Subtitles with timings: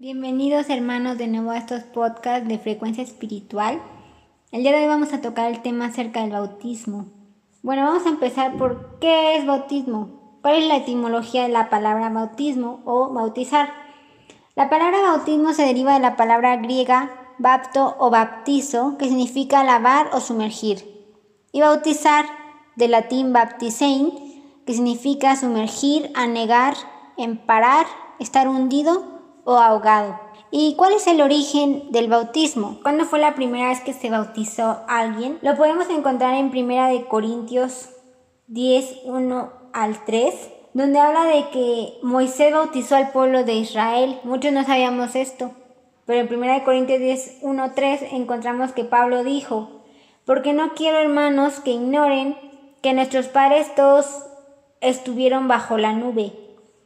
[0.00, 3.82] Bienvenidos hermanos de nuevo a estos podcasts de frecuencia espiritual.
[4.52, 7.06] El día de hoy vamos a tocar el tema acerca del bautismo.
[7.64, 10.38] Bueno, vamos a empezar por qué es bautismo.
[10.40, 13.70] ¿Cuál es la etimología de la palabra bautismo o bautizar?
[14.54, 20.10] La palabra bautismo se deriva de la palabra griega bapto o baptizo, que significa lavar
[20.12, 21.10] o sumergir,
[21.50, 22.24] y bautizar,
[22.76, 24.12] de latín baptisein,
[24.64, 26.74] que significa sumergir, anegar,
[27.16, 27.86] emparar,
[28.20, 29.17] estar hundido
[29.48, 30.20] o ahogado.
[30.50, 32.80] ¿Y cuál es el origen del bautismo?
[32.82, 35.38] ¿Cuándo fue la primera vez que se bautizó alguien?
[35.40, 37.88] Lo podemos encontrar en Primera de Corintios
[38.48, 40.34] 10, 1 al 3,
[40.74, 44.20] donde habla de que Moisés bautizó al pueblo de Israel.
[44.22, 45.52] Muchos no sabíamos esto,
[46.04, 49.80] pero en Primera de Corintios 10, 1, 3 encontramos que Pablo dijo,
[50.26, 52.36] porque no quiero hermanos que ignoren
[52.82, 54.26] que nuestros padres todos
[54.82, 56.34] estuvieron bajo la nube,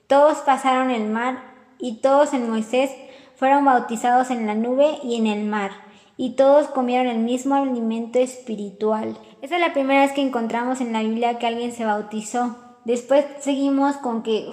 [0.06, 1.51] todos pasaron el mar
[1.82, 2.90] y todos en Moisés
[3.34, 5.72] fueron bautizados en la nube y en el mar,
[6.16, 9.18] y todos comieron el mismo alimento espiritual.
[9.42, 12.56] Esa es la primera vez que encontramos en la Biblia que alguien se bautizó.
[12.84, 14.50] Después seguimos con que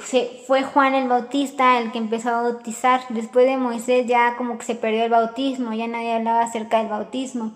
[0.48, 3.02] fue Juan el Bautista el que empezó a bautizar.
[3.10, 6.90] Después de Moisés ya como que se perdió el bautismo, ya nadie hablaba acerca del
[6.90, 7.52] bautismo.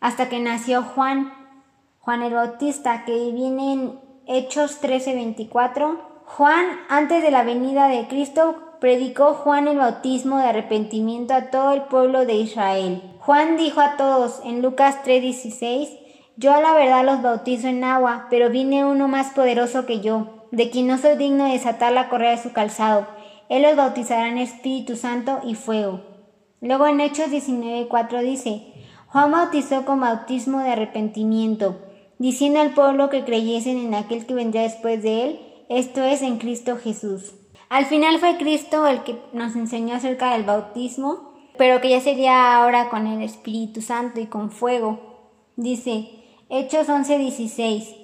[0.00, 1.32] Hasta que nació Juan,
[2.00, 5.98] Juan el Bautista, que viene en Hechos 13:24.
[6.24, 11.72] Juan, antes de la venida de Cristo, predicó Juan el bautismo de arrepentimiento a todo
[11.72, 13.02] el pueblo de Israel.
[13.20, 15.88] Juan dijo a todos en Lucas 3:16,
[16.36, 20.46] Yo a la verdad los bautizo en agua, pero viene uno más poderoso que yo,
[20.50, 23.06] de quien no soy digno de desatar la correa de su calzado.
[23.48, 26.00] Él los bautizará en Espíritu Santo y fuego.
[26.60, 28.72] Luego en Hechos 19:4 dice,
[29.06, 31.76] Juan bautizó con bautismo de arrepentimiento,
[32.18, 36.38] diciendo al pueblo que creyesen en aquel que vendría después de él, esto es en
[36.38, 37.35] Cristo Jesús.
[37.68, 42.56] Al final fue Cristo el que nos enseñó acerca del bautismo, pero que ya sería
[42.56, 45.00] ahora con el Espíritu Santo y con fuego.
[45.56, 46.10] Dice
[46.48, 47.96] Hechos 11:16.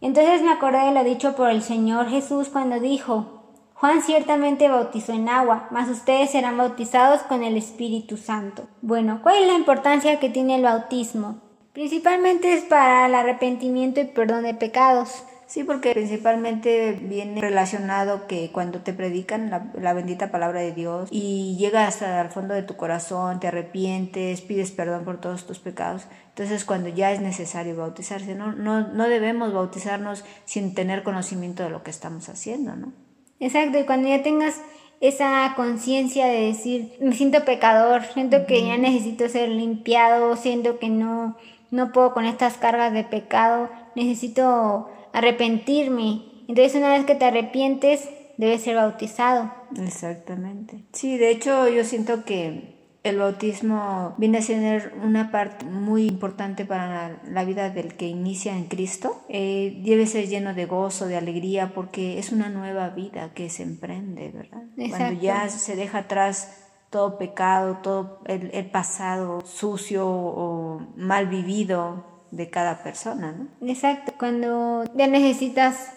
[0.00, 3.34] Entonces me acordé de lo dicho por el Señor Jesús cuando dijo,
[3.74, 8.64] Juan ciertamente bautizó en agua, mas ustedes serán bautizados con el Espíritu Santo.
[8.82, 11.36] Bueno, ¿cuál es la importancia que tiene el bautismo?
[11.72, 15.24] Principalmente es para el arrepentimiento y perdón de pecados.
[15.46, 21.56] Sí, porque principalmente viene relacionado que cuando te predican la, bendita palabra de Dios y
[21.58, 26.06] llega hasta el fondo de tu corazón, te arrepientes, pides perdón por todos tus pecados,
[26.30, 31.70] entonces cuando ya es necesario bautizarse, no, no, no debemos bautizarnos sin tener conocimiento de
[31.70, 32.92] lo que estamos haciendo, ¿no?
[33.38, 34.60] Exacto, y cuando ya tengas
[35.00, 40.88] esa conciencia de decir, me siento pecador, siento que ya necesito ser limpiado, siento que
[40.88, 41.36] no,
[41.70, 46.22] no puedo con estas cargas de pecado, necesito arrepentirme.
[46.48, 49.50] Entonces una vez que te arrepientes, debes ser bautizado.
[49.78, 50.84] Exactamente.
[50.92, 56.64] Sí, de hecho yo siento que el bautismo viene a ser una parte muy importante
[56.64, 59.22] para la vida del que inicia en Cristo.
[59.28, 63.62] Eh, debe ser lleno de gozo, de alegría, porque es una nueva vida que se
[63.62, 64.62] emprende, ¿verdad?
[64.88, 72.13] Cuando ya se deja atrás todo pecado, todo el, el pasado sucio o mal vivido,
[72.36, 73.68] de cada persona, ¿no?
[73.68, 75.92] Exacto, cuando ya necesitas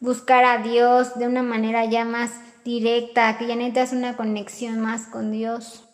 [0.00, 2.30] buscar a Dios de una manera ya más
[2.64, 5.84] directa, que ya necesitas una conexión más con Dios.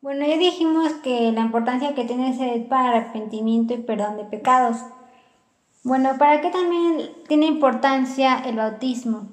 [0.00, 4.78] Bueno, ya dijimos que la importancia que tiene es para arrepentimiento y perdón de pecados.
[5.82, 9.28] Bueno, ¿para qué también tiene importancia el bautismo?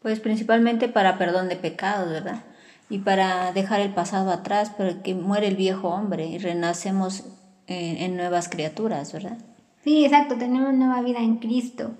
[0.00, 2.44] Pues principalmente para perdón de pecados, ¿verdad?
[2.88, 7.24] Y para dejar el pasado atrás, para que muere el viejo hombre y renacemos
[7.70, 9.38] en, nuevas criaturas, ¿verdad?
[9.84, 11.92] Sí, exacto, tenemos nueva vida en Cristo.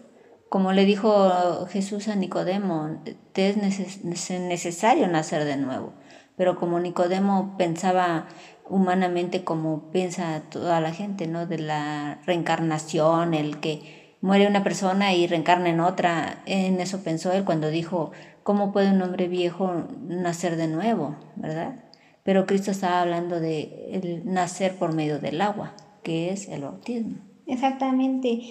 [0.48, 5.92] Como le dijo Jesús a Nicodemo, te es necesario nacer de nuevo.
[6.36, 8.26] Pero como Nicodemo pensaba
[8.68, 11.46] humanamente como piensa toda la gente, ¿no?
[11.46, 17.32] De la reencarnación, el que muere una persona y reencarna en otra, en eso pensó
[17.32, 21.16] él cuando dijo, ¿cómo puede un hombre viejo nacer de nuevo?
[21.36, 21.84] ¿Verdad?
[22.30, 25.74] Pero Cristo estaba hablando de el nacer por medio del agua,
[26.04, 27.16] que es el bautismo.
[27.48, 28.42] Exactamente,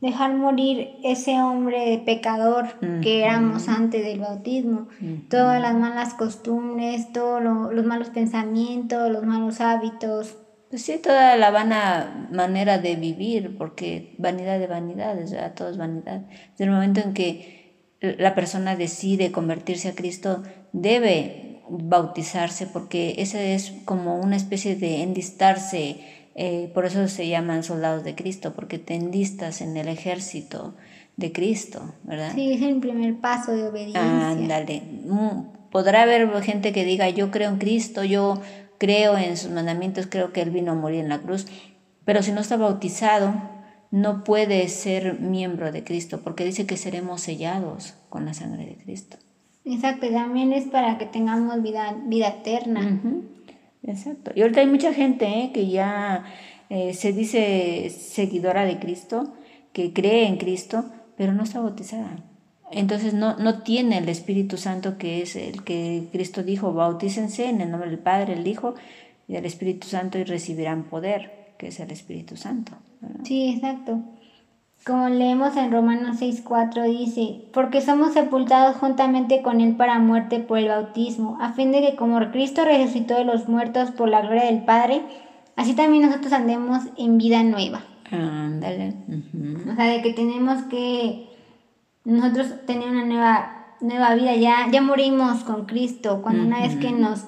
[0.00, 4.88] dejar morir ese hombre pecador que éramos antes del bautismo,
[5.28, 10.38] todas las malas costumbres, todos los malos pensamientos, los malos hábitos.
[10.70, 15.76] Pues sí, toda la vana manera de vivir, porque vanidad de vanidades, ya todo es
[15.76, 16.22] vanidad.
[16.52, 20.42] Desde el momento en que la persona decide convertirse a Cristo,
[20.72, 26.00] debe bautizarse porque ese es como una especie de enlistarse,
[26.34, 30.74] eh, por eso se llaman soldados de Cristo, porque te enlistas en el ejército
[31.16, 32.32] de Cristo, ¿verdad?
[32.34, 34.30] Sí, es el primer paso de obediencia.
[34.30, 34.82] Ándale,
[35.70, 38.40] podrá haber gente que diga, yo creo en Cristo, yo
[38.78, 41.46] creo en sus mandamientos, creo que Él vino a morir en la cruz,
[42.04, 43.34] pero si no está bautizado,
[43.90, 48.76] no puede ser miembro de Cristo, porque dice que seremos sellados con la sangre de
[48.76, 49.16] Cristo.
[49.66, 53.00] Exacto, también es para que tengamos vida, vida eterna.
[53.82, 54.30] Exacto.
[54.34, 55.50] Y ahorita hay mucha gente ¿eh?
[55.52, 56.24] que ya
[56.70, 59.34] eh, se dice seguidora de Cristo,
[59.72, 60.84] que cree en Cristo,
[61.16, 62.16] pero no está bautizada.
[62.70, 67.60] Entonces no, no tiene el Espíritu Santo que es el que Cristo dijo, bautícense en
[67.60, 68.74] el nombre del Padre, el Hijo
[69.26, 72.72] y del Espíritu Santo y recibirán poder, que es el Espíritu Santo.
[73.24, 74.00] Sí, exacto.
[74.86, 80.58] Como leemos en Romanos 6:4 dice, porque somos sepultados juntamente con Él para muerte por
[80.58, 84.44] el bautismo, a fin de que como Cristo resucitó de los muertos por la gloria
[84.44, 85.02] del Padre,
[85.56, 87.82] así también nosotros andemos en vida nueva.
[88.12, 88.94] Ándale.
[89.68, 91.30] O sea, de que tenemos que
[92.04, 96.92] nosotros tener una nueva, nueva vida, ya, ya morimos con Cristo, cuando una vez que
[96.92, 97.24] nos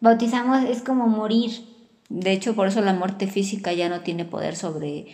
[0.00, 1.50] bautizamos es como morir.
[2.08, 5.08] De hecho, por eso la muerte física ya no tiene poder sobre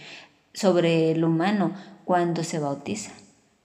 [0.56, 1.72] sobre el humano
[2.04, 3.12] cuando se bautiza.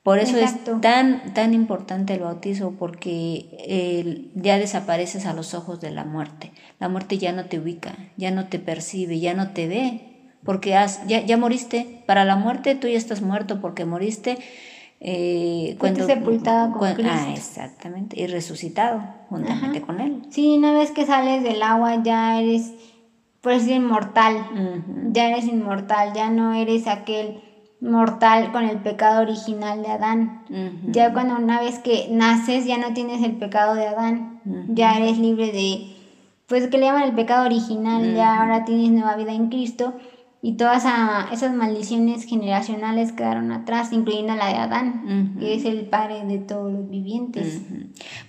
[0.04, 5.92] Por eso es tan, tan importante el bautizo, porque ya desapareces a los ojos de
[5.92, 6.52] la muerte.
[6.80, 10.76] La muerte ya no te ubica, ya no te percibe, ya no te ve, porque
[10.76, 12.04] has, ya, ya moriste.
[12.08, 14.40] Para la muerte tú ya estás muerto porque moriste.
[15.00, 17.14] Eh, cuando, sepultado con Cristo.
[17.14, 20.24] Ah, exactamente, y resucitado juntamente con Él.
[20.30, 22.74] Sí, una vez que sales del agua ya eres
[23.44, 24.36] decir inmortal,
[25.12, 27.42] ya eres inmortal, ya no eres aquel
[27.80, 30.44] mortal con el pecado original de Adán.
[30.88, 35.18] Ya cuando una vez que naces ya no tienes el pecado de Adán, ya eres
[35.18, 35.96] libre de,
[36.46, 39.96] pues que le llaman el pecado original, ya ahora tienes nueva vida en Cristo.
[40.44, 40.86] Y todas
[41.32, 46.72] esas maldiciones generacionales quedaron atrás, incluyendo la de Adán, que es el padre de todos
[46.72, 47.62] los vivientes.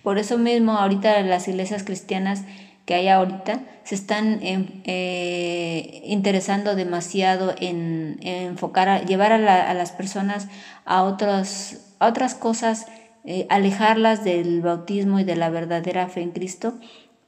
[0.03, 2.45] Por eso mismo ahorita las iglesias cristianas
[2.85, 10.49] que hay ahorita se están eh, interesando demasiado en, enfocar, a, llevar a, las personas
[10.85, 12.87] a, otras a otras cosas,
[13.25, 16.75] eh, alejarlas del bautismo y de la verdadera fe en Cristo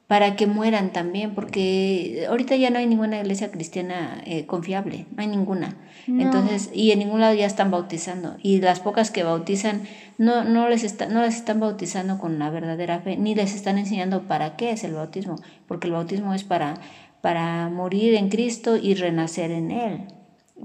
[0.07, 5.23] para que mueran también, porque ahorita ya no hay ninguna iglesia cristiana eh, confiable, no
[5.23, 5.75] hay ninguna.
[6.07, 8.35] Entonces, y en ningún lado ya están bautizando.
[8.43, 9.81] Y las pocas que bautizan
[10.19, 13.79] no, no, les está, no les están bautizando con la verdadera fe, ni les están
[13.79, 15.37] enseñando para qué es el bautismo,
[15.67, 16.75] porque el bautismo es para,
[17.21, 20.01] para morir en Cristo y renacer en Él.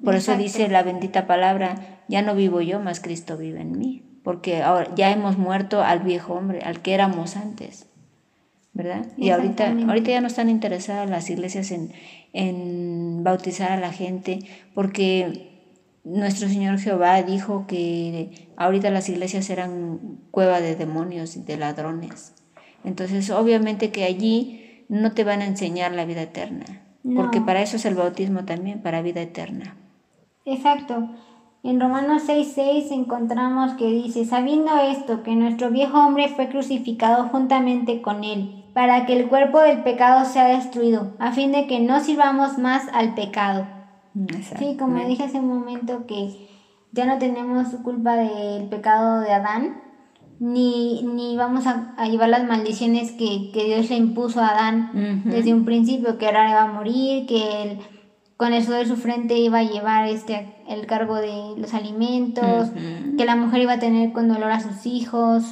[0.04, 4.04] Por eso dice la bendita palabra, ya no vivo yo, más Cristo vive en mí,
[4.22, 7.89] porque ahora ya hemos muerto al viejo hombre, al que éramos antes.
[8.72, 9.06] ¿Verdad?
[9.17, 11.93] Y ahorita, ahorita ya no están interesadas las iglesias en,
[12.32, 14.40] en bautizar a la gente,
[14.75, 15.50] porque
[16.05, 22.34] nuestro Señor Jehová dijo que ahorita las iglesias eran cueva de demonios y de ladrones.
[22.84, 26.64] Entonces, obviamente que allí no te van a enseñar la vida eterna,
[27.14, 29.76] porque para eso es el bautismo también, para vida eterna.
[30.44, 31.11] Exacto.
[31.62, 38.00] En Romanos 6:6 encontramos que dice, sabiendo esto, que nuestro viejo hombre fue crucificado juntamente
[38.00, 42.00] con él para que el cuerpo del pecado sea destruido, a fin de que no
[42.00, 43.67] sirvamos más al pecado.
[44.59, 46.49] Sí, como dije hace un momento que
[46.91, 49.82] ya no tenemos culpa del pecado de Adán,
[50.38, 55.67] ni, ni vamos a, llevar las maldiciones que, Dios le impuso a Adán desde un
[55.67, 57.78] principio, que ahora iba a morir, que él,
[58.40, 62.70] con el sudor de su frente iba a llevar este, el cargo de los alimentos,
[63.18, 65.44] que la mujer iba a tener con dolor a sus hijos.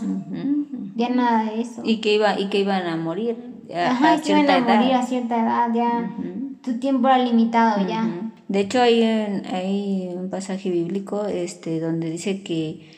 [0.97, 1.83] Ya nada de eso.
[1.85, 3.37] Y que, iba, y que iban a morir
[3.75, 6.11] a, Ajá, que iban a morir a cierta edad, ya.
[6.63, 8.09] Tu tiempo era limitado ya.
[8.49, 12.89] De hecho hay, hay un pasaje bíblico este, donde dice que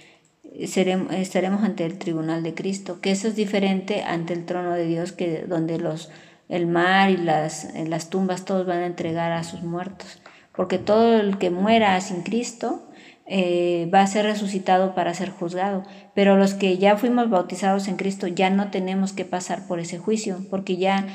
[0.69, 4.87] seremos, estaremos ante el tribunal de Cristo, que eso es diferente ante el trono de
[4.87, 6.11] Dios, que donde los
[6.51, 10.21] el mar y las, las tumbas todos van a entregar a sus muertos,
[10.55, 12.83] porque todo el que muera sin Cristo
[13.27, 15.85] eh, va a ser resucitado para ser juzgado.
[16.17, 19.99] Pero los que ya fuimos bautizados en Cristo ya no tenemos que pasar por ese
[19.99, 21.07] juicio, porque ya,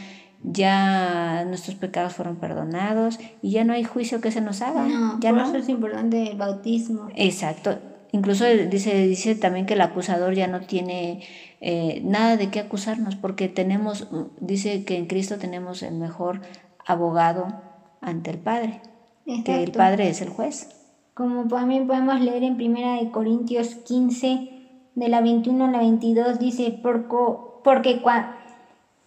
[0.42, 4.88] ya nuestros pecados fueron perdonados y ya no hay juicio que se nos haga.
[4.88, 7.10] No, ya por eso es importante el bautismo.
[7.16, 7.78] Exacto.
[8.14, 11.22] Incluso dice, dice también que el acusador ya no tiene
[11.62, 14.08] eh, nada de qué acusarnos, porque tenemos,
[14.40, 16.42] dice que en Cristo tenemos el mejor
[16.86, 17.48] abogado
[18.02, 18.82] ante el Padre,
[19.44, 20.70] que el Padre es el juez
[21.16, 24.52] como también podemos leer en Primera de Corintios 15,
[24.96, 28.02] de la 21 a la 22, dice, porque,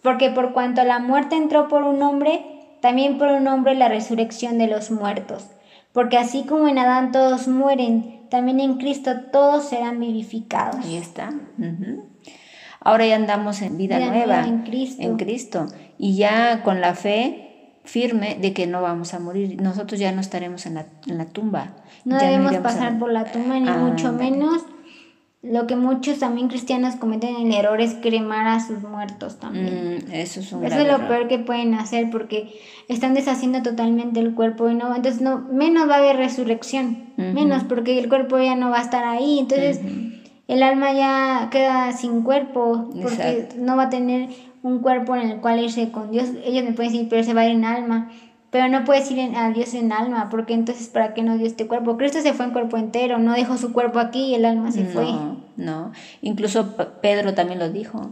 [0.01, 2.43] porque por cuanto la muerte entró por un hombre,
[2.81, 5.49] también por un hombre la resurrección de los muertos.
[5.93, 10.83] Porque así como en Adán todos mueren, también en Cristo todos serán vivificados.
[10.83, 11.31] Ahí está.
[12.81, 15.01] Ahora ya andamos en vida, Vida nueva, en Cristo.
[15.01, 15.65] en Cristo.
[15.97, 17.45] Y ya con la fe
[17.83, 19.61] firme de que no vamos a morir.
[19.61, 21.73] Nosotros ya no estaremos en la, en la tumba.
[22.05, 24.63] No Ya debemos a- pasar por la tumba, ni Ah, mucho menos.
[25.41, 30.03] Lo que muchos también cristianos cometen el error es cremar a sus muertos también.
[30.09, 31.07] Mm, eso es un Eso es lo error.
[31.07, 32.59] peor que pueden hacer porque
[32.89, 37.63] están deshaciendo totalmente el cuerpo y no, entonces no, menos va a haber resurrección, menos
[37.63, 39.79] porque el cuerpo ya no va a estar ahí, entonces
[40.49, 43.55] el alma ya queda sin cuerpo porque Exacto.
[43.59, 44.29] no va a tener
[44.61, 46.29] un cuerpo en el cual irse con Dios.
[46.43, 48.09] Ellos me pueden decir, pero se va a ir en alma,
[48.51, 51.67] pero no puedes ir a Dios en alma porque entonces para qué no dio este
[51.67, 51.95] cuerpo.
[51.97, 54.83] Cristo se fue en cuerpo entero, no dejó su cuerpo aquí y el alma se
[54.85, 55.03] fue.
[55.05, 55.91] No, no.
[56.21, 58.11] Incluso Pedro también lo dijo,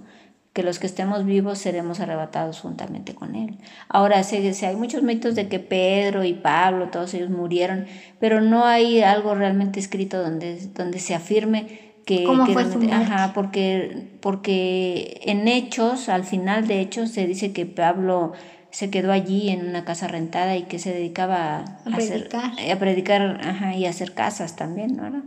[0.53, 3.58] que los que estemos vivos seremos arrebatados juntamente con él.
[3.89, 7.86] Ahora, se, se- hay muchos mitos de que Pedro y Pablo, todos ellos murieron,
[8.20, 12.23] pero no hay algo realmente escrito donde, donde se afirme que...
[12.23, 13.13] ¿Cómo que fue su realmente- muerte?
[13.13, 18.31] Ajá, porque, porque en Hechos, al final de Hechos, se dice que Pablo
[18.71, 22.51] se quedó allí en una casa rentada y que se dedicaba a, A hacer- predicar.
[22.71, 25.21] a predicar ajá, y a hacer casas también, ¿verdad?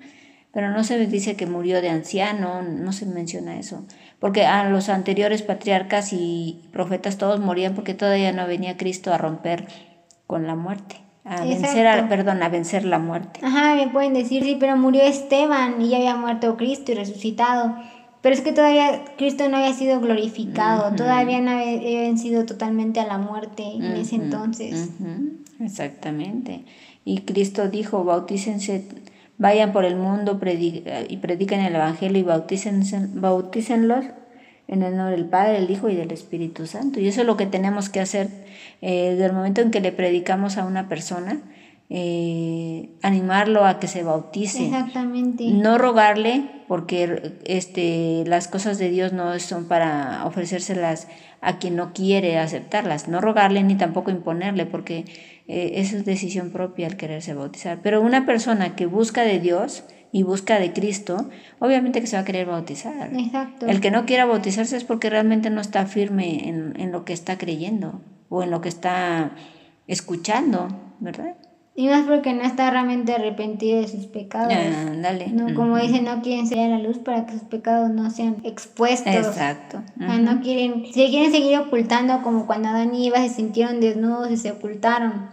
[0.53, 3.87] Pero no se dice que murió de anciano, no se menciona eso.
[4.19, 9.19] Porque a los anteriores patriarcas y profetas todos morían porque todavía no venía Cristo a
[9.19, 9.69] romper
[10.27, 10.97] con la muerte.
[11.31, 13.41] A vencer, a- perdón, a vencer la muerte.
[13.43, 17.77] Ajá, me pueden decir, sí, pero murió Esteban y ya había muerto Cristo y resucitado.
[18.21, 23.07] Pero es que todavía Cristo no había sido glorificado, todavía no había, vencido totalmente a
[23.07, 24.91] la muerte en ese entonces.
[25.59, 26.65] exactamente.
[27.05, 28.85] Y Cristo dijo, bautícense,
[29.39, 34.05] vayan por el mundo predi- y prediquen el Evangelio y bautícense, bautícenlos
[34.71, 37.01] en el nombre del Padre, del Hijo y del Espíritu Santo.
[37.01, 38.29] Y eso es lo que tenemos que hacer
[38.81, 41.41] eh, desde el momento en que le predicamos a una persona,
[41.91, 44.67] eh, animarlo a que se bautice.
[44.67, 45.45] Exactamente.
[45.49, 51.09] No rogarle, porque este, las cosas de Dios no son para ofrecérselas
[51.41, 53.09] a quien no quiere aceptarlas.
[53.09, 55.05] No rogarle ni tampoco imponerle, porque
[55.49, 57.81] eh, eso es decisión propia el quererse bautizar.
[57.83, 59.83] Pero una persona que busca de Dios
[60.13, 63.15] y busca de Cristo, obviamente que se va a querer bautizar.
[63.15, 63.67] Exacto.
[63.67, 67.13] El que no quiera bautizarse es porque realmente no está firme en, en lo que
[67.13, 69.33] está creyendo o en lo que está
[69.87, 70.69] escuchando,
[71.01, 71.37] ¿verdad?
[71.81, 74.53] Y más porque no está realmente arrepentido de sus pecados.
[74.53, 75.29] Ah, dale.
[75.29, 78.37] No, como dice, no quieren salir a la luz para que sus pecados no sean
[78.45, 79.15] expuestos.
[79.15, 79.83] Exacto.
[80.01, 84.31] Ah, no quieren, se quieren seguir ocultando como cuando Adán y Eva se sintieron desnudos
[84.31, 85.31] y se ocultaron.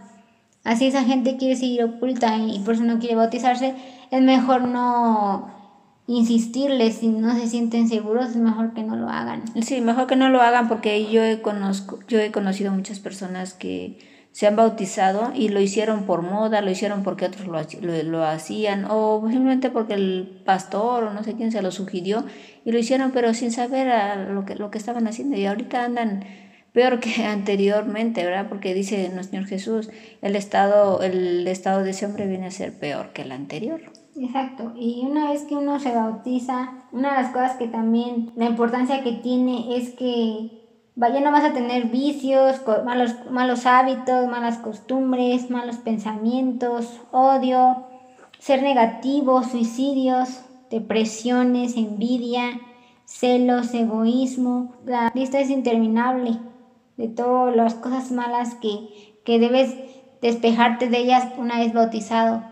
[0.67, 3.73] Así esa gente quiere seguir oculta y por eso no quiere bautizarse.
[4.11, 5.49] Es mejor no
[6.07, 9.43] insistirles si no se sienten seguros, es mejor que no lo hagan.
[9.61, 13.53] Sí, mejor que no lo hagan porque yo he, conozco, yo he conocido muchas personas
[13.53, 13.97] que
[14.33, 18.25] se han bautizado y lo hicieron por moda, lo hicieron porque otros lo, lo, lo
[18.25, 22.25] hacían o simplemente porque el pastor o no sé quién se lo sugirió
[22.65, 23.87] y lo hicieron pero sin saber
[24.31, 26.25] lo, que, lo que estaban haciendo y ahorita andan
[26.77, 28.45] peor que anteriormente, ¿verdad?
[28.49, 29.89] Porque dice nuestro Señor Jesús,
[30.21, 33.81] el estado, el estado de ese hombre viene a ser peor que el anterior.
[34.15, 38.45] Exacto, y una vez que uno se bautiza, una de las cosas que también, la
[38.45, 40.51] importancia que tiene es que
[40.95, 47.87] vaya no vas a tener vicios, malos, malos hábitos, malas costumbres, malos pensamientos, odio,
[48.37, 52.61] ser negativo, suicidios, depresiones, envidia,
[53.05, 54.75] celos, egoísmo.
[54.85, 56.39] La lista es interminable
[56.97, 59.73] de todas las cosas malas que, que debes
[60.21, 62.43] despejarte de ellas una vez bautizado.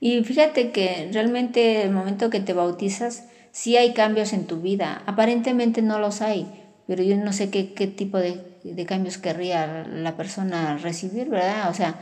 [0.00, 5.02] Y fíjate que realmente el momento que te bautizas, sí hay cambios en tu vida.
[5.06, 6.46] Aparentemente no los hay,
[6.86, 11.70] pero yo no sé qué, qué tipo de, de cambios querría la persona recibir, ¿verdad?
[11.70, 11.98] O sea,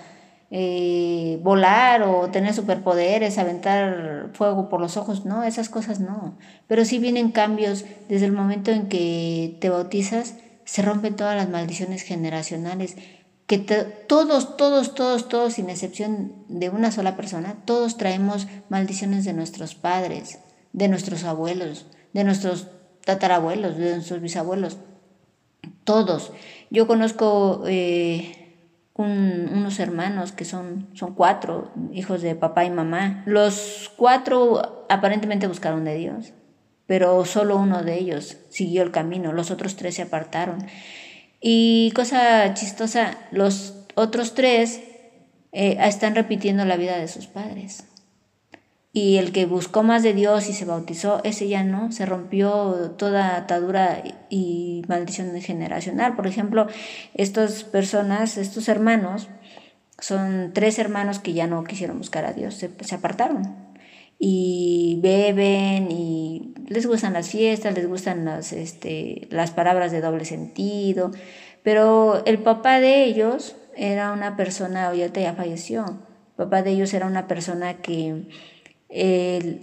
[0.54, 6.36] eh, volar o tener superpoderes, aventar fuego por los ojos, no, esas cosas no.
[6.66, 10.34] Pero sí vienen cambios desde el momento en que te bautizas,
[10.64, 12.96] se rompen todas las maldiciones generacionales
[13.46, 19.34] que todos, todos, todos, todos, sin excepción de una sola persona, todos traemos maldiciones de
[19.34, 20.38] nuestros padres,
[20.72, 22.68] de nuestros abuelos, de nuestros
[23.04, 24.78] tatarabuelos, de nuestros bisabuelos,
[25.84, 26.32] todos.
[26.70, 28.54] Yo conozco eh,
[28.94, 33.22] un- unos hermanos que son, son cuatro, hijos de papá y mamá.
[33.26, 36.32] Los cuatro aparentemente buscaron de Dios,
[36.86, 40.66] pero solo uno de ellos siguió el camino, los otros tres se apartaron.
[41.40, 44.80] Y cosa chistosa, los otros tres
[45.52, 47.84] eh, están repitiendo la vida de sus padres.
[48.94, 52.90] Y el que buscó más de Dios y se bautizó, ese ya no, se rompió
[52.98, 56.14] toda atadura y maldición generacional.
[56.14, 56.66] Por ejemplo,
[57.14, 59.28] estas personas, estos hermanos,
[59.98, 63.61] son tres hermanos que ya no quisieron buscar a Dios, se, se apartaron.
[64.24, 70.24] Y beben y les gustan las fiestas, les gustan las, este, las palabras de doble
[70.24, 71.10] sentido,
[71.64, 76.94] pero el papá de ellos era una persona, ya ya falleció, el papá de ellos
[76.94, 78.28] era una persona que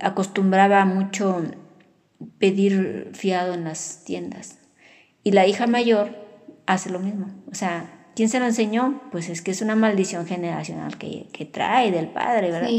[0.01, 1.41] acostumbraba mucho
[2.37, 4.57] pedir fiado en las tiendas.
[5.23, 6.17] Y la hija mayor
[6.65, 9.01] hace lo mismo, o sea, ¿Quién se lo enseñó?
[9.11, 12.69] Pues es que es una maldición generacional que, que trae del padre, ¿verdad?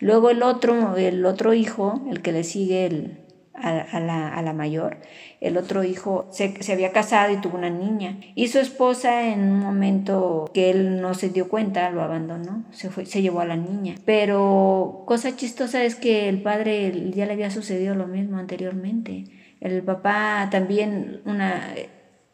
[0.00, 3.18] Luego el otro, el otro hijo, el que le sigue el,
[3.62, 4.98] a, la, a, la, mayor,
[5.40, 8.18] el otro hijo se, se, había casado y tuvo una niña.
[8.34, 12.90] Y su esposa en un momento que él no se dio cuenta, lo abandonó, se,
[12.90, 13.96] fue, se llevó a la niña.
[14.04, 19.24] Pero cosa chistosa es que el padre ya le había sucedido lo mismo anteriormente.
[19.60, 21.74] El papá también, una,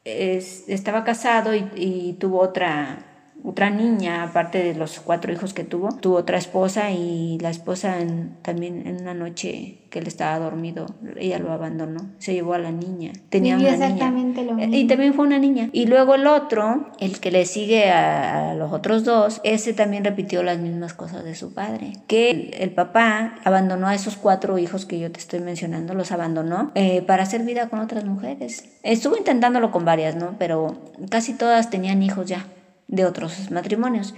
[0.04, 3.13] estaba casado y, tuvo otra,
[3.46, 7.96] otra niña, aparte de los cuatro hijos que tuvo, tuvo otra esposa y la esposa
[8.40, 10.86] también en una noche que él estaba dormido,
[11.16, 13.12] ella lo abandonó, se llevó a la niña.
[13.28, 14.52] Tenía una exactamente niña.
[14.52, 14.74] Lo mismo.
[14.74, 15.68] Y también fue una niña.
[15.72, 20.42] Y luego el otro, el que le sigue a, los otros dos, ese también repitió
[20.42, 21.92] las mismas cosas de su padre.
[22.06, 26.72] Que el, papá abandonó a esos cuatro hijos que yo te estoy mencionando, los abandonó
[26.74, 28.64] eh, para hacer vida con otras mujeres.
[28.82, 30.34] Estuvo intentándolo con varias, ¿no?
[30.38, 30.78] Pero
[31.10, 32.46] casi todas tenían hijos ya
[32.88, 34.14] de otros matrimonios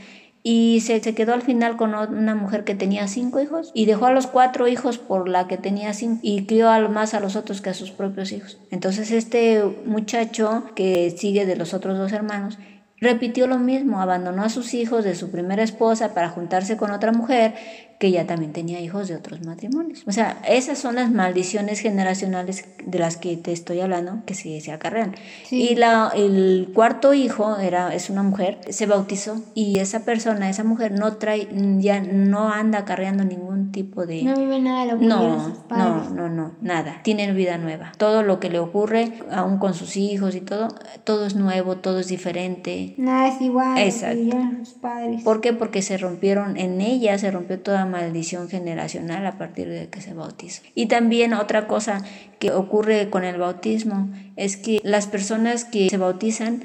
[0.48, 4.06] y se, se, quedó al final con una mujer que tenía cinco hijos y dejó
[4.06, 7.34] a los cuatro hijos por la que tenía cinco y crió a más a los
[7.34, 8.56] otros que a sus propios hijos.
[8.70, 12.58] Entonces este muchacho que sigue de los otros dos hermanos
[13.00, 17.10] repitió lo mismo, abandonó a sus hijos de su primera esposa para juntarse con otra
[17.10, 17.54] mujer
[17.98, 20.02] que ya también tenía hijos de otros matrimonios.
[20.06, 24.60] O sea, esas son las maldiciones generacionales de las que te estoy hablando que se,
[24.60, 25.14] se acarrean.
[25.50, 30.64] Y la, el cuarto hijo era, es una mujer, se bautizó y esa persona, esa
[30.64, 31.48] mujer no trae,
[31.78, 34.22] ya no anda acarreando ningún tipo de...
[34.22, 37.00] No vive nada de lo que no, no, no, no, nada.
[37.02, 37.92] Tiene vida nueva.
[37.96, 40.68] Todo lo que le ocurre, aún con sus hijos y todo,
[41.04, 42.94] todo es nuevo, todo es diferente.
[42.98, 43.78] Nada es igual.
[43.78, 44.36] Exacto.
[44.80, 45.22] Padres.
[45.22, 45.52] ¿Por qué?
[45.52, 50.14] Porque se rompieron en ella, se rompió toda maldición generacional a partir de que se
[50.14, 50.62] bautiza.
[50.74, 52.04] Y también otra cosa
[52.38, 56.62] que ocurre con el bautismo es que las personas que se bautizan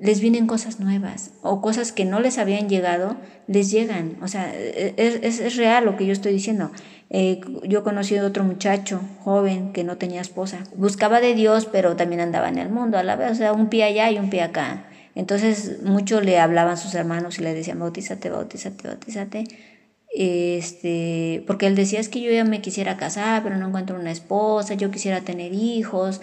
[0.00, 4.16] les vienen cosas nuevas o cosas que no les habían llegado, les llegan.
[4.22, 6.70] O sea, es, es, real lo que yo estoy diciendo.
[7.10, 10.60] Eh, yo conocí a otro muchacho joven que no tenía esposa.
[10.74, 13.32] Buscaba de Dios, pero también andaba en el mundo a la vez.
[13.32, 14.86] O sea, un pie allá y un pie acá.
[15.14, 19.44] Entonces, mucho le hablaban sus hermanos y le decían, bautízate, bautízate, bautízate
[20.12, 24.10] este, porque él decía es que yo ya me quisiera casar, pero no encuentro una
[24.10, 26.20] esposa, yo quisiera tener hijos,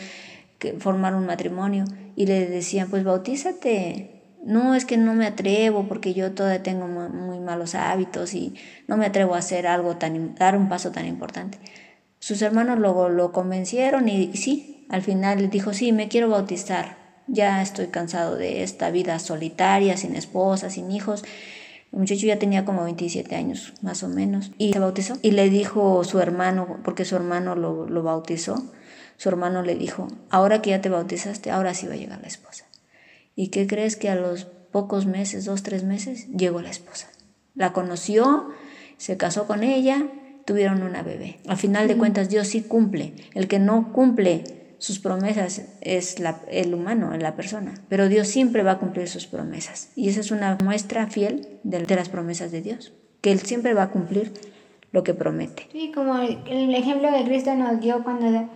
[0.59, 4.13] que, formar un matrimonio, y le decían, pues bautízate.
[4.43, 8.53] No, es que no me atrevo porque yo todavía tengo muy malos hábitos y
[8.87, 11.57] no me atrevo a hacer algo tan, dar un paso tan importante.
[12.19, 16.29] Sus hermanos luego lo convencieron y, y sí, al final le dijo, sí, me quiero
[16.29, 16.97] bautizar.
[17.27, 21.25] Ya estoy cansado de esta vida solitaria, sin esposa, sin hijos
[21.97, 25.17] el muchacho ya tenía como 27 años, más o menos, y se bautizó.
[25.23, 28.71] Y le dijo su hermano, porque su hermano lo, lo bautizó,
[29.17, 32.27] su hermano le dijo, ahora que ya te bautizaste, ahora sí va a llegar la
[32.27, 32.65] esposa.
[33.35, 37.07] ¿Y qué crees que a los pocos meses, dos, tres meses, llegó la esposa?
[37.55, 38.47] La conoció,
[38.97, 40.07] se casó con ella,
[40.45, 41.39] tuvieron una bebé.
[41.47, 43.15] Al final de cuentas, Dios sí cumple.
[43.33, 44.43] El que no cumple
[44.79, 49.25] sus promesas es la, el humano, la persona, pero Dios siempre va a cumplir sus
[49.25, 49.91] promesas.
[49.95, 53.83] Y esa es una muestra fiel de, las promesas de Dios, que Él siempre va
[53.83, 54.33] a cumplir
[54.91, 55.67] lo que promete.
[55.71, 58.49] Sí, como el, ejemplo que Cristo nos dio cuando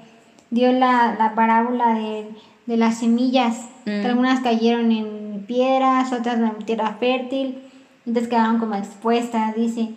[0.50, 2.28] dio la, la parábola de,
[2.68, 4.06] de, las semillas, que mm.
[4.06, 7.64] algunas cayeron en piedras, otras en tierra fértil,
[8.06, 9.90] entonces quedaron como expuestas, dice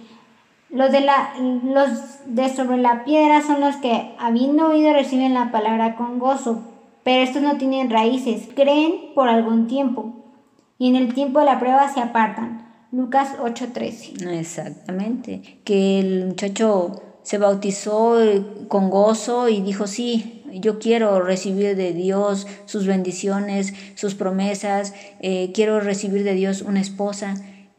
[0.75, 1.89] los de, la, los
[2.27, 6.63] de sobre la piedra son los que, habiendo oído, reciben la palabra con gozo,
[7.05, 10.13] pero estos no tienen raíces, creen por algún tiempo,
[10.77, 12.69] y en el tiempo de la prueba se apartan.
[12.91, 14.41] Lucas 8:13.
[14.41, 18.19] Exactamente, que el muchacho se bautizó
[18.67, 25.53] con gozo y dijo, sí, yo quiero recibir de Dios sus bendiciones, sus promesas, eh,
[25.55, 27.37] quiero recibir de Dios una esposa.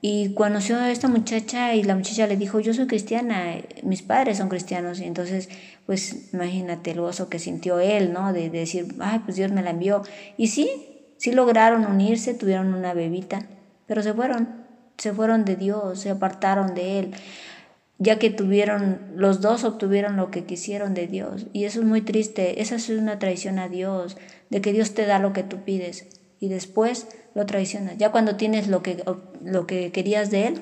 [0.07, 4.37] Y conoció a esta muchacha y la muchacha le dijo, yo soy cristiana, mis padres
[4.37, 4.99] son cristianos.
[4.99, 5.49] Y entonces,
[5.87, 8.31] pues imagínate el gozo que sintió él, ¿no?
[8.31, 10.03] De, decir, ay, pues Dios me la envió.
[10.37, 10.69] Y sí,
[11.17, 13.47] sí lograron unirse, tuvieron una bebita,
[13.87, 14.67] pero se fueron,
[14.99, 17.15] se fueron de Dios, se apartaron de Él,
[17.97, 21.47] ya que tuvieron, los dos obtuvieron lo que quisieron de Dios.
[21.51, 24.17] Y eso es muy triste, esa es una traición a Dios,
[24.51, 26.05] de que Dios te da lo que tú pides
[26.39, 27.97] y después lo traicionas.
[27.97, 29.03] Ya cuando tienes lo que,
[29.43, 30.61] lo que querías de él,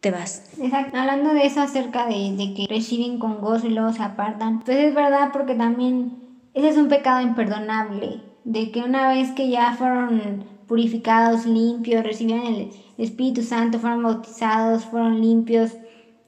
[0.00, 0.42] te vas.
[0.60, 0.98] Exacto.
[0.98, 4.76] Hablando de eso acerca de, de, que reciben con gozo y luego se apartan, pues
[4.76, 6.18] es verdad porque también
[6.52, 12.46] ese es un pecado imperdonable, de que una vez que ya fueron purificados, limpios, recibieron
[12.46, 15.76] el Espíritu Santo, fueron bautizados, fueron limpios,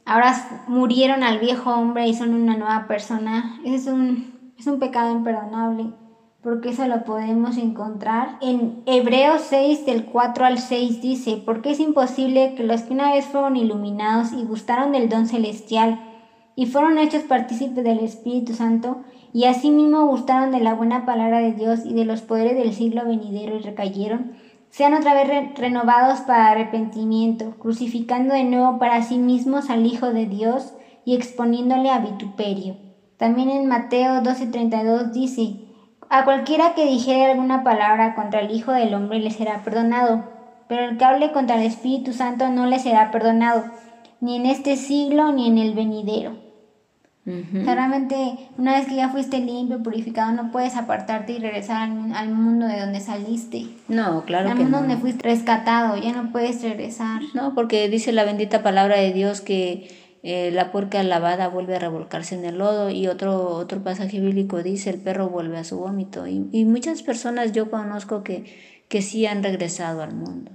[0.04, 0.34] ahora
[0.68, 3.58] murieron al viejo hombre y son una nueva persona.
[3.64, 5.92] Ese es un, es un pecado imperdonable
[6.42, 11.80] porque eso lo podemos encontrar en Hebreos 6 del 4 al 6 dice, porque es
[11.80, 16.00] imposible que los que una vez fueron iluminados y gustaron del don celestial
[16.56, 19.02] y fueron hechos partícipes del Espíritu Santo
[19.32, 23.06] y asimismo gustaron de la buena palabra de Dios y de los poderes del siglo
[23.06, 24.32] venidero y recayeron,
[24.68, 30.26] sean otra vez renovados para arrepentimiento, crucificando de nuevo para sí mismos al Hijo de
[30.26, 30.72] Dios
[31.04, 32.76] y exponiéndole a vituperio.
[33.16, 35.71] También en Mateo 12:32 dice,
[36.12, 40.22] a cualquiera que dijere alguna palabra contra el Hijo del Hombre le será perdonado,
[40.68, 43.64] pero el que hable contra el Espíritu Santo no le será perdonado,
[44.20, 46.36] ni en este siglo ni en el venidero.
[47.24, 48.16] Realmente,
[48.58, 52.80] una vez que ya fuiste limpio, purificado, no puedes apartarte y regresar al, mundo de
[52.80, 53.68] donde saliste.
[53.88, 57.22] No, claro al mundo donde fuiste rescatado, ya no puedes regresar.
[57.32, 59.88] No, porque dice la bendita palabra de Dios que
[60.22, 64.62] eh, la puerca lavada vuelve a revolcarse en el lodo y otro, otro pasaje bíblico
[64.62, 68.44] dice el perro vuelve a su vómito y, y muchas personas yo conozco que,
[68.88, 70.52] que sí han regresado al mundo.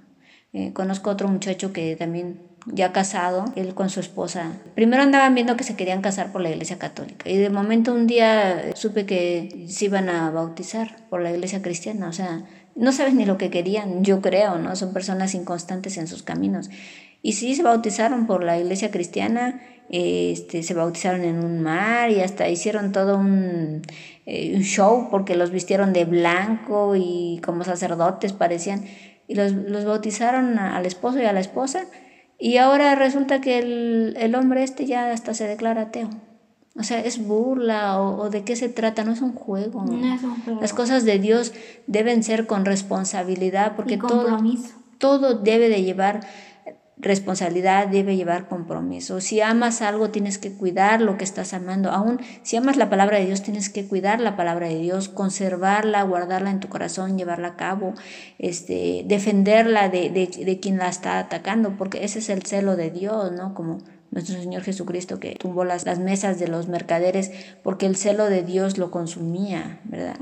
[0.54, 4.54] Eh, conozco otro muchacho que también ya casado, él con su esposa.
[4.76, 8.08] Primero andaban viendo que se querían casar por la iglesia católica y de momento un
[8.08, 12.44] día supe que se iban a bautizar por la iglesia cristiana, o sea,
[12.76, 14.76] no sabes ni lo que querían, yo creo, ¿no?
[14.76, 16.70] Son personas inconstantes en sus caminos.
[17.28, 19.60] Y sí se bautizaron por la iglesia cristiana,
[19.90, 23.82] este, se bautizaron en un mar y hasta hicieron todo un,
[24.26, 28.86] eh, un, show porque los vistieron de blanco y como sacerdotes parecían.
[29.28, 31.88] Y los, los bautizaron al esposo y a la esposa.
[32.40, 36.10] Y ahora resulta que el, el hombre este ya hasta se declara ateo.
[36.80, 39.84] O sea, es burla o, de qué se trata, no es un juego.
[39.84, 40.62] No es un juego.
[40.62, 41.52] Las cosas de Dios
[41.88, 44.38] deben ser con responsabilidad porque y todo,
[44.98, 46.22] todo debe de llevar
[47.00, 49.22] responsabilidad debe llevar compromiso.
[49.22, 51.92] Si amas algo, tienes que cuidar lo que estás amando.
[51.92, 56.04] Aún si amas la palabra de Dios, tienes que cuidar la palabra de Dios, conservarla,
[56.04, 57.94] guardarla en tu corazón, llevarla a cabo,
[58.40, 62.90] este, defenderla de, de, de quien la está atacando, porque ese es el celo de
[62.90, 63.54] Dios, ¿no?
[63.54, 63.80] Como
[64.12, 67.32] nuestro Señor Jesucristo que tumbó las, las mesas de los mercaderes
[67.64, 70.18] porque el celo de Dios lo consumía, ¿verdad?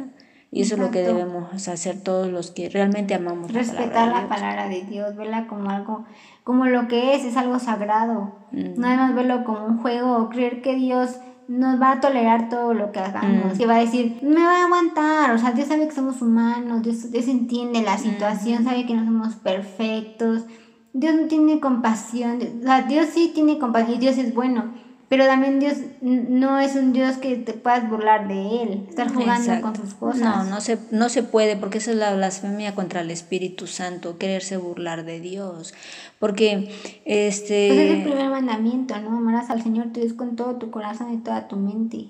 [0.52, 3.52] Y eso es lo que debemos hacer todos los que realmente amamos.
[3.52, 6.06] Respetar la palabra de Dios, verla como algo
[6.46, 8.36] como lo que es, es algo sagrado.
[8.52, 12.76] No debemos verlo como un juego o creer que Dios nos va a tolerar todo
[12.76, 13.58] lo que hagamos.
[13.58, 15.34] Que va a decir, me va a aguantar.
[15.34, 19.06] O sea, Dios sabe que somos humanos, Dios, Dios entiende la situación, sabe que no
[19.06, 20.46] somos perfectos.
[20.94, 22.38] Dios no tiene compasión.
[22.62, 24.66] O sea, Dios sí tiene compasión y Dios es bueno.
[25.08, 29.62] Pero también Dios no es un Dios que te puedas burlar de Él, estar jugando
[29.62, 30.22] con sus cosas.
[30.22, 34.18] No, no se, no se puede, porque esa es la blasfemia contra el Espíritu Santo,
[34.18, 35.76] quererse burlar de Dios.
[36.18, 36.72] Porque
[37.06, 37.68] este.
[37.68, 39.18] Pues es el primer mandamiento, ¿no?
[39.18, 42.08] Amarás al Señor tu Dios con todo tu corazón y toda tu mente.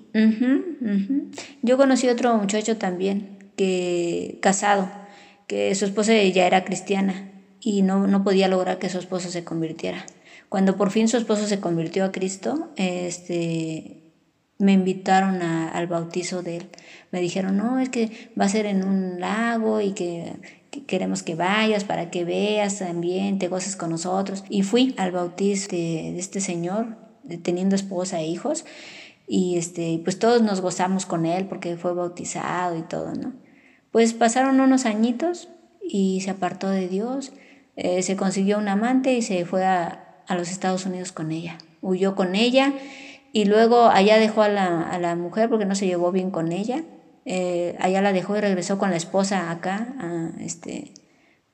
[1.62, 4.88] Yo conocí otro muchacho también, que casado,
[5.46, 7.30] que su esposa ya era cristiana
[7.60, 10.06] y no, no podía lograr que su esposo se convirtiera.
[10.56, 14.04] Cuando por fin su esposo se convirtió a Cristo, este,
[14.56, 16.70] me invitaron al bautizo de él.
[17.10, 20.32] Me dijeron, no, es que va a ser en un lago y que,
[20.86, 24.44] queremos que vayas para que veas también, te goces con nosotros.
[24.48, 26.96] Y fui al bautizo de, este señor,
[27.42, 28.64] teniendo esposa e hijos,
[29.28, 33.34] y este, pues todos nos gozamos con él porque fue bautizado y todo, ¿no?
[33.90, 35.50] Pues pasaron unos añitos
[35.82, 37.34] y se apartó de Dios,
[37.76, 41.58] eh, se consiguió un amante y se fue a, a los Estados Unidos con ella.
[41.82, 42.72] Huyó con ella
[43.32, 46.52] y luego allá dejó a la, a la mujer porque no se llevó bien con
[46.52, 46.82] ella.
[47.24, 50.92] Eh, allá la dejó y regresó con la esposa acá, a, este,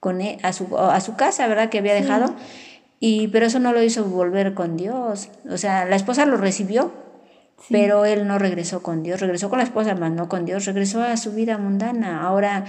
[0.00, 1.70] con e, a, su, a su casa, ¿verdad?
[1.70, 2.34] Que había dejado.
[3.00, 5.30] Y, pero eso no lo hizo volver con Dios.
[5.50, 6.92] O sea, la esposa lo recibió,
[7.70, 9.20] pero él no regresó con Dios.
[9.20, 10.64] Regresó con la esposa, más no con Dios.
[10.66, 12.22] Regresó a su vida mundana.
[12.22, 12.64] Ahora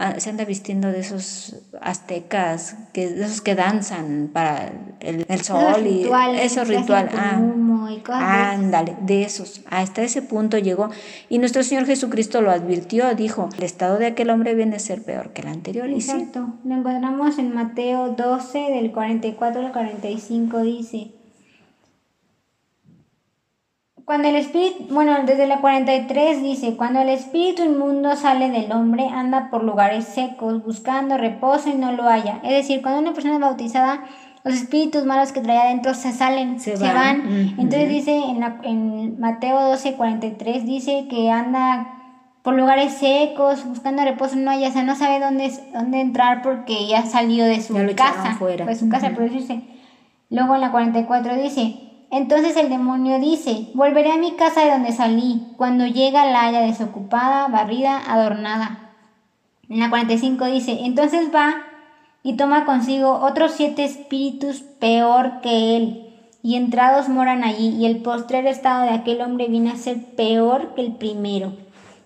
[0.00, 5.40] Ah, se anda vistiendo de esos aztecas, que, de esos que danzan para el, el
[5.40, 6.08] sol y
[6.40, 7.10] eso ritual.
[8.06, 9.62] Ah, ándale, de esos.
[9.68, 10.90] Hasta ese punto llegó.
[11.28, 15.02] Y nuestro Señor Jesucristo lo advirtió, dijo, el estado de aquel hombre viene a ser
[15.02, 15.90] peor que el anterior.
[15.90, 16.46] Exacto.
[16.64, 21.17] Lo encontramos en Mateo 12, del 44 al 45, dice.
[24.08, 29.06] Cuando el espíritu, bueno, desde la 43 dice, cuando el espíritu inmundo sale del hombre,
[29.06, 32.40] anda por lugares secos, buscando reposo y no lo haya.
[32.42, 34.04] Es decir, cuando una persona es bautizada,
[34.44, 37.54] los espíritus malos que traía adentro se salen, se, van.
[37.58, 41.88] Entonces dice en, la, en Mateo 12, 43, dice que anda
[42.42, 46.86] por lugares secos, buscando reposo, no haya, o sea, no sabe dónde, dónde entrar porque
[46.86, 48.64] ya salió de su casa, fuera.
[48.64, 49.64] de su casa, dice,
[50.30, 54.92] luego en la 44 dice, entonces el demonio dice, volveré a mi casa de donde
[54.92, 58.94] salí, cuando llega la haya desocupada, barrida, adornada.
[59.68, 61.56] En la 45 dice, entonces va
[62.22, 66.04] y toma consigo otros siete espíritus peor que él,
[66.42, 70.74] y entrados moran allí, y el postrer estado de aquel hombre viene a ser peor
[70.74, 71.52] que el primero.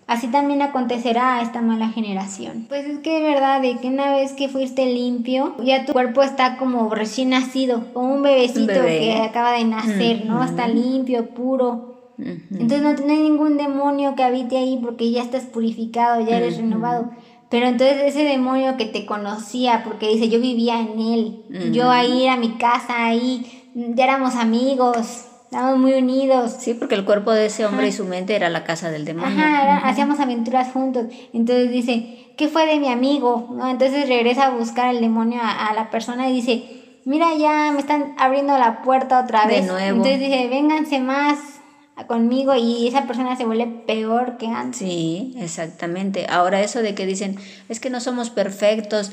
[0.05, 2.65] Así también acontecerá a esta mala generación.
[2.67, 6.21] Pues es que es verdad, de que una vez que fuiste limpio, ya tu cuerpo
[6.21, 10.43] está como recién nacido, como un bebecito que acaba de nacer, ¿no?
[10.43, 11.93] Está limpio, puro.
[12.17, 16.57] Entonces no, no, hay ningún demonio que habite ahí porque ya estás purificado, ya eres
[16.57, 17.09] renovado.
[17.49, 22.23] Pero entonces ese demonio que te conocía, porque dice, yo vivía en él, yo ahí
[22.23, 26.55] era mi casa, ahí ya éramos amigos, estábamos muy unidos.
[26.59, 29.37] Sí, porque el cuerpo de ese hombre y su mente era la casa del demonio.
[29.37, 31.05] Ajá, hacíamos aventuras juntos.
[31.31, 33.49] Entonces dice, ¿qué fue de mi amigo?
[33.51, 33.69] ¿No?
[33.69, 36.63] Entonces regresa a buscar al demonio a, a, la persona y dice,
[37.05, 39.61] mira, ya me están abriendo la puerta otra vez.
[39.61, 39.97] De nuevo.
[39.97, 41.37] Entonces dice, vénganse más,
[42.07, 44.79] conmigo y esa persona se vuelve peor que antes.
[44.79, 46.25] Sí, exactamente.
[46.27, 47.37] Ahora eso de que dicen,
[47.69, 49.11] es que no somos perfectos.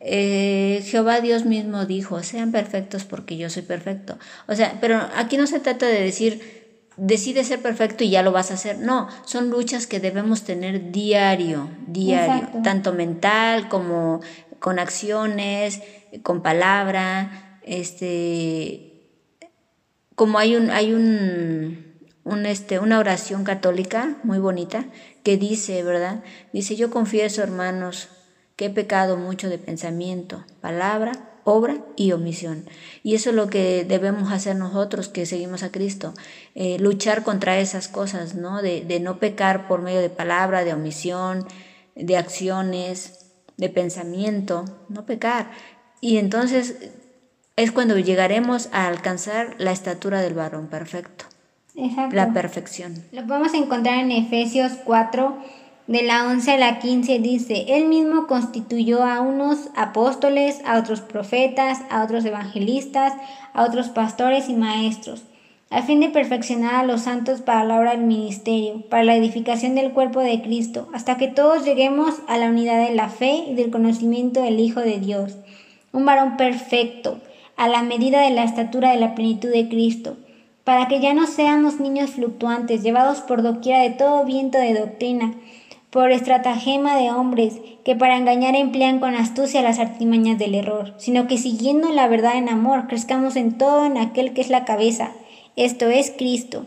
[0.00, 4.18] Eh, Jehová Dios mismo dijo, sean perfectos porque yo soy perfecto.
[4.46, 8.32] O sea, pero aquí no se trata de decir, decide ser perfecto y ya lo
[8.32, 8.78] vas a hacer.
[8.78, 14.20] No, son luchas que debemos tener diario, diario, tanto mental como
[14.60, 15.80] con acciones,
[16.22, 18.84] con palabra, este
[20.14, 21.88] como hay un hay un
[22.44, 24.84] este, una oración católica muy bonita
[25.22, 26.22] que dice, ¿verdad?
[26.52, 28.08] Dice, yo confieso, hermanos,
[28.58, 31.12] que he pecado mucho de pensamiento, palabra,
[31.44, 32.64] obra y omisión.
[33.04, 36.12] Y eso es lo que debemos hacer nosotros que seguimos a Cristo,
[36.56, 38.60] eh, luchar contra esas cosas, ¿no?
[38.60, 41.46] De, de no pecar por medio de palabra, de omisión,
[41.94, 45.52] de acciones, de pensamiento, no pecar.
[46.00, 46.90] Y entonces
[47.54, 51.26] es cuando llegaremos a alcanzar la estatura del varón perfecto.
[52.10, 53.04] La perfección.
[53.12, 55.38] Lo podemos encontrar en Efesios 4,
[55.88, 61.00] de la 11 a la 15, dice, Él mismo constituyó a unos apóstoles, a otros
[61.00, 63.14] profetas, a otros evangelistas,
[63.54, 65.22] a otros pastores y maestros,
[65.70, 69.74] a fin de perfeccionar a los santos para la obra del ministerio, para la edificación
[69.74, 73.54] del cuerpo de Cristo, hasta que todos lleguemos a la unidad de la fe y
[73.54, 75.36] del conocimiento del Hijo de Dios,
[75.92, 77.18] un varón perfecto,
[77.56, 80.16] a la medida de la estatura de la plenitud de Cristo
[80.68, 85.32] para que ya no seamos niños fluctuantes, llevados por doquiera de todo viento de doctrina,
[85.90, 91.26] por estratagema de hombres, que para engañar emplean con astucia las artimañas del error, sino
[91.26, 95.12] que siguiendo la verdad en amor, crezcamos en todo en aquel que es la cabeza,
[95.56, 96.66] esto es Cristo.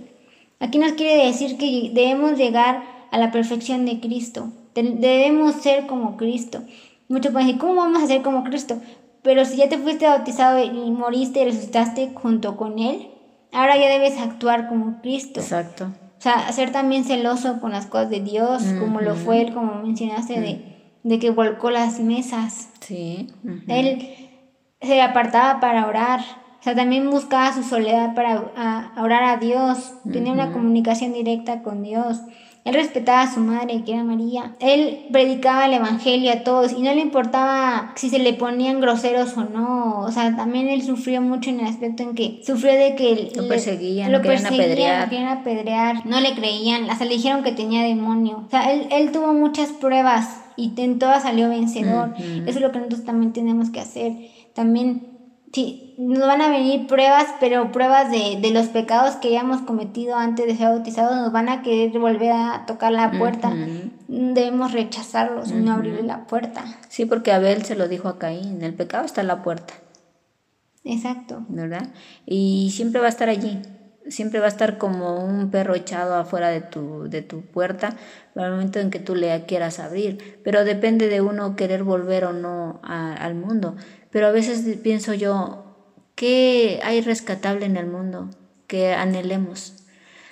[0.60, 6.18] Aquí nos quiere decir que debemos llegar a la perfección de Cristo, debemos ser como
[6.18, 6.62] Cristo.
[7.08, 8.78] Muchos pueden decir, ¿cómo vamos a ser como Cristo?
[9.22, 13.10] Pero si ya te fuiste bautizado y moriste y resucitaste junto con Él,
[13.52, 15.42] ahora ya debes actuar como Cristo.
[15.42, 15.92] Exacto.
[16.22, 19.82] O sea, ser también celoso con las cosas de Dios, como lo fue él, como
[19.82, 22.70] mencionaste, de, de, que volcó las mesas.
[22.80, 23.28] Sí.
[23.68, 24.08] Él
[24.80, 26.20] se apartaba para orar.
[26.60, 29.96] O sea, también buscaba su soledad para orar a Dios.
[30.12, 32.20] Tenía una comunicación directa con Dios.
[32.64, 34.56] Él respetaba a su madre, que era María.
[34.60, 39.36] Él predicaba el Evangelio a todos y no le importaba si se le ponían groseros
[39.36, 40.02] o no.
[40.02, 43.48] O sea, también él sufrió mucho en el aspecto en que sufrió de que lo
[43.48, 45.04] perseguían, lo, querían apedrear.
[45.04, 48.44] Lo querían apedrear, no le creían, hasta le dijeron que tenía demonio.
[48.46, 52.14] O sea, él, él tuvo muchas pruebas y en todas salió vencedor.
[52.18, 54.14] Eso es lo que nosotros también tenemos que hacer.
[54.54, 55.12] También
[55.54, 60.16] Sí, nos van a venir pruebas, pero pruebas de, de los pecados que hayamos cometido
[60.16, 63.54] antes de ser bautizados, nos van a querer volver a tocar la puerta.
[64.08, 66.64] Debemos rechazarlos y no abrirle la puerta.
[66.90, 69.76] Sí, porque Abel se lo dijo a Caín, el pecado está en la puerta.
[70.84, 71.46] Exacto.
[71.50, 71.90] ¿Verdad?
[72.26, 73.62] Y siempre va a estar allí.
[74.08, 77.96] Siempre va a estar como un perro echado afuera de tu, de tu puerta
[78.36, 80.40] al momento en que tú le quieras abrir.
[80.44, 83.76] Pero depende de uno querer volver o no al mundo.
[84.10, 85.71] Pero a veces pienso yo,
[86.16, 88.30] ¿qué hay rescatable en el mundo
[88.68, 89.74] que anhelemos?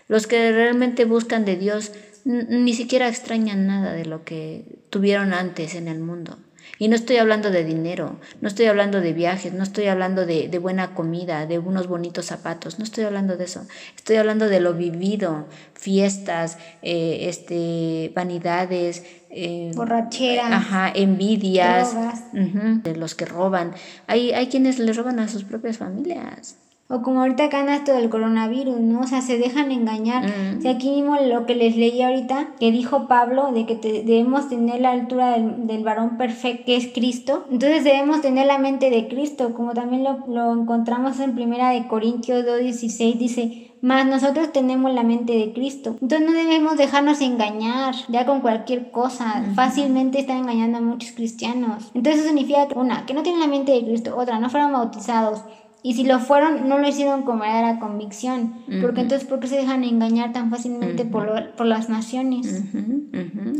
[0.08, 1.92] Los que realmente buscan de Dios
[2.26, 6.38] ni siquiera extrañan nada de lo que tuvieron antes en el mundo.
[6.78, 10.48] Y no estoy hablando de dinero, no estoy hablando de viajes, no estoy hablando de,
[10.60, 13.66] buena comida, de unos bonitos zapatos, no estoy hablando de eso.
[13.96, 21.96] Estoy hablando de lo vivido, fiestas, eh, este, vanidades, eh, borracheras, ajá, envidias,
[22.34, 23.74] de los que roban.
[24.08, 26.58] Hay, hay quienes le roban a sus propias familias.
[26.92, 29.02] O como ahorita acá anda esto del coronavirus, ¿no?
[29.02, 30.24] O sea, se dejan engañar.
[30.26, 30.66] Mm.
[30.66, 34.90] aquí mismo lo que les leí ahorita, que dijo Pablo, de que debemos tener la
[34.90, 37.46] altura del, varón perfecto, que es Cristo.
[37.52, 41.88] Entonces debemos tener la mente de Cristo, como también lo, lo encontramos en primera de
[41.88, 45.98] Corintios 2.16, dice, mas nosotros tenemos la mente de Cristo.
[46.02, 49.44] Entonces no debemos dejarnos engañar ya con cualquier cosa.
[49.56, 51.92] Fácilmente están engañando a muchos cristianos.
[51.94, 54.74] Entonces eso significa que una, que no tienen la mente de Cristo, otra, no fueron
[54.74, 55.44] bautizados,
[55.82, 58.54] y si lo fueron, no lo hicieron con la convicción.
[58.82, 62.64] Porque entonces, ¿por qué se dejan engañar tan fácilmente por, por, las naciones?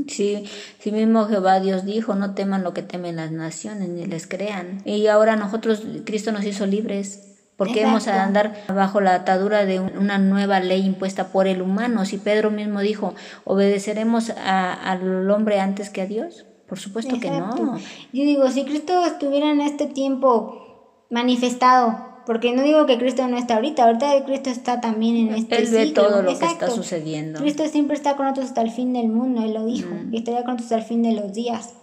[0.08, 0.44] Sí,
[0.80, 4.82] sí mismo Jehová Dios dijo, no teman lo que temen las naciones, ni les crean.
[4.84, 7.29] Y ahora nosotros, Cristo nos hizo libres.
[7.60, 12.06] Porque hemos de andar bajo la atadura de una nueva ley impuesta por el humano?
[12.06, 16.46] Si Pedro mismo dijo, ¿obedeceremos al hombre antes que a Dios?
[16.68, 17.78] Por supuesto que no.
[18.14, 23.38] Yo digo, si Cristo estuviera en este tiempo manifestado porque no digo que Cristo no
[23.38, 27.40] está ahorita, ahorita Cristo está también en este Él ve todo lo que está sucediendo.
[27.40, 30.44] Cristo siempre está con nosotros hasta el fin del mundo, Él lo dijo, y estaría
[30.44, 31.74] con nosotros hasta el fin de los días.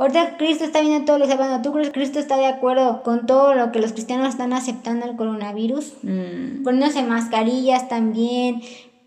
[0.00, 3.02] Ahorita Cristo está viendo todo lo que está ¿Tú crees que Cristo está de acuerdo
[3.02, 5.92] con todo lo que los cristianos están aceptando el coronavirus?
[6.02, 6.62] Mm.
[6.64, 8.62] Poniéndose mascarillas también,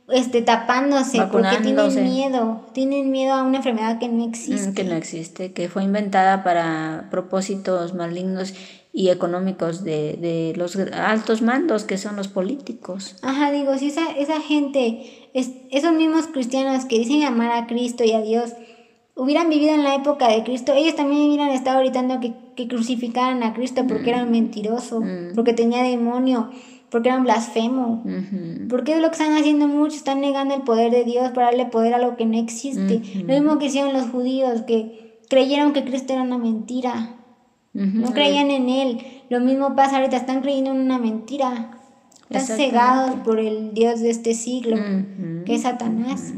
[0.10, 4.69] este, tapándose porque tienen miedo, tienen miedo a una enfermedad que no existe.
[4.69, 8.53] Mm, que no existe, que fue inventada para propósitos malignos
[8.91, 13.15] y económicos de, de, los altos mandos que son los políticos.
[13.23, 18.03] Ajá, digo, si esa, esa gente, es, esos mismos cristianos que dicen amar a Cristo
[18.03, 18.53] y a Dios,
[19.15, 23.43] hubieran vivido en la época de Cristo, ellos también hubieran estado gritando que, que crucificaran
[23.43, 25.36] a Cristo porque era un mentiroso, mm.
[25.36, 26.49] porque tenía demonio,
[26.89, 28.04] porque era un blasfemo.
[28.69, 31.65] Porque es lo que están haciendo muchos, están negando el poder de Dios para darle
[31.65, 33.02] poder a lo que no existe.
[33.15, 37.15] Lo mismo que hicieron los judíos, que creyeron que Cristo era una mentira.
[37.73, 38.99] No creían en él.
[39.30, 41.80] Lo mismo pasa ahorita, están creyendo en una mentira.
[42.30, 44.78] Están cegados por el Dios de este siglo,
[45.45, 46.34] que es Satanás.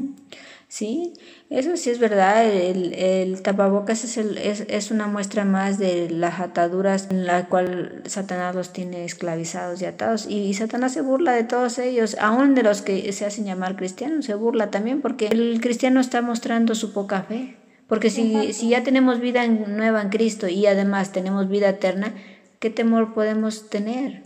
[0.75, 1.13] Sí,
[1.49, 2.45] eso sí es verdad.
[2.45, 7.47] El, el tapabocas es, el, es, es, una muestra más de las ataduras en la
[7.47, 10.27] cual Satanás los tiene esclavizados y atados.
[10.29, 14.25] Y, Satanás se burla de todos ellos, aún de los que se hacen llamar cristianos,
[14.25, 17.55] se burla también porque el cristiano está mostrando su poca fe.
[17.87, 22.13] Porque si, si ya tenemos vida nueva en Cristo y además tenemos vida eterna,
[22.59, 24.23] ¿qué temor podemos tener?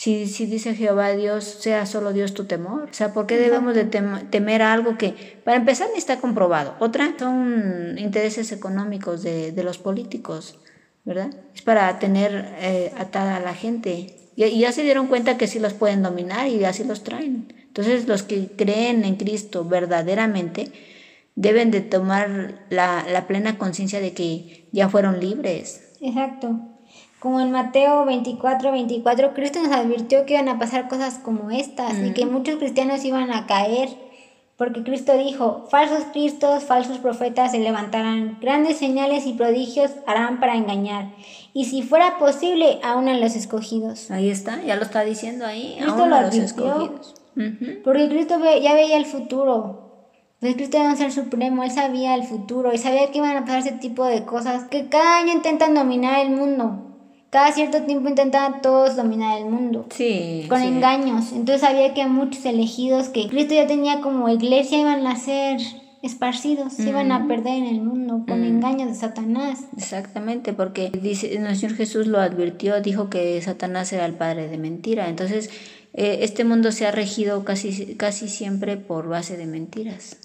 [0.00, 2.88] Si, si dice Jehová Dios, sea solo Dios tu temor.
[2.90, 6.74] O sea, ¿por qué debemos de temer a algo que, para empezar, ni está comprobado?
[6.78, 10.58] Otra son intereses económicos de, de los políticos,
[11.04, 11.28] ¿verdad?
[11.54, 14.16] Es para tener eh, atada a la gente.
[14.36, 17.52] Y, y, ya se dieron cuenta que sí los pueden dominar y así los traen.
[17.66, 20.72] Entonces, los que creen en Cristo verdaderamente,
[21.34, 25.92] deben de tomar la, la plena conciencia de que ya fueron libres.
[26.00, 26.58] Exacto.
[27.20, 31.98] Como en Mateo 24, 24, Cristo nos advirtió que iban a pasar cosas como estas
[31.98, 33.90] y que muchos cristianos iban a caer,
[34.56, 40.56] porque Cristo dijo, falsos cristos, falsos profetas se levantarán, grandes señales y prodigios harán para
[40.56, 41.10] engañar,
[41.52, 44.10] y si fuera posible, aún a los escogidos.
[44.10, 47.16] Ahí está, ya lo está diciendo ahí, aún a los escogidos.
[47.84, 50.06] Porque Cristo ya veía el futuro,
[50.40, 53.40] pues Cristo era un ser supremo, él sabía el futuro y sabía que iban a
[53.42, 56.86] pasar ese tipo de cosas, que cada año intentan dominar el mundo.
[57.30, 59.86] Cada cierto tiempo intentan todos dominar el mundo.
[59.90, 60.46] Sí.
[60.48, 61.30] Con engaños.
[61.32, 65.60] Entonces sabía que muchos elegidos que Cristo ya tenía como iglesia iban a ser
[66.02, 69.60] esparcidos, se iban a perder en el mundo con engaños de Satanás.
[69.76, 74.58] Exactamente, porque dice, el Señor Jesús lo advirtió, dijo que Satanás era el padre de
[74.58, 75.08] mentira.
[75.08, 75.50] Entonces,
[75.92, 80.16] eh, este mundo se ha regido casi, casi siempre por base de mentiras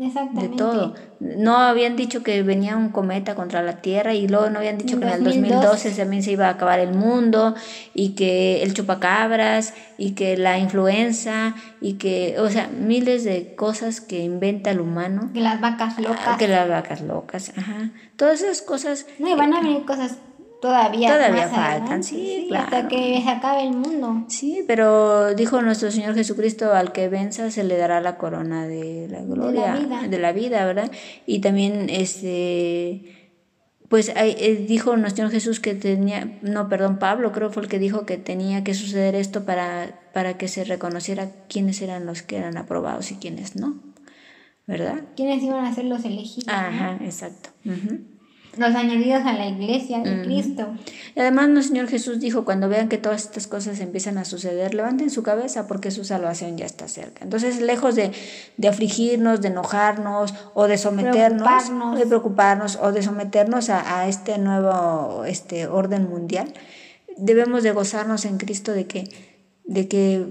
[0.00, 0.94] de todo.
[1.20, 4.98] No habían dicho que venía un cometa contra la Tierra y luego no habían dicho
[4.98, 7.54] que en el 2012 también se iba a acabar el mundo
[7.92, 14.00] y que el chupacabras y que la influenza y que, o sea, miles de cosas
[14.00, 15.30] que inventa el humano.
[15.34, 16.38] Que las vacas locas.
[16.38, 17.90] Que las vacas locas, ajá.
[18.16, 19.06] Todas esas cosas.
[19.18, 20.16] No, y van a venir cosas
[20.60, 22.64] Todavía, Todavía faltan, sí, claro.
[22.64, 24.24] Hasta que se acabe el mundo.
[24.28, 29.08] Sí, pero dijo nuestro Señor Jesucristo, al que venza se le dará la corona de
[29.08, 30.90] la gloria, de la vida, de la vida ¿verdad?
[31.24, 33.30] Y también, este,
[33.88, 37.78] pues eh, dijo nuestro Señor Jesús que tenía, no, perdón, Pablo creo fue el que
[37.78, 42.36] dijo que tenía que suceder esto para, para que se reconociera quiénes eran los que
[42.36, 43.80] eran aprobados y quiénes no,
[44.66, 45.00] ¿verdad?
[45.16, 46.48] ¿Quiénes iban a ser los elegidos?
[46.48, 47.48] Ajá, exacto.
[48.56, 50.68] Los añadidos a la iglesia de Cristo.
[51.14, 54.74] Y además, el Señor Jesús dijo, cuando vean que todas estas cosas empiezan a suceder,
[54.74, 57.22] levanten su cabeza porque su salvación ya está cerca.
[57.22, 58.10] Entonces, lejos de,
[58.56, 61.98] de afligirnos, de enojarnos o de someternos, preocuparnos.
[61.98, 66.52] de preocuparnos o de someternos a, a, este nuevo este orden mundial,
[67.16, 69.04] debemos de gozarnos en Cristo de que,
[69.64, 70.26] de que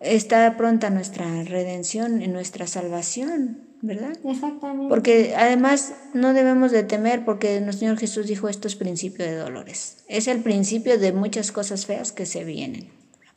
[0.00, 3.69] está pronta nuestra redención y nuestra salvación.
[3.82, 4.12] ¿Verdad?
[4.24, 4.88] Exactamente.
[4.88, 9.36] Porque además no debemos de temer porque nuestro Señor Jesús dijo esto es principio de
[9.36, 10.04] dolores.
[10.08, 12.90] Es el principio de muchas cosas feas que se vienen.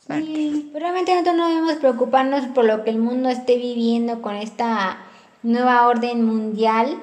[0.08, 4.36] Sí, pero realmente nosotros no debemos preocuparnos por lo que el mundo esté viviendo con
[4.36, 4.98] esta
[5.44, 6.98] nueva orden mundial,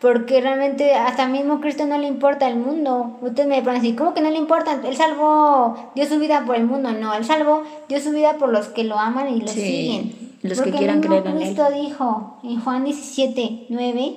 [0.00, 3.18] porque realmente hasta mismo Cristo no le importa el mundo.
[3.22, 4.80] Ustedes me preguntan así, ¿cómo que no le importa?
[4.84, 6.92] Él salvó, dio su vida por el mundo.
[6.92, 10.31] No, él salvó, dio su vida por los que lo aman y lo siguen.
[10.42, 14.16] Los que quieran creer en Cristo dijo en Juan 17, 9,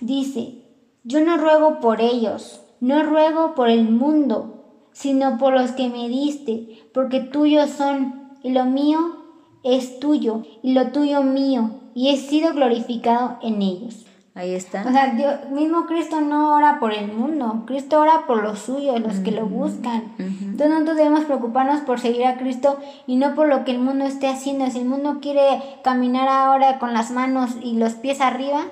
[0.00, 0.62] dice,
[1.02, 6.08] yo no ruego por ellos, no ruego por el mundo, sino por los que me
[6.08, 8.98] diste, porque tuyos son, y lo mío
[9.64, 14.06] es tuyo, y lo tuyo mío, y he sido glorificado en ellos.
[14.34, 14.82] Ahí está.
[14.88, 18.98] O sea, Dios, mismo Cristo no ora por el mundo, Cristo ora por los suyos,
[18.98, 20.04] los que lo buscan.
[20.18, 24.06] Entonces nosotros debemos preocuparnos por seguir a Cristo y no por lo que el mundo
[24.06, 24.70] esté haciendo.
[24.70, 28.62] Si el mundo quiere caminar ahora con las manos y los pies arriba,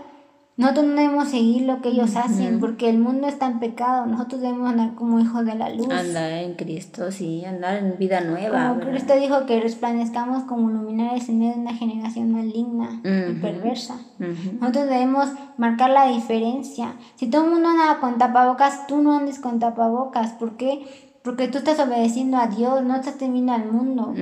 [0.61, 4.05] nosotros no debemos seguir lo que ellos hacen, porque el mundo está en pecado.
[4.05, 5.89] Nosotros debemos andar como hijos de la luz.
[5.91, 8.69] Andar en Cristo, sí, andar en vida nueva.
[8.69, 13.97] Como Cristo dijo que resplandezcamos como luminares en medio de una generación maligna y perversa.
[14.19, 16.93] Nosotros debemos marcar la diferencia.
[17.17, 20.33] Si todo el mundo anda con tapabocas, tú no andes con tapabocas.
[20.33, 21.10] ¿Por qué?
[21.23, 24.15] Porque tú estás obedeciendo a Dios, no estás temiendo al mundo.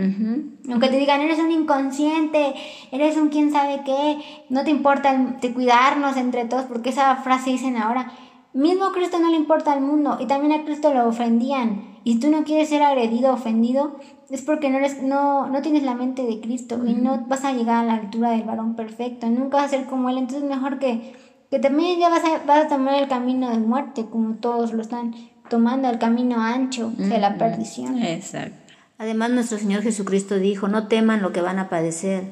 [0.71, 2.55] Aunque te digan, eres un inconsciente,
[2.91, 4.19] eres un quién sabe qué,
[4.49, 8.11] no te importa el, cuidarnos entre todos, porque esa frase dicen ahora.
[8.53, 11.99] Mismo a Cristo no le importa al mundo y también a Cristo lo ofendían.
[12.03, 13.97] Y si tú no quieres ser agredido ofendido,
[14.31, 17.53] es porque no, eres, no, no tienes la mente de Cristo y no vas a
[17.53, 19.29] llegar a la altura del varón perfecto.
[19.29, 20.19] Nunca vas a ser como Él.
[20.19, 21.15] Entonces, mejor que,
[21.51, 24.83] que también ya vas a, vas a tomar el camino de muerte, como todos lo
[24.83, 25.15] están
[25.49, 28.03] tomando el camino ancho de la perdición.
[28.03, 28.57] Exacto.
[28.99, 32.25] Además, nuestro Señor Jesucristo dijo, no teman lo que van a padecer.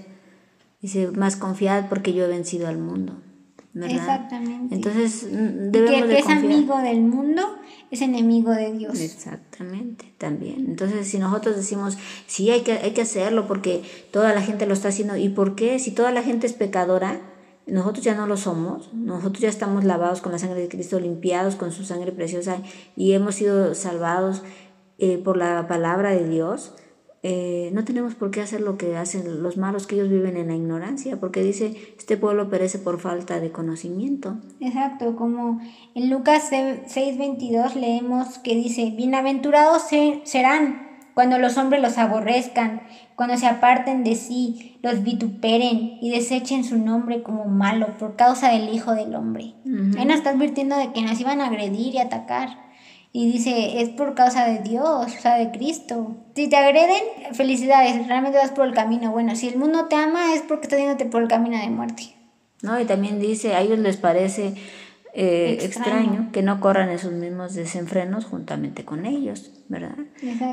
[0.80, 3.22] Dice, más confiad porque yo he vencido al mundo.
[3.72, 3.96] ¿verdad?
[3.96, 4.74] Exactamente.
[4.74, 7.42] Entonces, debemos que de es amigo del mundo
[7.90, 8.98] es enemigo de Dios.
[9.00, 10.66] Exactamente, también.
[10.66, 14.74] Entonces, si nosotros decimos, sí, hay que, hay que hacerlo porque toda la gente lo
[14.74, 15.78] está haciendo, ¿y por qué?
[15.78, 17.20] Si toda la gente es pecadora,
[17.66, 21.56] nosotros ya no lo somos, nosotros ya estamos lavados con la sangre de Cristo, limpiados
[21.56, 22.58] con su sangre preciosa
[22.94, 24.42] y hemos sido salvados
[24.98, 26.74] eh, por la palabra de Dios.
[27.22, 30.46] Eh, no tenemos por qué hacer lo que hacen los malos, que ellos viven en
[30.46, 34.36] la ignorancia, porque dice, este pueblo perece por falta de conocimiento.
[34.60, 35.60] Exacto, como
[35.96, 39.82] en Lucas 6:22 leemos que dice, bienaventurados
[40.22, 40.85] serán
[41.16, 42.82] cuando los hombres los aborrezcan,
[43.14, 48.50] cuando se aparten de sí, los vituperen y desechen su nombre como malo por causa
[48.50, 49.54] del Hijo del Hombre.
[49.96, 52.66] Ahí nos está advirtiendo de que nos iban a agredir y atacar.
[53.12, 56.18] Y dice, es por causa de Dios, o sea, de Cristo.
[56.34, 57.02] Si te agreden,
[57.32, 59.36] felicidades, realmente vas por el camino bueno.
[59.36, 62.14] Si el mundo te ama, es porque está yéndote por el camino de muerte.
[62.60, 64.52] No, y también dice, a ellos les parece
[65.18, 66.28] eh, extraño.
[66.30, 69.96] que no corran esos mismos desenfrenos juntamente con ellos, ¿verdad?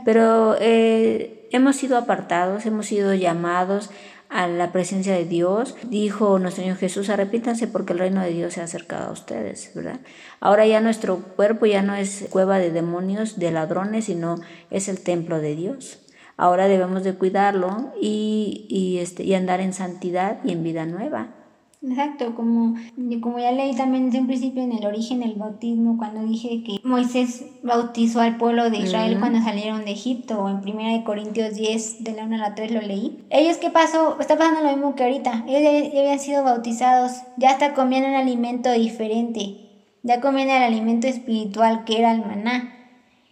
[0.05, 3.89] Pero eh, hemos sido apartados, hemos sido llamados
[4.30, 5.76] a la presencia de Dios.
[5.84, 9.70] Dijo nuestro Señor Jesús, arrepítanse porque el reino de Dios se ha acercado a ustedes,
[9.76, 9.99] ¿verdad?
[10.39, 14.36] Ahora ya nuestro cuerpo ya no es cueva de demonios, de ladrones, sino
[14.72, 15.99] es el templo de Dios.
[16.38, 21.43] Ahora debemos de cuidarlo y, y, este, y andar en santidad y en vida nueva.
[21.86, 22.75] Exacto, como,
[23.19, 26.79] como ya leí también desde un principio en el origen del bautismo, cuando dije que
[26.84, 32.05] Moisés bautizó al pueblo de Israel cuando salieron de Egipto, o en 1 Corintios 10,
[32.05, 33.25] de la 1 a la 3 lo leí.
[33.29, 34.17] Ellos, ¿qué pasó?
[34.21, 35.43] Está pasando lo mismo que ahorita.
[35.45, 39.57] Ellos ya, habían sido bautizados, ya hasta comían un alimento diferente,
[40.03, 42.71] ya comían el alimento espiritual que era el maná.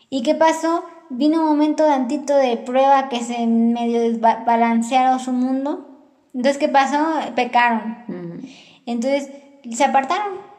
[0.10, 0.84] ¿Y qué pasó?
[1.10, 5.91] Vino un momento tantito de prueba que se medio desbalancearon su mundo
[6.34, 6.98] entonces, ¿qué pasó?
[7.36, 8.42] Pecaron.
[8.86, 9.30] Entonces,
[9.72, 10.52] se apartaron.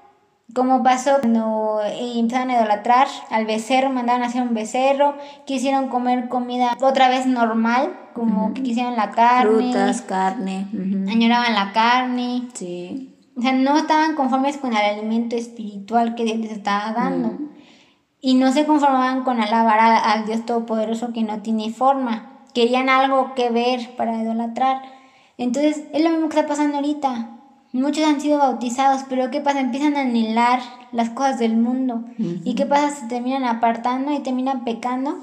[0.55, 5.17] Como pasó cuando empezaron a idolatrar al becerro, mandaron a hacer un becerro,
[5.47, 9.51] quisieron comer comida otra vez normal, como que quisieron la carne.
[9.51, 10.67] Frutas, carne.
[11.11, 12.49] Añoraban la carne.
[12.53, 13.17] Sí.
[13.35, 17.39] O sea, no estaban conformes con el alimento espiritual que Dios les estaba dando.
[18.21, 22.45] Y no se conformaban con alabar al Dios Todopoderoso que no tiene forma.
[22.53, 24.83] Querían algo que ver para idolatrar.
[25.43, 27.31] Entonces, es lo mismo que está pasando ahorita.
[27.73, 29.59] Muchos han sido bautizados, pero ¿qué pasa?
[29.59, 30.61] Empiezan a anhelar
[30.93, 32.05] las cosas del mundo.
[32.17, 32.91] ¿Y qué pasa?
[32.95, 35.19] Se terminan apartando y terminan pecando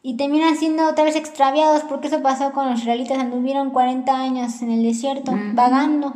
[0.00, 4.62] y terminan siendo otra vez extraviados, porque eso pasó con los israelitas, anduvieron 40 años
[4.62, 6.14] en el desierto, vagando.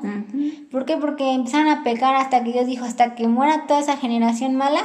[0.70, 0.96] ¿Por qué?
[0.96, 4.80] Porque empezaron a pecar hasta que Dios dijo, hasta que muera toda esa generación mala,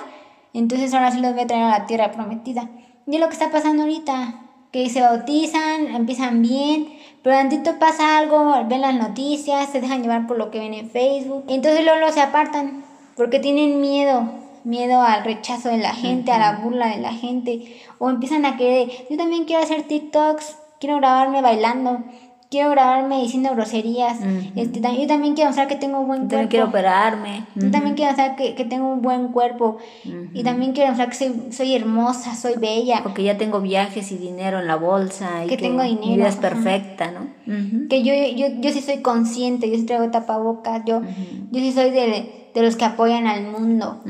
[0.54, 2.70] entonces ahora sí los voy a traer a la tierra prometida.
[3.06, 4.42] Y es lo que está pasando ahorita,
[4.74, 6.97] que se bautizan, empiezan bien,
[7.28, 10.90] pero tantito pasa algo, ven las noticias, se dejan llevar por lo que ven en
[10.90, 12.86] Facebook, entonces luego se apartan,
[13.18, 14.30] porque tienen miedo,
[14.64, 18.56] miedo al rechazo de la gente, a la burla de la gente, o empiezan a
[18.56, 22.02] querer, yo también quiero hacer TikToks, quiero grabarme bailando,
[22.50, 24.20] quiero grabarme diciendo groserías.
[24.56, 26.32] este, yo también quiero mostrar que tengo un buen cuerpo.
[26.32, 27.46] También quiero operarme.
[27.56, 29.78] Yo también quiero mostrar que, que, tengo un buen cuerpo.
[30.34, 33.02] Y también quiero mostrar que soy, soy, hermosa, soy bella.
[33.04, 35.46] Porque ya tengo viajes y dinero en la bolsa.
[35.46, 36.08] Y que, tengo dinero.
[36.08, 37.28] Mi vida es perfecta, ¿no?
[37.90, 41.02] Que yo, yo, yo sí soy consciente, yo sí traigo tapabocas, yo,
[41.52, 44.02] yo sí soy de, de los que apoyan al mundo.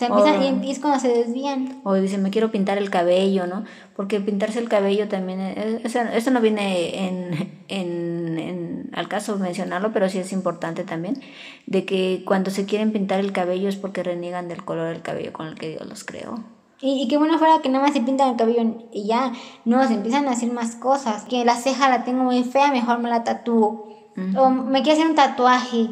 [0.00, 1.82] Se empiezan, y es cuando se desvían.
[1.84, 3.64] O dicen, me quiero pintar el cabello, ¿no?
[3.94, 9.92] Porque pintarse el cabello también, eso, eso no viene en, en, en, al caso mencionarlo,
[9.92, 11.20] pero sí es importante también,
[11.66, 15.34] de que cuando se quieren pintar el cabello es porque reniegan del color del cabello
[15.34, 16.42] con el que Dios los creó.
[16.80, 19.34] Y, y qué bueno fuera que nada más se pintan el cabello y ya,
[19.66, 21.24] no, se empiezan a hacer más cosas.
[21.24, 23.99] Que la ceja la tengo muy fea, mejor me la tatúo
[24.36, 25.88] o me quiero hacer un tatuaje,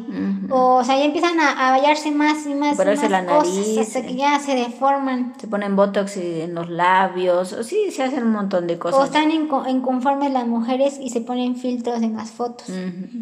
[0.49, 4.01] o, o sea, ya empiezan a, a más y más, más la cosas nariz, hasta
[4.01, 5.33] que ya se deforman.
[5.39, 8.99] Se ponen botox en los labios, o sí, se hacen un montón de cosas.
[8.99, 12.69] O están inconformes las mujeres y se ponen filtros en las fotos.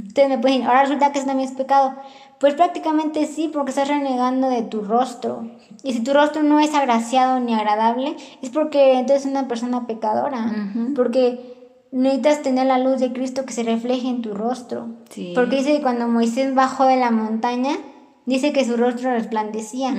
[0.08, 1.96] Ustedes me pueden ahora resulta que eso también es pecado.
[2.40, 5.50] Pues prácticamente sí, porque estás renegando de tu rostro.
[5.84, 9.88] Y si tu rostro no es agraciado ni agradable, es porque entonces es una persona
[9.88, 10.54] pecadora.
[10.96, 11.57] Porque
[11.92, 14.88] necesitas tener la luz de Cristo que se refleje en tu rostro.
[15.36, 17.78] Porque dice que cuando Moisés bajó de la montaña,
[18.26, 19.96] dice que su rostro resplandecía,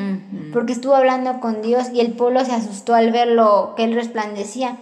[0.53, 3.95] porque estuvo hablando con Dios y el pueblo se asustó al ver lo que él
[3.95, 4.77] resplandecía.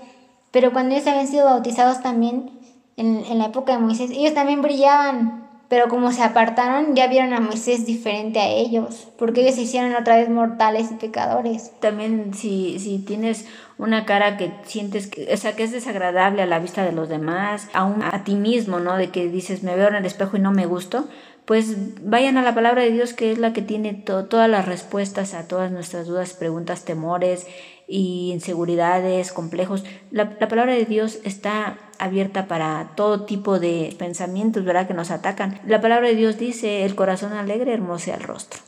[0.50, 2.50] Pero cuando ellos habían sido bautizados también,
[2.96, 7.32] en, en la época de Moisés, ellos también brillaban, pero como se apartaron, ya vieron
[7.34, 11.72] a Moisés diferente a ellos, porque ellos se hicieron otra vez mortales y pecadores.
[11.80, 13.46] También si, si tienes
[13.78, 17.08] una cara que sientes que, o sea, que es desagradable a la vista de los
[17.08, 18.96] demás, aún a ti mismo, ¿no?
[18.96, 21.08] De que dices, me veo en el espejo y no me gusto,
[21.44, 25.32] pues vayan a la palabra de Dios que es la que tiene todas las respuestas
[25.32, 27.46] a todas nuestras dudas, preguntas, temores
[27.86, 29.84] y inseguridades, complejos.
[30.10, 34.88] La, la, palabra de Dios está abierta para todo tipo de pensamientos, ¿verdad?
[34.88, 35.60] Que nos atacan.
[35.66, 38.60] La palabra de Dios dice, el corazón alegre hermosea el rostro.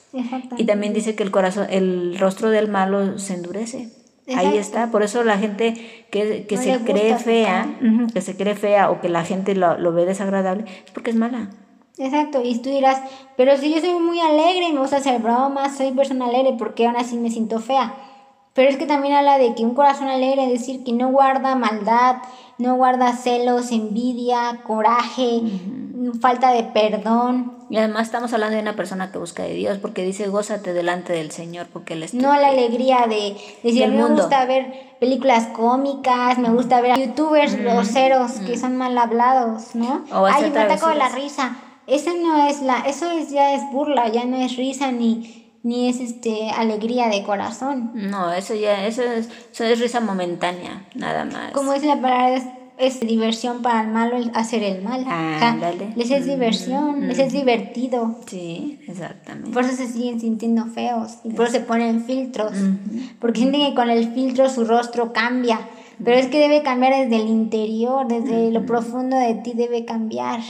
[0.57, 3.91] Y también dice que el corazón, el rostro del malo se endurece.
[4.37, 7.67] Ahí está, por eso la gente que, que se cree fea,
[8.13, 11.17] que se cree fea o que la gente lo, lo ve desagradable, es porque es
[11.17, 11.51] mala.
[11.99, 13.03] Exacto, y tú dirás,
[13.37, 16.87] pero si yo soy muy alegre y me gusta hacer bromas, soy persona alegre, porque
[16.87, 17.95] aún así me siento fea?
[18.55, 21.55] Pero es que también habla de que un corazón alegre es decir que no guarda
[21.55, 22.17] maldad,
[22.59, 25.43] no guarda celos, envidia, coraje,
[26.21, 27.57] falta de perdón.
[27.71, 31.13] Y además estamos hablando de una persona que busca de Dios, porque dice, gózate delante
[31.13, 36.39] del Señor, porque Él es No la alegría de decir, me gusta ver películas cómicas,
[36.39, 40.05] me gusta ver youtubers groseros que son mal hablados, ¿no?
[40.11, 41.57] Ay, me ataco la risa.
[41.87, 45.89] Eso no es la, eso es, ya es burla, ya no es risa ni ni
[45.89, 47.91] es este alegría de corazón.
[47.95, 51.53] No, eso ya, eso es, eso es risa momentánea, nada más.
[51.53, 52.41] Como dice la palabra,
[52.79, 55.05] es, diversión para el malo hacer el mal.
[55.07, 55.57] Ah,
[55.97, 58.17] les es diversión, les es divertido.
[58.27, 59.51] Sí, exactamente.
[59.51, 62.53] Por eso se siguen sintiendo feos y por eso se ponen filtros.
[63.21, 65.61] Porque sienten que con el filtro su rostro cambia.
[66.05, 70.41] Pero es que debe cambiar desde el interior, desde lo profundo de ti debe cambiar.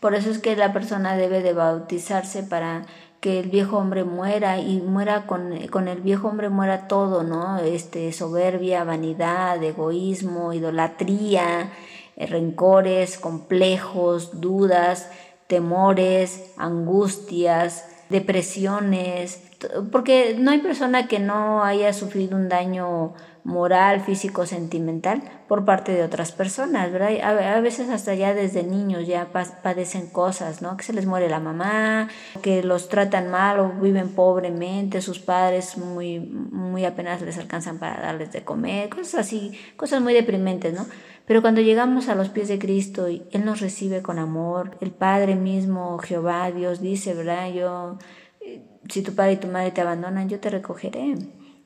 [0.00, 2.84] Por eso es que la persona debe de bautizarse para
[3.24, 7.56] que el viejo hombre muera y muera con, con, el viejo hombre muera todo, ¿no?
[7.56, 11.72] Este, soberbia, vanidad, egoísmo, idolatría,
[12.16, 15.10] eh, rencores, complejos, dudas,
[15.46, 19.42] temores, angustias, depresiones,
[19.90, 23.14] porque no hay persona que no haya sufrido un daño
[23.44, 27.10] moral, físico, sentimental por parte de otras personas, ¿verdad?
[27.22, 29.28] A, veces hasta ya desde niños ya
[29.62, 30.78] padecen cosas, ¿no?
[30.78, 32.08] Que se les muere la mamá,
[32.42, 38.00] que los tratan mal o viven pobremente, sus padres muy, muy apenas les alcanzan para
[38.00, 40.86] darles de comer, cosas así, cosas muy deprimentes, ¿no?
[41.26, 44.90] Pero cuando llegamos a los pies de Cristo y Él nos recibe con amor, el
[44.90, 47.50] Padre mismo, Jehová, Dios dice, ¿verdad?
[47.50, 47.98] Yo,
[48.40, 51.14] eh, si tu padre y tu madre te abandonan, yo te recogeré.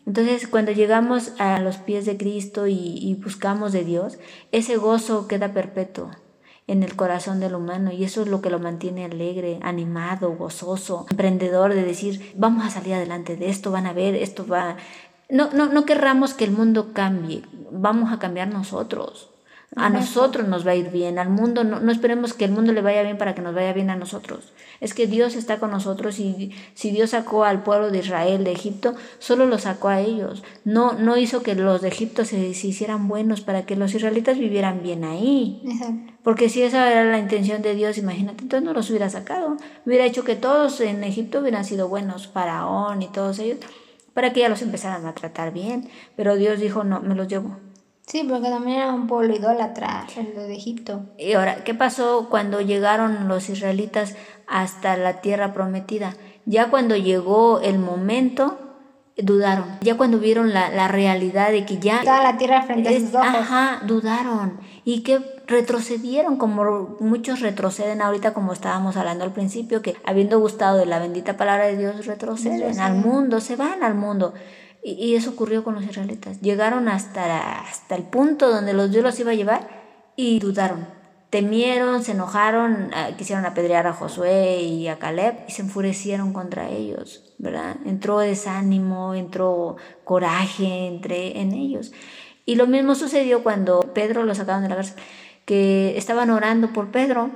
[0.09, 4.19] Entonces, cuando llegamos a los pies de Cristo y, buscamos de Dios,
[4.53, 6.11] ese gozo queda perpetuo.
[6.67, 11.07] en el corazón del humano y eso es lo que lo mantiene alegre, animado, gozoso,
[11.11, 14.77] emprendedor de decir, vamos a salir adelante de esto, van a ver, esto va...
[15.31, 19.31] No, no, no querramos que el mundo cambie, vamos a cambiar nosotros.
[19.77, 22.73] A nosotros nos va a ir bien, al mundo, no, no, esperemos que el mundo
[22.73, 24.53] le vaya bien para que nos vaya bien a nosotros.
[24.81, 28.53] Es que Dios está con nosotros y si Dios sacó al pueblo de Israel de
[28.53, 30.43] Egipto, solo lo sacó a ellos.
[30.64, 34.39] No, no hizo que los de Egipto se, se hicieran buenos para que los israelitas
[34.39, 35.62] vivieran bien ahí.
[36.23, 39.59] Porque si esa era la intención de Dios, imagínate, entonces no los hubiera sacado.
[39.85, 43.59] Hubiera hecho que todos en Egipto hubieran sido buenos, Faraón y todos ellos,
[44.14, 45.91] para que ya los empezaran a tratar bien.
[46.16, 47.68] Pero Dios dijo, no, me los llevo
[48.09, 51.03] Sí, porque también era un pueblo idólatra, el de Egipto.
[51.19, 56.15] Y ahora, ¿qué pasó cuando llegaron los israelitas hasta la tierra prometida?
[56.47, 58.59] Ya cuando llegó el momento,
[59.19, 59.67] dudaron.
[59.83, 62.01] Ya cuando vieron la, la realidad de que ya...
[62.01, 63.27] Toda la tierra frente a sus ojos.
[63.27, 64.59] Ajá, dudaron.
[64.85, 70.79] Y que retrocedieron, como muchos retroceden ahorita, como estábamos hablando al principio, que habiendo gustado
[70.79, 74.33] de la bendita palabra de Dios, retroceden al mundo, se van al mundo.
[74.83, 76.41] Y, eso ocurrió con los israelitas.
[76.41, 79.68] Llegaron hasta, hasta el punto donde los Dios los iba a llevar
[80.16, 80.87] y dudaron.
[81.31, 86.70] Temieron, se enojaron, ah, quisieron apedrear a Josué y a Caleb y se enfurecieron contra
[86.70, 87.76] ellos, ¿verdad?
[87.85, 91.93] Entró desánimo, entró coraje entre, en ellos.
[92.47, 94.97] Y lo mismo sucedió cuando Pedro lo sacaron de la cárcel,
[95.45, 97.31] que estaban orando por Pedro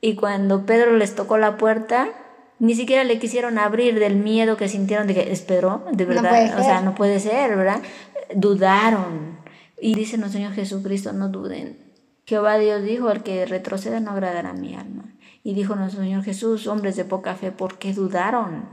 [0.00, 2.08] y cuando Pedro les tocó la puerta,
[2.58, 6.58] ni siquiera le quisieron abrir del miedo que sintieron de que es Pedro, de verdad,
[6.58, 7.82] o sea, no puede ser, ¿verdad?
[8.34, 9.38] Dudaron.
[9.80, 11.78] Y dice nuestro Señor Jesucristo, no duden.
[12.24, 15.14] Jehová Dios dijo, el que retroceda no agradará a mi alma.
[15.44, 18.68] Y dijo nuestro Señor Jesús, hombres de poca fe, ¿por qué dudaron?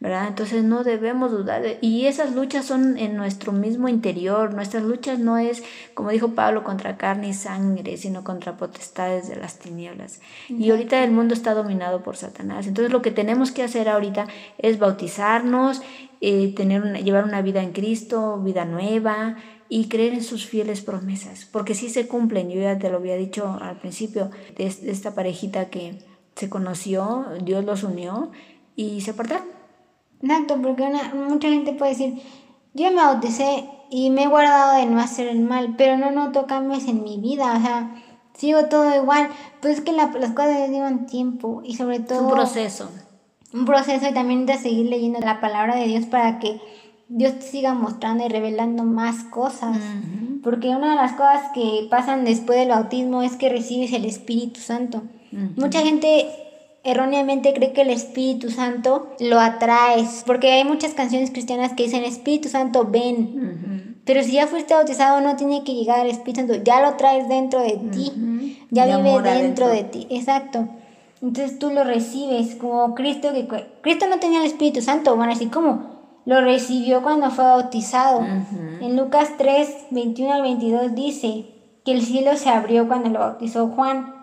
[0.00, 0.28] ¿Verdad?
[0.28, 1.62] Entonces no debemos dudar.
[1.80, 4.54] Y esas luchas son en nuestro mismo interior.
[4.54, 9.36] Nuestras luchas no es, como dijo Pablo, contra carne y sangre, sino contra potestades de
[9.36, 10.20] las tinieblas.
[10.48, 12.68] Y ahorita el mundo está dominado por Satanás.
[12.68, 14.28] Entonces lo que tenemos que hacer ahorita
[14.58, 15.82] es bautizarnos,
[16.20, 19.36] eh, tener llevar una vida en Cristo, vida nueva
[19.68, 21.44] y creer en sus fieles promesas.
[21.44, 25.70] Porque si se cumplen, yo ya te lo había dicho al principio, de esta parejita
[25.70, 25.98] que
[26.36, 28.30] se conoció, Dios los unió
[28.76, 29.57] y se apartaron
[30.22, 32.22] Exacto, porque mucha gente puede decir,
[32.74, 36.46] yo me bauticé y me he guardado de no hacer el mal, pero no noto
[36.46, 37.94] cambios en mi vida, o sea,
[38.34, 39.28] sigo todo igual.
[39.60, 42.26] Pues es que las cosas llevan tiempo y sobre todo...
[42.26, 42.90] un proceso.
[43.52, 46.60] Un proceso y también de seguir leyendo la palabra de Dios para que
[47.08, 49.78] Dios te siga mostrando y revelando más cosas.
[50.42, 54.60] Porque una de las cosas que pasan después del bautismo es que recibes el Espíritu
[54.60, 55.02] Santo.
[55.56, 56.26] Mucha gente
[56.90, 62.04] erróneamente cree que el Espíritu Santo lo atraes, porque hay muchas canciones cristianas que dicen
[62.04, 66.64] Espíritu Santo ven, pero si ya fuiste bautizado no tiene que llegar el Espíritu Santo,
[66.64, 70.68] ya lo traes dentro de ti, ya vive dentro, de ti, exacto.
[71.20, 73.48] Entonces tú lo recibes como Cristo, que
[73.82, 78.20] Cristo no tenía el Espíritu Santo, bueno, así como lo recibió cuando fue bautizado.
[78.80, 81.46] En Lucas 3, 21 al 22 dice
[81.84, 84.17] que el cielo se abrió cuando lo bautizó Juan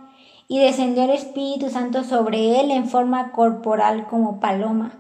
[0.48, 4.92] y descendió el Espíritu Santo sobre él en forma corporal como paloma.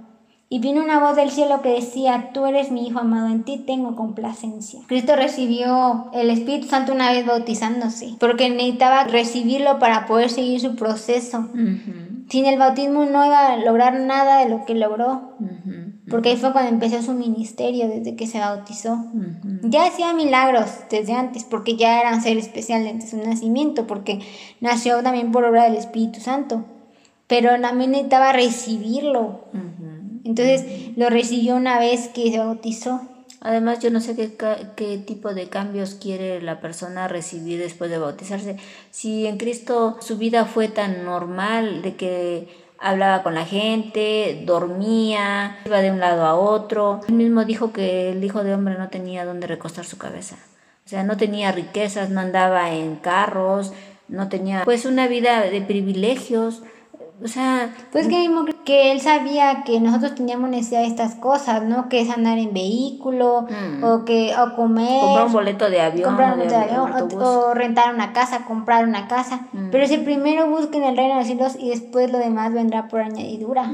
[0.47, 3.57] Y vino una voz del cielo que decía, tú eres mi Hijo amado, en ti
[3.57, 4.79] tengo complacencia.
[4.87, 10.75] Cristo recibió el Espíritu Santo una vez bautizándose, porque necesitaba recibirlo para poder seguir su
[10.75, 11.49] proceso.
[12.29, 15.33] Sin el bautismo no iba a lograr nada de lo que logró
[16.09, 19.05] porque ahí fue cuando empezó su ministerio, desde que se bautizó.
[19.63, 24.19] Ya hacía milagros desde antes, porque ya era un ser especial desde su nacimiento, porque
[24.61, 26.63] nació también por obra del Espíritu Santo,
[27.27, 29.45] pero también necesitaba recibirlo.
[30.23, 33.01] Entonces lo recibió una vez que se bautizó.
[33.41, 34.31] Además, yo no sé qué,
[34.75, 38.57] qué tipo de cambios quiere la persona recibir después de bautizarse.
[38.89, 45.57] Si en Cristo su vida fue tan normal de que hablaba con la gente, dormía,
[45.65, 47.01] iba de un lado a otro.
[47.07, 50.35] Él mismo dijo que el hijo de hombre no tenía dónde recostar su cabeza.
[50.85, 53.73] O sea, no tenía riquezas, no andaba en carros,
[54.07, 56.61] no tenía pues una vida de privilegios.
[57.23, 58.23] O sea, pues que
[58.65, 61.87] que él sabía que nosotros teníamos necesidad de estas cosas, ¿no?
[61.87, 63.83] Que es andar en vehículo mm.
[63.83, 67.53] o que o comer, comprar un boleto de avión, comprar un boleto de, avión o,
[67.53, 69.47] rentar una casa, comprar una casa.
[69.53, 69.69] Mm.
[69.69, 73.01] Pero si primero busquen el reino de los cielos y después lo demás vendrá por
[73.01, 73.71] añadidura.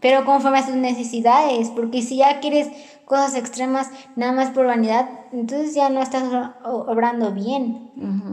[0.00, 2.68] Pero conforme a sus necesidades, porque si ya quieres
[3.06, 6.24] cosas extremas nada más por vanidad, entonces ya no estás
[6.64, 7.90] obrando bien.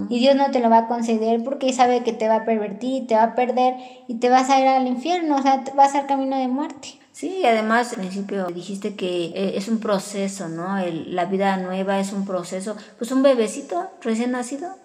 [0.09, 3.07] Y Dios no te lo va a conceder porque sabe que te va a pervertir,
[3.07, 3.75] te va a perder
[4.07, 6.99] y te vas a ir al infierno, o sea, vas al camino de muerte.
[7.13, 10.75] Sí, además al principio dijiste que eh, es un proceso, ¿no?
[10.81, 12.75] la vida nueva es un proceso.
[12.97, 14.75] Pues un bebecito recién nacido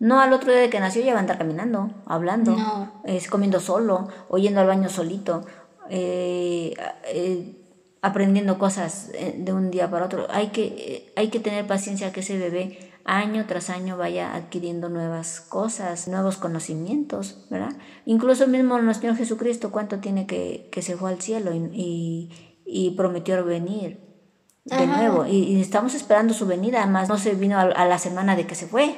[0.00, 2.56] No al otro día de que nació ya va a andar caminando, hablando,
[3.04, 5.44] es comiendo solo, o yendo al baño solito,
[5.88, 6.74] eh,
[7.06, 7.57] eh,
[8.02, 10.26] aprendiendo cosas eh, de un día para otro.
[10.30, 12.78] Hay que, hay que tener paciencia que ese bebé
[13.08, 17.72] año tras año vaya adquiriendo nuevas cosas, nuevos conocimientos, ¿verdad?
[18.04, 22.30] Incluso mismo nuestro Señor Jesucristo, ¿cuánto tiene que, que se fue al cielo y,
[22.66, 23.98] y, prometió venir
[24.64, 25.26] de nuevo?
[25.26, 28.66] Y, estamos esperando su venida, además no se vino a, la semana de que se
[28.66, 28.94] fue,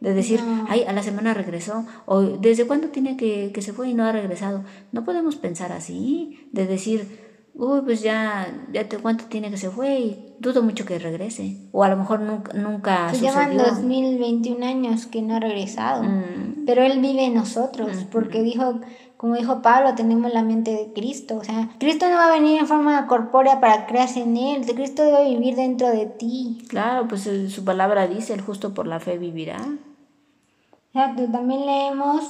[0.00, 3.88] de decir, ay, a la semana regresó, o desde cuándo tiene que, que se fue
[3.88, 4.62] y no ha regresado.
[4.92, 7.23] No podemos pensar así, de decir,
[7.54, 11.56] uy, pues ya, ya te cuánto tiene que se fue y dudo mucho que regrese.
[11.72, 16.02] O a lo mejor nunca, nunca Se llevan 2021 años que no ha regresado.
[16.02, 16.64] Mm.
[16.66, 18.80] Pero Él vive en nosotros, porque dijo,
[19.16, 21.36] como dijo Pablo, tenemos la mente de Cristo.
[21.36, 24.66] O sea, Cristo no va a venir en forma corpórea para crearse en Él.
[24.66, 26.64] Cristo debe vivir dentro de ti.
[26.68, 29.58] Claro, pues su palabra dice, el justo por la fe vivirá.
[30.92, 32.24] Exacto, también leemos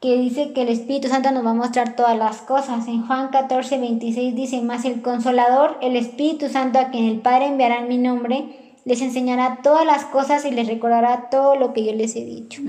[0.00, 2.88] que dice que el Espíritu Santo nos va a mostrar todas las cosas.
[2.88, 7.48] En Juan 14, 26 dice, más el consolador, el Espíritu Santo a quien el Padre
[7.48, 11.84] enviará en mi nombre, les enseñará todas las cosas y les recordará todo lo que
[11.84, 12.62] yo les he dicho.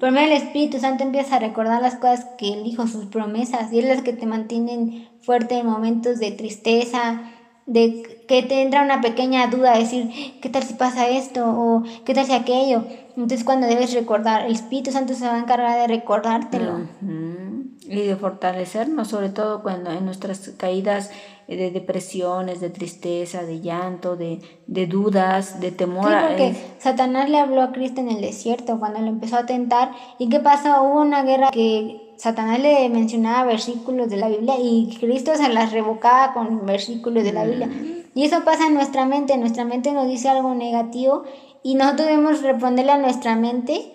[0.00, 3.70] Por medio del Espíritu Santo empieza a recordar las cosas que Él dijo, sus promesas,
[3.72, 7.22] y es las que te mantienen fuerte en momentos de tristeza,
[7.68, 10.10] de que te entra una pequeña duda, decir,
[10.40, 11.44] ¿qué tal si pasa esto?
[11.46, 12.82] o ¿qué tal si aquello?
[13.10, 16.88] Entonces cuando debes recordar, el Espíritu Santo se va a encargar de recordártelo.
[17.00, 21.10] Y de fortalecernos, sobre todo cuando en nuestras caídas
[21.46, 26.08] de depresiones, de tristeza, de llanto, de, de dudas, de temor.
[26.08, 29.92] Sí, porque Satanás le habló a Cristo en el desierto cuando lo empezó a tentar.
[30.18, 30.82] ¿Y qué pasó?
[30.82, 35.72] Hubo una guerra que Satanás le mencionaba versículos de la Biblia y Cristo se las
[35.72, 37.70] revocaba con versículos de la Biblia.
[38.14, 41.22] Y eso pasa en nuestra mente, nuestra mente nos dice algo negativo
[41.62, 43.92] y nosotros debemos responderle a nuestra mente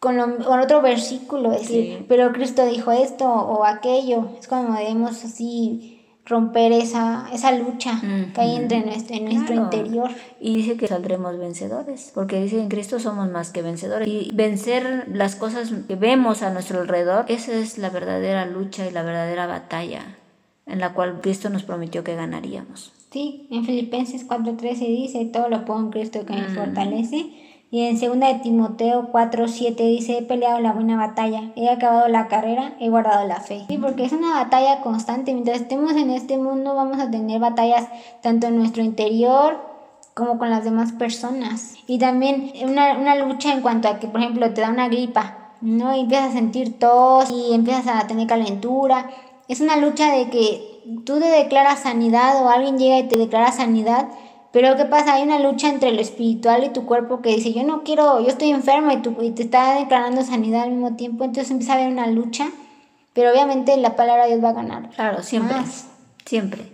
[0.00, 4.28] con, otro versículo, decir, pero Cristo dijo esto o aquello.
[4.38, 5.95] Es como debemos así
[6.26, 8.00] romper esa, esa lucha
[8.34, 10.10] que hay entre nuestro, en nuestro interior.
[10.40, 14.06] Y dice que saldremos vencedores, porque dice en Cristo somos más que vencedores.
[14.06, 18.90] Y vencer las cosas que vemos a nuestro alrededor, esa es la verdadera lucha y
[18.90, 20.16] la verdadera batalla
[20.66, 22.92] en la cual Cristo nos prometió que ganaríamos.
[23.12, 27.45] Sí, en Filipenses 4:13 dice, todo lo pongo en Cristo que me fortalece.
[27.76, 32.26] Y en 2 de Timoteo 4.7 dice, he peleado la buena batalla, he acabado la
[32.26, 33.66] carrera, he guardado la fe.
[33.68, 35.34] Sí, porque es una batalla constante.
[35.34, 37.86] Mientras estemos en este mundo vamos a tener batallas
[38.22, 39.60] tanto en nuestro interior
[40.14, 41.74] como con las demás personas.
[41.86, 45.52] Y también una, una lucha en cuanto a que, por ejemplo, te da una gripa,
[45.60, 45.94] ¿no?
[45.94, 49.10] Y empiezas a sentir tos y empiezas a tener calentura.
[49.48, 53.52] Es una lucha de que tú te declaras sanidad o alguien llega y te declara
[53.52, 54.08] sanidad
[54.56, 55.16] pero ¿qué pasa?
[55.16, 58.28] Hay una lucha entre lo espiritual y tu cuerpo que dice, yo no quiero, yo
[58.28, 61.92] estoy enfermo y, y te está declarando sanidad al mismo tiempo, entonces empieza a haber
[61.92, 62.48] una lucha,
[63.12, 64.88] pero obviamente la palabra de Dios va a ganar.
[64.94, 65.58] Claro, siempre,
[66.24, 66.72] siempre.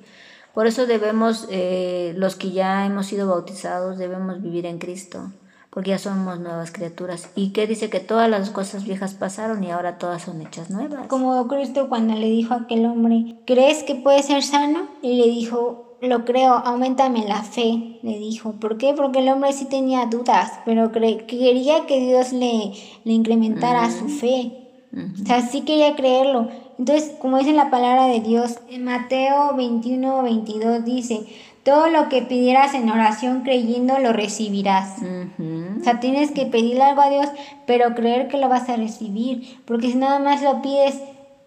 [0.54, 5.32] Por eso debemos, eh, los que ya hemos sido bautizados, debemos vivir en Cristo,
[5.70, 7.30] porque ya somos nuevas criaturas.
[7.34, 7.90] ¿Y qué dice?
[7.90, 11.08] Que todas las cosas viejas pasaron y ahora todas son hechas nuevas.
[11.08, 14.86] Como Cristo cuando le dijo a aquel hombre, ¿crees que puede ser sano?
[15.02, 18.52] Y le dijo, lo creo, aumentame la fe, le dijo.
[18.52, 18.92] ¿Por qué?
[18.94, 22.72] Porque el hombre sí tenía dudas, pero quería que Dios le,
[23.04, 24.52] le incrementara su fe.
[24.92, 26.48] O sea, sí quería creerlo.
[26.78, 31.26] Entonces, como dice la palabra de Dios, en Mateo 21, 22 dice,
[31.62, 34.96] todo lo que pidieras en oración creyendo lo recibirás.
[35.00, 37.28] O sea, tienes que pedirle algo a Dios,
[37.66, 39.60] pero creer que lo vas a recibir.
[39.64, 41.00] Porque si nada más lo pides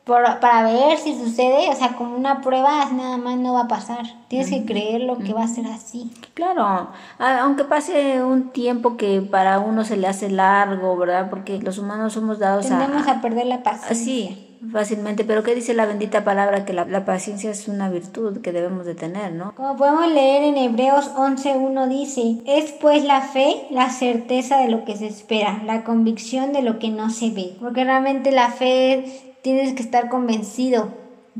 [0.05, 4.05] para ver si sucede, o sea, como una prueba, nada más no va a pasar.
[4.27, 6.11] Tienes que creer lo que va a ser así.
[6.35, 11.29] Claro, aunque pase un tiempo que para uno se le hace largo, ¿verdad?
[11.29, 12.79] Porque los humanos somos dados a...
[12.79, 13.95] Tendemos a perder la paciencia.
[13.95, 16.65] Sí, fácilmente, pero ¿qué dice la bendita palabra?
[16.65, 19.53] Que la, la, paciencia es una virtud que debemos de tener, ¿no?
[19.55, 24.85] Como podemos leer en Hebreos 11.1 dice, es pues la fe la certeza de lo
[24.85, 29.24] que se espera, la convicción de lo que no se ve, porque realmente la fe
[29.45, 30.87] tienes que estar convencido,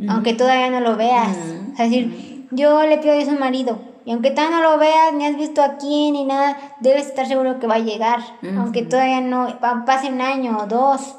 [0.08, 1.36] aunque todavía no lo veas.
[1.72, 5.12] Es decir, yo le pido a Dios un marido, y aunque todavía no lo veas,
[5.16, 8.20] ni has visto a quién ni nada, debes estar seguro que va a llegar,
[8.60, 11.16] aunque todavía no pase un año o dos.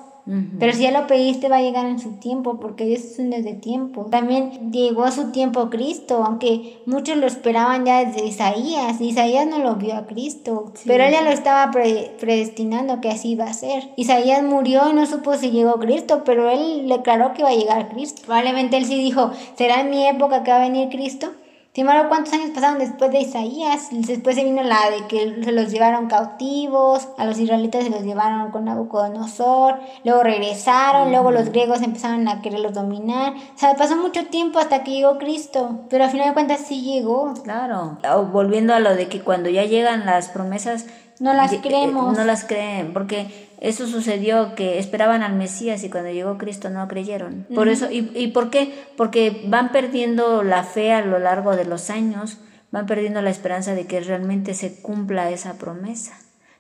[0.59, 3.31] Pero si ya lo pediste va a llegar en su tiempo, porque Dios es un
[3.31, 4.07] desde tiempo.
[4.11, 9.01] También llegó a su tiempo Cristo, aunque muchos lo esperaban ya desde Isaías.
[9.01, 13.45] Isaías no lo vio a Cristo, pero él ya lo estaba predestinando que así iba
[13.45, 13.91] a ser.
[13.97, 17.89] Isaías murió y no supo si llegó Cristo, pero él declaró que iba a llegar
[17.91, 18.23] Cristo.
[18.27, 21.31] Probablemente él sí dijo, ¿será en mi época que va a venir Cristo?
[21.77, 23.89] Sin embargo, ¿cuántos años pasaron después de Isaías?
[23.91, 28.01] Después se vino la de que se los llevaron cautivos, a los israelitas se los
[28.01, 33.35] llevaron con Nabucodonosor, luego regresaron, luego los griegos empezaron a quererlos dominar.
[33.35, 36.81] O sea, pasó mucho tiempo hasta que llegó Cristo, pero al final de cuentas sí
[36.81, 37.35] llegó.
[37.45, 37.99] Claro.
[38.33, 40.87] volviendo a lo de que cuando ya llegan las promesas,
[41.21, 42.17] no las creemos.
[42.17, 46.87] No las creen, porque eso sucedió que esperaban al Mesías y cuando llegó Cristo no
[46.89, 47.47] creyeron.
[47.55, 48.87] Por eso, y, ¿y por qué?
[48.97, 52.39] Porque van perdiendo la fe a lo largo de los años,
[52.71, 56.13] van perdiendo la esperanza de que realmente se cumpla esa promesa.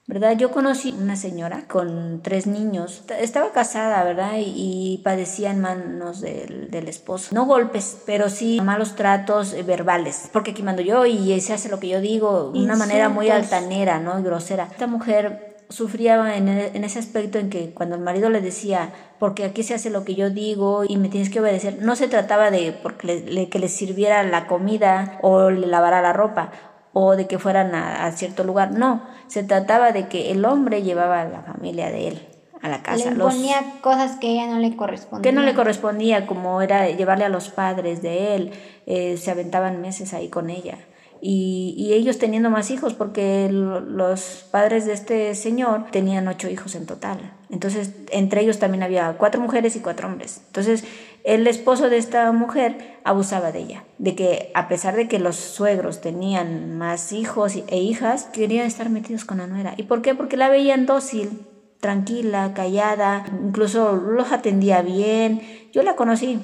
[0.09, 0.37] ¿Verdad?
[0.37, 4.35] Yo conocí una señora con tres niños, estaba casada, ¿verdad?
[4.37, 7.35] Y, padecía en manos del, del, esposo.
[7.35, 10.31] No golpes, pero sí malos tratos eh, verbales.
[10.33, 13.31] Porque aquí mando yo y se hace lo que yo digo, de una manera muy
[13.31, 14.19] altanera, ¿no?
[14.21, 14.69] Y grosera.
[14.71, 19.45] Esta mujer sufría en, en, ese aspecto en que cuando el marido le decía, porque
[19.45, 22.51] aquí se hace lo que yo digo y me tienes que obedecer, no se trataba
[22.51, 26.53] de porque le, que le sirviera la comida o le lavara la ropa
[26.99, 31.20] o de que fueran a, cierto lugar, no, se trataba de que el hombre llevaba
[31.20, 32.26] a la familia de él
[32.62, 33.11] a la casa.
[33.11, 35.20] Le ponía cosas que ella no le correspondían.
[35.20, 38.53] Que no le correspondía, como era llevarle a los padres de él,
[38.86, 40.78] eh, se aventaban meses ahí con ella
[41.20, 46.86] y, ellos teniendo más hijos, porque los padres de este señor tenían ocho hijos en
[46.86, 47.32] total.
[47.51, 50.42] Entonces, entre ellos también había cuatro mujeres y cuatro hombres.
[50.47, 50.84] Entonces,
[51.27, 55.35] el esposo de esta mujer abusaba de ella, de que a pesar de que los
[55.35, 59.74] suegros tenían más hijos e hijas, querían estar metidos con la nuera.
[59.77, 60.14] ¿Y por qué?
[60.14, 61.45] Porque la veían dócil,
[61.81, 65.43] tranquila, callada, incluso los atendía bien.
[65.72, 66.39] Yo la conocí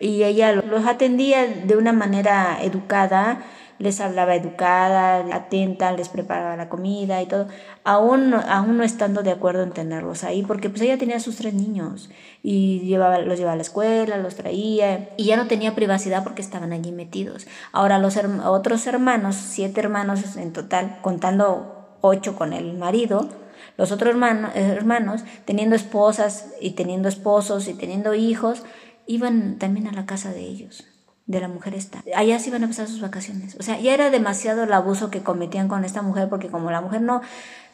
[0.00, 3.44] y ella los atendía de una manera educada
[3.84, 7.48] les hablaba educada, atenta, les preparaba la comida y todo,
[7.84, 11.52] aún, aún no estando de acuerdo en tenerlos ahí, porque pues ella tenía sus tres
[11.52, 12.08] niños
[12.42, 16.40] y llevaba, los llevaba a la escuela, los traía y ya no tenía privacidad porque
[16.40, 17.46] estaban allí metidos.
[17.72, 23.28] Ahora los otros hermanos, siete hermanos en total, contando ocho con el marido,
[23.76, 28.62] los otros hermanos, hermanos, teniendo esposas y teniendo esposos y teniendo hijos,
[29.06, 30.86] iban también a la casa de ellos
[31.26, 32.04] de la mujer esta.
[32.14, 33.56] Allá sí iban a pasar sus vacaciones.
[33.58, 36.82] O sea, ya era demasiado el abuso que cometían con esta mujer porque como la
[36.82, 37.22] mujer no,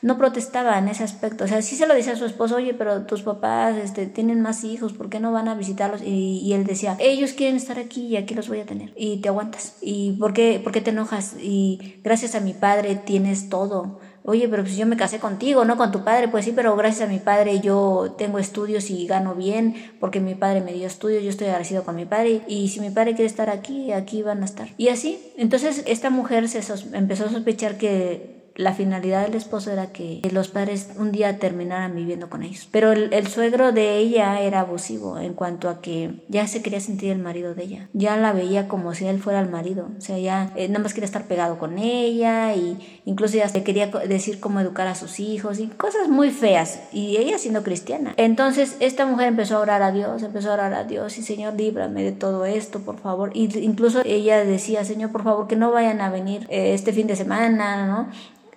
[0.03, 1.45] no protestaba en ese aspecto.
[1.45, 4.41] O sea, sí se lo decía a su esposo, oye, pero tus papás este, tienen
[4.41, 6.01] más hijos, ¿por qué no van a visitarlos?
[6.03, 8.93] Y, y, él decía, ellos quieren estar aquí y aquí los voy a tener.
[8.97, 9.77] Y te aguantas.
[9.81, 11.35] ¿Y por qué, por qué te enojas?
[11.41, 15.77] Y gracias a mi padre tienes todo oye, pero pues yo me casé contigo, no
[15.77, 19.35] con tu padre, pues sí, pero gracias a mi padre yo tengo estudios y gano
[19.35, 22.81] bien, porque mi padre me dio estudios, yo estoy agradecido con mi padre, y si
[22.81, 24.69] mi padre quiere estar aquí, aquí van a estar.
[24.77, 26.61] Y así, entonces esta mujer se
[26.93, 31.95] empezó a sospechar que la finalidad del esposo era que los padres un día terminaran
[31.95, 32.69] viviendo con ellos.
[32.71, 37.13] Pero el, suegro de ella era abusivo en cuanto a que ya se quería sentir
[37.13, 37.89] el marido de ella.
[37.93, 39.89] Ya la veía como si él fuera el marido.
[39.97, 43.63] O sea, ya eh, nada más quería estar pegado con ella y incluso ya se
[43.63, 46.81] quería decir cómo educar a sus hijos y cosas muy feas.
[46.93, 48.15] Y ella siendo cristiana.
[48.17, 51.55] Entonces esta mujer empezó a orar a Dios, empezó a orar a Dios y Señor,
[51.55, 53.31] líbrame de todo esto, por favor.
[53.35, 57.07] Y incluso ella decía, Señor, por favor, que no vayan a venir eh, este fin
[57.07, 58.09] de semana, ¿no?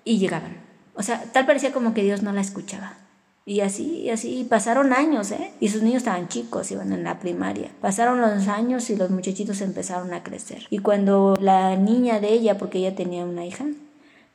[0.03, 0.57] Y llegaban.
[0.95, 2.97] O sea, tal parecía como que Dios no la escuchaba.
[3.45, 5.51] Y así, y así, pasaron años, ¿eh?
[5.59, 7.71] Y sus niños estaban chicos, iban en la primaria.
[7.81, 10.65] Pasaron los años y los muchachitos empezaron a crecer.
[10.69, 13.65] Y cuando la niña de ella, porque ella tenía una hija,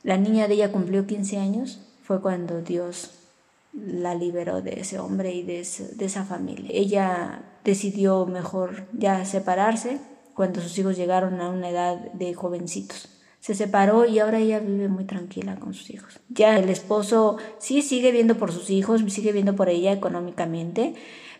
[0.03, 3.13] la niña de ella cumplió 15 años, fue cuando Dios
[3.73, 6.71] la liberó de ese hombre y de, de esa familia.
[6.71, 10.01] Ella decidió mejor ya separarse
[10.35, 13.09] cuando sus hijos llegaron a una edad de jovencitos
[13.41, 16.19] se separó y ahora ella vive muy tranquila con sus hijos.
[16.29, 20.95] Ya el esposo sí sigue viendo por sus hijos, sigue viendo por ella económicamente,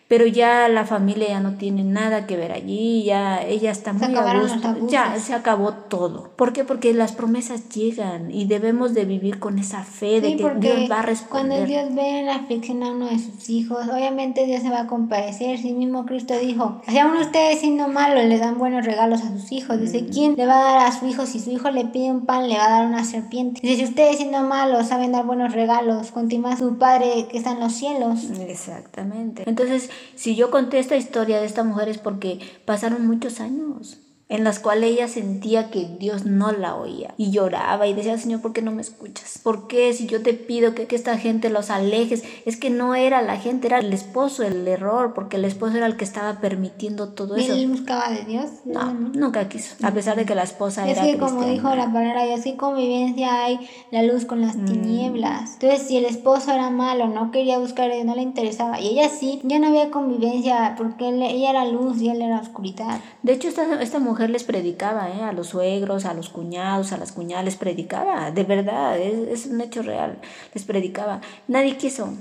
[0.09, 4.15] pero ya la familia ya no tiene nada que ver allí, ya ella está muy
[4.15, 6.31] a gusto, ya se acabó todo.
[6.35, 6.63] ¿Por qué?
[6.63, 11.01] Porque las promesas llegan y debemos de vivir con esa fe de que Dios va
[11.01, 11.29] a responder.
[11.29, 14.87] Cuando Dios ve la aflicción a uno de sus hijos, obviamente Dios se va a
[14.87, 15.59] compadecer.
[15.59, 19.51] Si mismo Cristo dijo, si aún ustedes siendo malos le dan buenos regalos a sus
[19.51, 20.09] hijos, dice, mm.
[20.09, 21.27] ¿quién le va a dar a su hijo?
[21.27, 23.61] Si su hijo le pide un pan, le va a dar una serpiente.
[23.61, 27.59] Dice, si ustedes siendo malos saben dar buenos regalos, continúa su Padre que está en
[27.59, 28.23] los cielos.
[28.39, 29.43] Exactamente.
[29.45, 33.99] Entonces, si yo conté esta historia de esta mujer es porque pasaron muchos años
[34.29, 38.41] en las cuales ella sentía que Dios no la oía y lloraba y decía, Señor,
[38.41, 39.39] ¿por qué no me escuchas?
[39.41, 42.23] ¿Por qué si yo te pido que, que, esta gente los alejes?
[42.45, 45.87] Es que no era la gente, era el esposo el error, porque el esposo era
[45.87, 47.55] el que estaba permitiendo todo eso.
[47.55, 48.45] ¿Y él buscaba de Dios?
[48.65, 51.91] No, nunca quiso, a pesar de que la esposa es era que como dijo la
[51.91, 53.59] palabra, y así convivencia hay
[53.89, 54.65] la luz con las mm.
[54.65, 55.53] tinieblas.
[55.53, 59.41] Entonces, si el esposo era malo, no quería buscar, no le interesaba, y ella sí,
[59.43, 62.99] ya no había convivencia porque ella era luz y él era oscuridad.
[63.23, 65.23] De hecho, esta, esta mujer mujer les predicaba, ¿eh?
[65.23, 69.61] a los suegros, a los cuñados, a las cuñadas, les predicaba, de verdad, es, un
[69.61, 70.19] hecho real,
[70.53, 71.21] les predicaba.
[71.47, 72.13] Nadie quiso.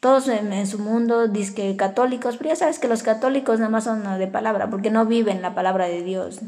[0.00, 4.04] Todos en, su mundo dicen católicos, pero ya sabes que los católicos nada más son
[4.20, 6.40] de palabra, porque no viven la palabra de Dios.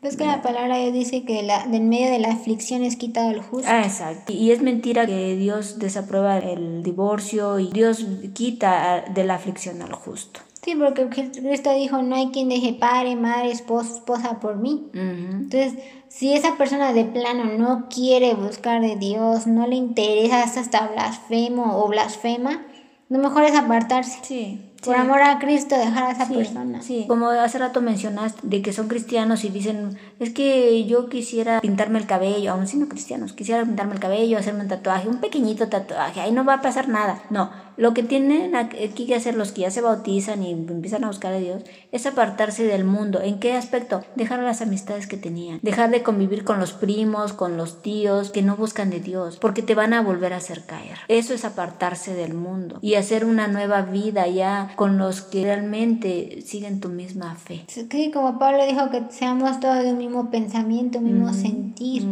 [0.00, 2.96] Es que la palabra de Dios dice que la, del medio de la aflicción es
[2.96, 3.68] quitado el justo.
[3.70, 4.32] Ah, exacto.
[4.32, 9.92] Y es mentira que Dios desaprueba el divorcio y Dios quita de la aflicción al
[9.92, 10.40] justo.
[10.62, 14.88] Sí, porque Cristo dijo, no hay quien deje padre, madre, esposo, esposa por mí.
[14.92, 15.74] Entonces,
[16.08, 21.82] si esa persona de plano no quiere buscar de Dios, no le interesa hasta blasfemo
[21.82, 22.66] o blasfema,
[23.08, 24.18] lo mejor es apartarse.
[24.22, 24.64] Sí.
[24.84, 26.82] Por amor a Cristo, dejar a esa persona.
[26.82, 31.60] Sí, como hace rato mencionaste, de que son cristianos y dicen, es que yo quisiera
[31.60, 35.68] pintarme el cabello, aún siendo cristianos, quisiera pintarme el cabello, hacerme un tatuaje, un pequeñito
[35.68, 37.22] tatuaje, ahí no va a pasar nada.
[37.30, 41.06] No, lo que tienen aquí que hacer los que ya se bautizan y empiezan a
[41.06, 41.62] buscar a Dios
[41.92, 43.20] es apartarse del mundo.
[43.22, 44.02] ¿En qué aspecto?
[44.16, 48.42] Dejar las amistades que tenían, dejar de convivir con los primos, con los tíos que
[48.42, 50.98] no buscan de Dios, porque te van a volver a hacer caer.
[51.06, 56.42] Eso es apartarse del mundo y hacer una nueva vida ya con los que realmente
[56.44, 57.64] siguen tu misma fe.
[57.68, 62.04] Sí, como Pablo dijo que seamos todos de un mismo pensamiento, mismo sentir.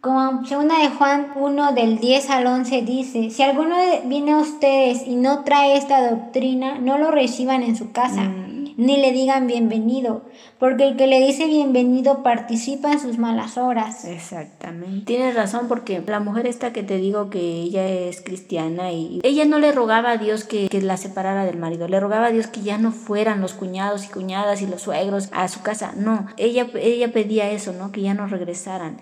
[0.00, 5.06] Como segunda de Juan 1 del 10 al 11 dice, si alguno viene a ustedes
[5.06, 8.55] y no trae esta doctrina, no lo reciban en su casa, mm.
[8.76, 10.22] Ni le digan bienvenido,
[10.58, 14.04] porque el que le dice bienvenido participa en sus malas horas.
[14.04, 15.06] Exactamente.
[15.06, 19.46] Tienes razón porque la mujer esta que te digo que ella es cristiana y ella
[19.46, 22.46] no le rogaba a Dios que, que la separara del marido, le rogaba a Dios
[22.46, 26.26] que ya no fueran los cuñados y cuñadas y los suegros a su casa, no,
[26.36, 27.92] ella, ella pedía eso, ¿no?
[27.92, 28.98] Que ya no regresaran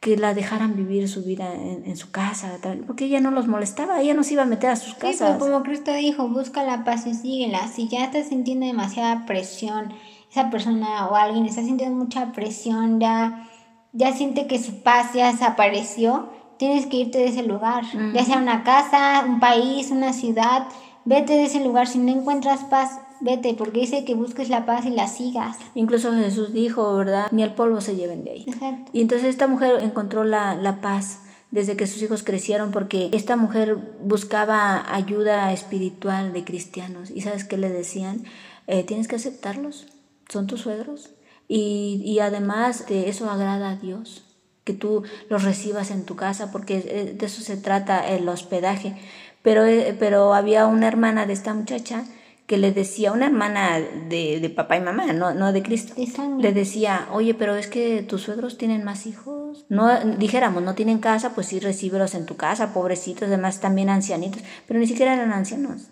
[0.00, 4.14] que la dejaran vivir su vida en, su casa, porque ella no los molestaba, ella
[4.14, 5.32] no se iba a meter a sus casas.
[5.32, 7.66] Sí, como Cristo dijo, busca la paz y síguela.
[7.66, 9.92] Si ya estás sintiendo demasiada presión,
[10.30, 13.48] esa persona o alguien está sintiendo mucha presión, ya,
[13.92, 16.28] ya siente que su paz ya desapareció,
[16.58, 17.84] tienes que irte de ese lugar,
[18.14, 20.68] ya sea una casa, un país, una ciudad,
[21.06, 21.88] vete de ese lugar.
[21.88, 25.56] Si no encuentras paz, vete, porque dice que busques la paz y la sigas.
[25.74, 27.28] Incluso Jesús dijo, ¿verdad?
[27.30, 28.44] Ni el polvo se lleven de ahí.
[28.46, 28.90] Exacto.
[28.92, 33.36] Y entonces esta mujer encontró la, la paz desde que sus hijos crecieron porque esta
[33.36, 37.10] mujer buscaba ayuda espiritual de cristianos.
[37.10, 38.24] ¿Y sabes qué le decían?
[38.66, 39.86] Eh, tienes que aceptarlos,
[40.28, 41.10] son tus suegros.
[41.48, 44.24] Y, y además de eso agrada a Dios
[44.64, 48.94] que tú los recibas en tu casa, porque de eso se trata el hospedaje.
[49.40, 52.04] Pero, eh, pero había una hermana de esta muchacha
[52.48, 53.78] que le decía, una hermana
[54.08, 55.92] de, de papá y mamá, no, no de Cristo,
[56.38, 59.66] le decía, oye, pero es que tus suegros tienen más hijos.
[59.68, 64.42] No, dijéramos, no tienen casa, pues sí, recíbelos en tu casa, pobrecitos, además también ancianitos,
[64.66, 65.88] pero ni siquiera eran ancianos.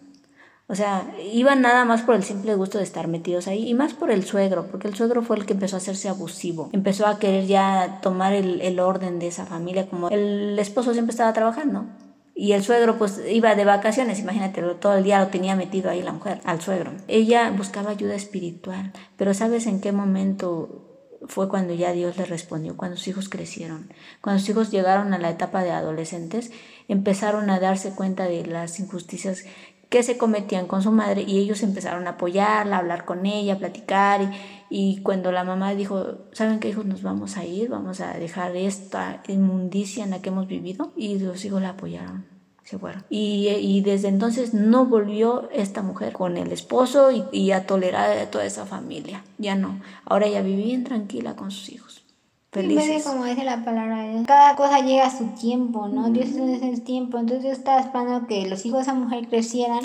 [0.67, 3.93] O sea, iban nada más por el simple gusto de estar metidos ahí y más
[3.93, 7.19] por el suegro, porque el suegro fue el que empezó a hacerse abusivo, empezó a
[7.19, 11.85] querer ya tomar el, el orden de esa familia, como el esposo siempre estaba trabajando
[12.39, 16.03] y el suegro pues iba de vacaciones, imagínate, todo el día lo tenía metido ahí
[16.03, 16.93] la mujer, al suegro.
[17.09, 20.83] Ella buscaba ayuda espiritual, pero ¿sabes en qué momento
[21.29, 25.19] fue cuando ya Dios le respondió, cuando sus hijos crecieron, cuando sus hijos llegaron a
[25.19, 26.53] la etapa de adolescentes,
[26.89, 29.45] empezaron a darse cuenta de las injusticias
[29.89, 33.55] que se cometían con su madre y ellos empezaron a apoyarla, a hablar con ella,
[33.55, 34.33] a platicar
[34.69, 37.69] y, cuando la mamá dijo, ¿saben qué hijos nos vamos a ir?
[37.69, 40.93] Vamos a dejar esta inmundicia en la que hemos vivido.
[40.97, 42.27] Y los hijos la apoyaron,
[42.65, 43.05] se fueron.
[43.09, 48.45] Y, y desde entonces no volvió esta mujer con el esposo y, a tolerar toda
[48.45, 49.23] esa familia.
[49.39, 49.81] Ya no.
[50.05, 51.86] Ahora ella vive bien tranquila con sus hijos.
[52.63, 53.05] Felices.
[53.05, 56.11] como dice la palabra de Dios, cada cosa llega a su tiempo, ¿no?
[56.11, 57.19] Dios es el tiempo.
[57.19, 59.81] Entonces yo estaba esperando que los hijos de esa mujer crecieran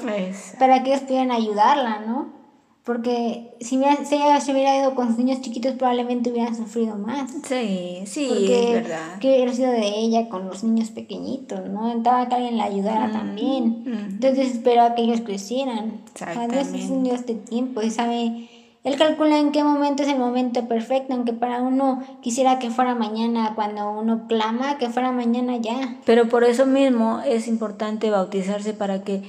[0.60, 2.42] para que ellos pudieran ayudarla, ¿no?
[2.84, 7.32] Porque si, ella se hubiera ido con sus niños chiquitos, probablemente hubieran sufrido más.
[7.48, 9.20] Sí, sí, es verdad.
[9.20, 11.92] Que hubiera sido de ella con los niños pequeñitos, ¿no?
[11.92, 13.84] Estaba que alguien la ayudara mm, también.
[13.86, 14.10] Mm.
[14.14, 16.02] Entonces esperaba que ellos crecieran.
[16.12, 16.72] Exactamente.
[16.72, 18.50] Dios es un Dios de tiempo y sabe.
[18.84, 22.96] Él calcula en qué momento es el momento perfecto, aunque para uno quisiera que fuera
[22.96, 25.98] mañana, cuando uno clama, que fuera mañana ya.
[26.06, 29.24] Pero por eso mismo es importante bautizarse para que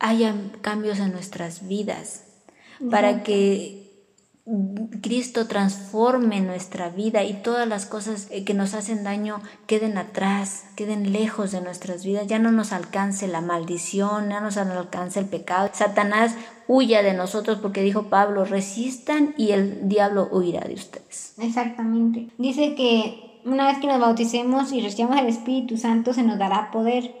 [0.00, 2.24] haya cambios en nuestras vidas
[2.90, 3.76] para que
[5.02, 10.64] Cristo transforme nuestra vida y todas las cosas eh, que nos hacen daño queden atrás,
[10.74, 15.20] queden lejos de nuestras vidas, ya no nos alcance la maldición, ya no nos alcance
[15.20, 15.68] el pecado.
[15.74, 16.34] Satanás
[16.68, 21.34] huya de nosotros porque dijo Pablo, resistan y el diablo huirá de ustedes.
[21.38, 22.28] Exactamente.
[22.38, 26.70] Dice que una vez que nos bauticemos y recibamos el Espíritu Santo se nos dará
[26.70, 27.14] poder.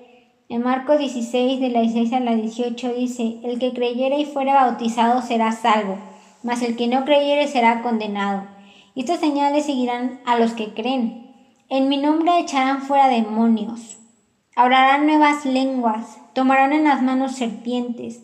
[0.50, 4.54] En Marcos 16, de la 16 a la 18 dice, El que creyere y fuera
[4.54, 5.98] bautizado será salvo,
[6.42, 8.46] mas el que no creyere será condenado.
[8.94, 11.34] Y estas señales seguirán a los que creen.
[11.70, 13.98] En mi nombre echarán fuera demonios.
[14.56, 16.18] Hablarán nuevas lenguas.
[16.32, 18.22] Tomarán en las manos serpientes.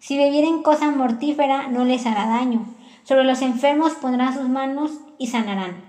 [0.00, 2.66] Si bebieren cosa mortífera no les hará daño.
[3.04, 5.82] Sobre los enfermos pondrán sus manos y sanarán.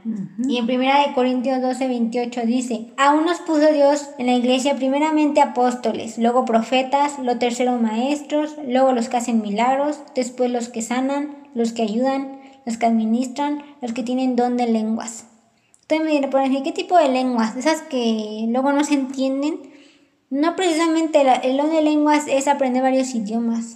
[0.47, 5.41] Y en 1 Corintios 12, 28 dice, aún nos puso Dios en la iglesia primeramente
[5.41, 11.35] apóstoles, luego profetas, lo tercero maestros, luego los que hacen milagros, después los que sanan,
[11.53, 15.25] los que ayudan, los que administran, los que tienen don de lenguas.
[15.81, 17.55] Entonces me dirán, ¿qué tipo de lenguas?
[17.55, 19.59] Esas que luego no se entienden.
[20.29, 23.73] No precisamente el don de lenguas es aprender varios idiomas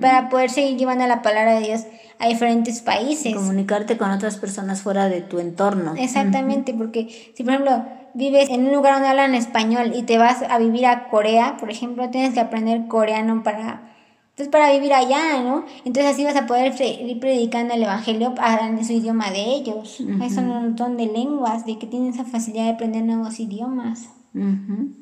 [0.00, 1.86] para poder seguir llevando la palabra de Dios
[2.18, 3.34] a diferentes países.
[3.34, 5.94] Comunicarte con otras personas fuera de tu entorno.
[5.96, 10.42] Exactamente, porque si por ejemplo vives en un lugar donde hablan español y te vas
[10.42, 13.92] a vivir a Corea, por ejemplo, tienes que aprender coreano para
[14.36, 15.64] entonces para vivir allá, ¿no?
[15.86, 19.98] Entonces así vas a poder ir predicando el evangelio en su idioma de ellos.
[20.22, 24.10] Eso un montón de lenguas, de que tienen esa facilidad de aprender nuevos idiomas.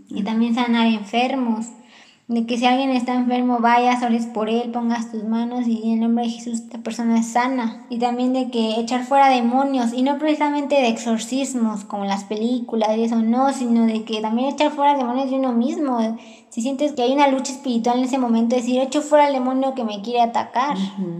[0.08, 1.66] Y también sanar enfermos
[2.26, 6.00] de que si alguien está enfermo vayas, ores por él, pongas tus manos y en
[6.00, 7.84] nombre de Jesús esta persona es sana.
[7.90, 12.96] Y también de que echar fuera demonios y no precisamente de exorcismos como las películas
[12.96, 16.16] y eso no, sino de que también echar fuera demonios de uno mismo,
[16.54, 19.74] si sientes que hay una lucha espiritual en ese momento, decir, echo fuera el demonio
[19.74, 20.76] que me quiere atacar,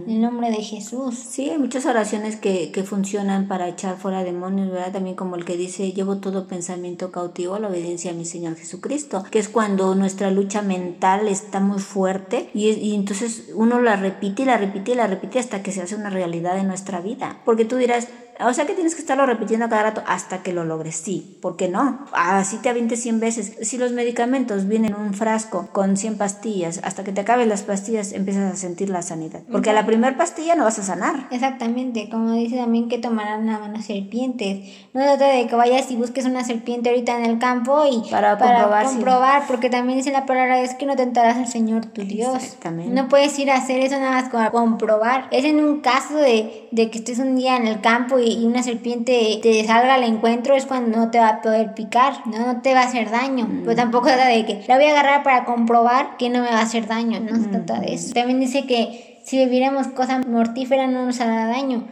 [0.07, 1.15] en el nombre de Jesús.
[1.15, 4.93] Sí, hay muchas oraciones que, que funcionan para echar fuera demonios, ¿verdad?
[4.93, 8.55] También como el que dice, llevo todo pensamiento cautivo a la obediencia a mi Señor
[8.55, 13.97] Jesucristo, que es cuando nuestra lucha mental está muy fuerte y, y entonces uno la
[13.97, 17.01] repite y la repite y la repite hasta que se hace una realidad en nuestra
[17.01, 17.41] vida.
[17.43, 18.07] Porque tú dirás,
[18.39, 20.95] o sea que tienes que estarlo repitiendo cada rato hasta que lo logres.
[20.95, 22.05] Sí, ¿por qué no?
[22.11, 23.57] Así te avientes 100 veces.
[23.61, 27.63] Si los medicamentos vienen en un frasco con 100 pastillas, hasta que te acabes las
[27.63, 29.41] pastillas empiezas a sentir la sanidad.
[29.51, 31.27] Porque a la primera pastilla no vas a sanar.
[31.31, 34.69] Exactamente, como dice también que tomarán a mano serpientes.
[34.93, 38.37] No trata de que vayas y busques una serpiente ahorita en el campo y para,
[38.37, 42.35] comprobar, comprobar porque también dice la palabra es que no tentarás al Señor tu Dios.
[42.35, 42.93] Exactamente.
[42.93, 45.27] No puedes ir a hacer eso nada más para comprobar.
[45.31, 48.45] Es en un caso de, de que estés un día en el campo y y
[48.45, 52.53] una serpiente te salga al encuentro es cuando no te va a poder picar, no,
[52.53, 53.45] no te va a hacer daño.
[53.45, 53.61] Mm.
[53.63, 56.59] Pero tampoco trata de que la voy a agarrar para comprobar que no me va
[56.59, 58.13] a hacer daño, no se trata de eso.
[58.13, 61.87] También dice que si bebiéramos cosas mortíferas no nos hará daño.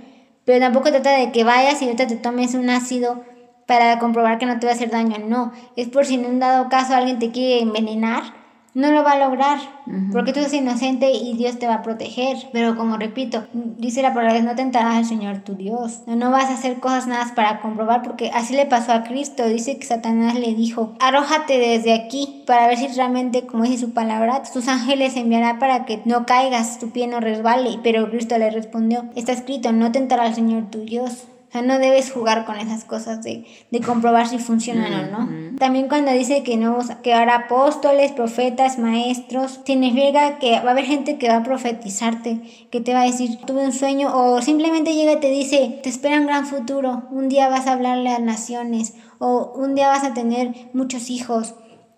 [0.45, 3.23] Pero tampoco trata de que vayas y ahorita te tomes un ácido
[3.65, 5.17] para comprobar que no te va a hacer daño.
[5.25, 8.42] No, es por si en un dado caso alguien te quiere envenenar
[8.73, 9.59] no lo va a lograr,
[10.11, 12.37] porque tú eres inocente y Dios te va a proteger.
[12.51, 16.01] Pero como repito, dice la palabra, no tentarás al Señor tu Dios.
[16.07, 19.45] No, no vas a hacer cosas nada para comprobar, porque así le pasó a Cristo.
[19.45, 23.93] Dice que Satanás le dijo, arrójate desde aquí para ver si realmente, como dice su
[23.93, 27.79] palabra, tus ángeles enviará para que no caigas, tu pie no resbale.
[27.83, 31.27] Pero Cristo le respondió, está escrito, no tentará al Señor tu Dios.
[31.53, 35.57] O sea, no debes jugar con esas cosas de, de comprobar si funcionan o no.
[35.59, 40.85] También cuando dice que no que habrá apóstoles, profetas, maestros, significa que va a haber
[40.85, 42.41] gente que va a profetizarte,
[42.71, 45.89] que te va a decir, tuve un sueño, o simplemente llega y te dice, te
[45.89, 50.03] espera un gran futuro, un día vas a hablarle a naciones, o un día vas
[50.03, 51.53] a tener muchos hijos,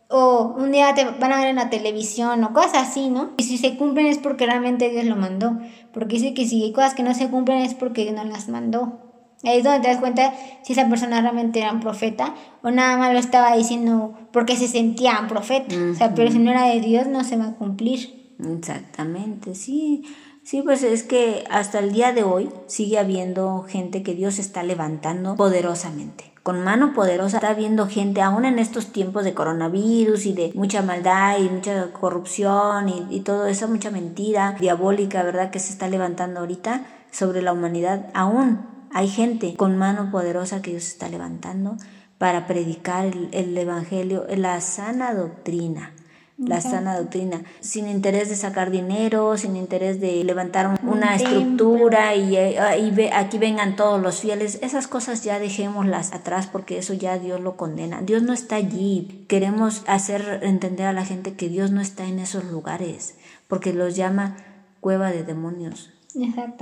[0.09, 3.31] o un día te van a ver en la televisión o cosas así, ¿no?
[3.37, 5.57] Y si se cumplen es porque realmente Dios lo mandó,
[5.93, 8.49] porque dice que si hay cosas que no se cumplen es porque Dios no las
[8.49, 9.04] mandó.
[9.45, 10.33] Ahí es donde te das cuenta
[10.63, 12.33] si esa persona realmente era un profeta
[12.63, 15.75] o nada más lo estaba diciendo porque se sentía un profeta.
[15.91, 18.35] O sea, pero si no era de Dios no se va a cumplir.
[18.39, 20.03] Exactamente, sí.
[20.43, 24.61] Sí, pues es que hasta el día de hoy sigue habiendo gente que Dios está
[24.61, 26.35] levantando poderosamente.
[26.43, 30.83] Con mano poderosa está habiendo gente, aún en estos tiempos de coronavirus y de mucha
[30.83, 35.49] maldad y mucha corrupción y, y todo eso, mucha mentira diabólica, ¿verdad?
[35.49, 38.11] Que se está levantando ahorita sobre la humanidad.
[38.13, 41.75] Aún hay gente con mano poderosa que Dios está levantando
[42.17, 45.91] para predicar el, Evangelio, la sana doctrina
[46.37, 52.35] la sana doctrina, sin interés de sacar dinero, sin interés de levantar una estructura y,
[52.35, 57.39] y, aquí vengan todos los fieles, esas cosas ya dejémoslas atrás porque eso ya Dios
[57.39, 58.01] lo condena.
[58.01, 59.25] Dios no está allí.
[59.29, 63.15] Queremos hacer entender a la gente que Dios no está en esos lugares
[63.47, 64.35] porque los llama
[64.81, 65.93] cueva de demonios,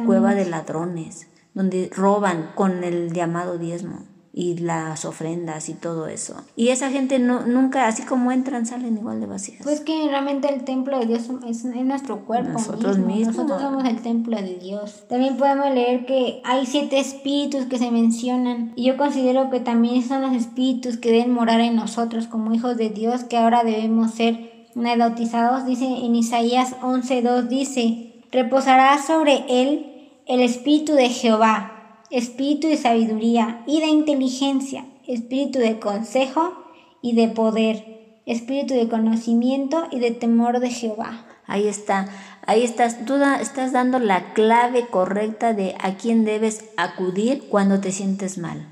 [0.06, 4.00] cueva de ladrones donde roban con el llamado diezmo
[4.36, 6.36] y las ofrendas y todo eso.
[6.56, 9.62] Y esa gente no, nunca, así como entran, salen igual de vacías.
[9.62, 12.54] Pues que realmente el templo de Dios es, nuestro cuerpo.
[12.54, 13.36] Nosotros mismos.
[13.36, 15.06] Nosotros somos el templo de Dios.
[15.08, 18.74] También podemos leer que hay siete espíritus que se mencionan.
[18.76, 22.76] Y yo considero que también son los espíritus que deben morar en nosotros como hijos
[22.76, 25.68] de Dios, que ahora debemos ser bautizados.
[25.68, 29.93] Dice en Isaías 11.2, dice, reposará sobre él
[30.28, 36.54] el espíritu de Jehová, espíritu de sabiduría y de inteligencia, espíritu de consejo
[37.02, 41.26] y de poder, espíritu de conocimiento y de temor de Jehová.
[41.46, 42.08] Ahí está,
[42.46, 47.92] ahí estás, tú estás dando la clave correcta de a quién debes acudir cuando te
[47.92, 48.68] sientes mal,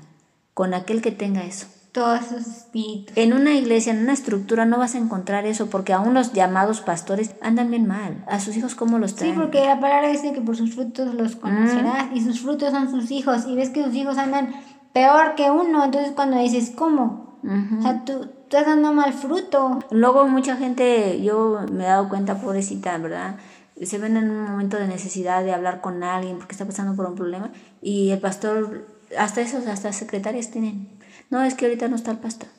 [0.54, 3.16] con aquel que tenga eso todos esos espíritus.
[3.16, 6.80] En una iglesia, en una estructura, no vas a encontrar eso porque aún los llamados
[6.80, 8.24] pastores andan bien mal.
[8.26, 9.34] ¿A sus hijos cómo los traen?
[9.34, 12.90] Sí, porque la palabra dice que por sus frutos los conocerás y sus frutos son
[12.90, 14.54] sus hijos y ves que sus hijos andan
[14.94, 15.84] peor que uno.
[15.84, 17.38] Entonces, cuando dices, ¿cómo?
[17.78, 19.80] O sea, tú, tú estás dando mal fruto.
[19.90, 23.36] Luego, mucha gente, yo me he dado cuenta, pobrecita, ¿verdad?
[23.82, 27.04] Se ven en un momento de necesidad de hablar con alguien porque está pasando por
[27.06, 27.50] un problema
[27.80, 28.86] y el pastor,
[29.18, 31.01] hasta esos, hasta secretarias tienen
[31.32, 32.50] no, es que ahorita no está el pastor.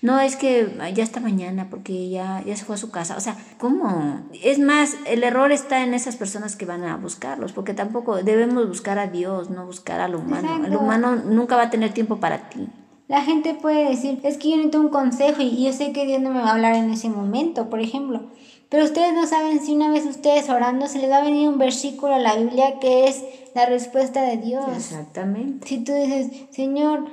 [0.00, 3.14] No, es que ya está mañana porque ya, ya se fue a su casa.
[3.18, 4.22] O sea, ¿cómo?
[4.42, 8.66] Es más, el error está en esas personas que van a buscarlos, porque tampoco debemos
[8.66, 10.64] buscar a Dios, no buscar al humano.
[10.64, 12.66] El humano nunca va a tener tiempo para ti.
[13.06, 16.22] La gente puede decir, es que yo necesito un consejo y yo sé que Dios
[16.22, 18.22] no me va a hablar en ese momento, por ejemplo.
[18.70, 21.58] Pero ustedes no saben si una vez ustedes orando se les va a venir un
[21.58, 23.22] versículo a la Biblia que es
[23.54, 24.64] la respuesta de Dios.
[24.74, 25.68] Exactamente.
[25.68, 27.04] Si tú dices, Señor,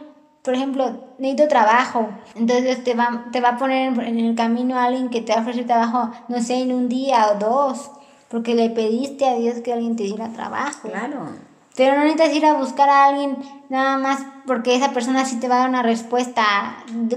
[0.43, 4.85] por ejemplo, necesito trabajo, entonces te va, te va a poner en el camino a
[4.85, 7.91] alguien que te va a ofrecer trabajo, no sé, en un día o dos,
[8.29, 10.89] porque le pediste a Dios que alguien te diera trabajo.
[10.89, 11.29] Claro.
[11.75, 13.37] Pero no necesitas ir a buscar a alguien
[13.69, 16.43] nada más porque esa persona sí te va a dar una respuesta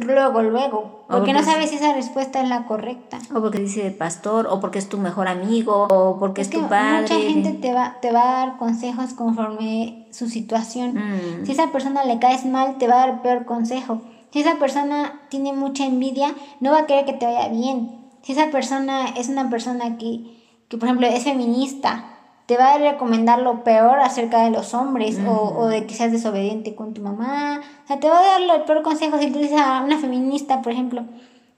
[0.01, 0.96] luego, luego.
[1.09, 3.19] Porque no sabes si esa respuesta es la correcta.
[3.33, 7.03] O porque dice pastor, o porque es tu mejor amigo, o porque es, tu padre.
[7.03, 10.95] Mucha gente te va, te va a dar consejos conforme su situación.
[10.95, 11.45] Mm.
[11.45, 14.01] Si a esa persona le caes mal, te va a dar peor consejo.
[14.33, 18.05] Si esa persona tiene mucha envidia, no va a querer que te vaya bien.
[18.23, 22.16] Si esa persona es una persona que, que por ejemplo, es feminista,
[22.47, 26.75] te va a recomendar lo peor acerca de los hombres o, de que seas desobediente
[26.75, 27.61] con tu mamá.
[27.85, 30.63] O sea, te va a dar el peor consejo si tú dices a una feminista,
[30.63, 31.05] por ejemplo,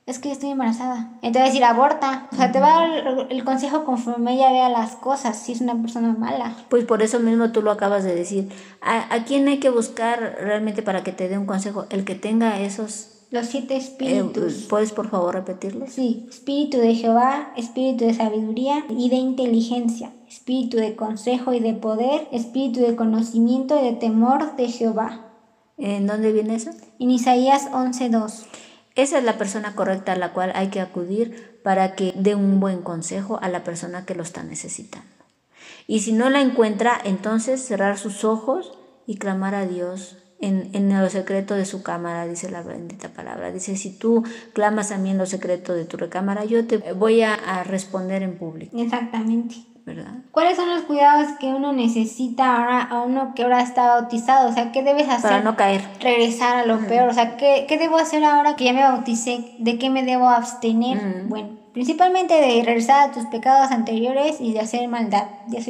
[0.07, 1.11] es que estoy embarazada.
[1.21, 2.29] Entonces va a decir aborta.
[2.33, 5.61] O sea, te va a dar el consejo conforme ella vea las cosas, si es
[5.61, 6.57] una persona mala.
[6.71, 8.49] Pues por eso mismo tú lo acabas de decir.
[8.81, 11.85] ¿A, a quién hay que buscar realmente para que te dé un consejo?
[11.91, 14.63] El que tenga esos los siete espíritus.
[14.63, 15.87] Eh, ¿Puedes por favor repetirlo?
[15.87, 16.27] Sí.
[16.31, 22.29] Espíritu de Jehová, espíritu de sabiduría y de inteligencia, espíritu de consejo y de poder,
[22.33, 25.27] espíritu de conocimiento y de temor de Jehová.
[25.77, 26.71] ¿En dónde viene eso?
[26.99, 28.47] En Isaías 11.2.
[28.95, 32.59] Esa es la persona correcta a la cual hay que acudir para que dé un
[32.59, 35.07] buen consejo a la persona que lo está necesitando.
[35.87, 38.73] Y si no la encuentra, entonces cerrar sus ojos
[39.07, 43.51] y clamar a Dios en, en lo secreto de su cámara, dice la bendita palabra.
[43.53, 47.23] Dice, si tú clamas a mí en lo secreto de tu recámara, yo te voy
[47.23, 48.77] a, responder en público.
[48.79, 49.57] Exactamente.
[49.89, 50.13] ¿Verdad?
[50.33, 54.51] ¿Cuáles son los cuidados que uno necesita ahora a uno que ahora está bautizado?
[54.51, 55.31] O sea, ¿qué debes hacer?
[55.31, 55.83] Para no caer.
[56.01, 57.09] Regresar a lo peor.
[57.09, 59.57] O sea, ¿qué, ¿qué, debo hacer ahora que ya me bauticé?
[59.59, 61.25] ¿De qué me debo abstener?
[61.27, 65.25] Bueno, principalmente de regresar a tus pecados anteriores y de hacer maldad.
[65.49, 65.61] Ya.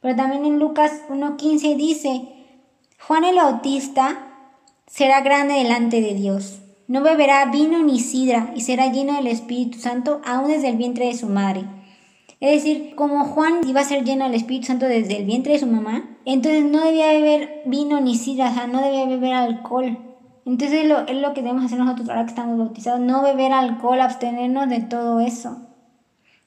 [0.00, 2.22] Pero también en Lucas 1.15 dice
[3.06, 4.16] Juan el Bautista
[4.86, 6.60] será grande delante de Dios.
[6.88, 11.06] No beberá vino ni sidra y será lleno del Espíritu Santo aún desde el vientre
[11.06, 11.64] de su madre.
[12.40, 15.58] Es decir, como Juan iba a ser lleno del Espíritu Santo desde el vientre de
[15.58, 19.98] su mamá, entonces no debía beber vino ni sidra, o sea, no debía beber alcohol.
[20.46, 24.00] Entonces lo, es lo que debemos hacer nosotros ahora que estamos bautizados, no beber alcohol,
[24.00, 25.68] abstenernos de todo eso.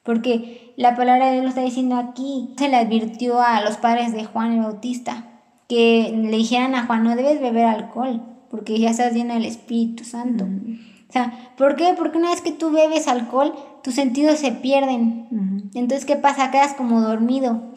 [0.01, 4.13] Porque la palabra de Dios lo está diciendo aquí, se le advirtió a los padres
[4.13, 5.29] de Juan el Bautista
[5.67, 10.03] que le dijeran a Juan, no debes beber alcohol, porque ya estás lleno del Espíritu
[10.03, 10.45] Santo.
[10.45, 11.93] O sea, ¿por qué?
[11.97, 13.53] Porque una vez que tú bebes alcohol,
[13.83, 15.69] tus sentidos se pierden.
[15.73, 16.51] Entonces, ¿qué pasa?
[16.51, 17.73] Quedas como dormido.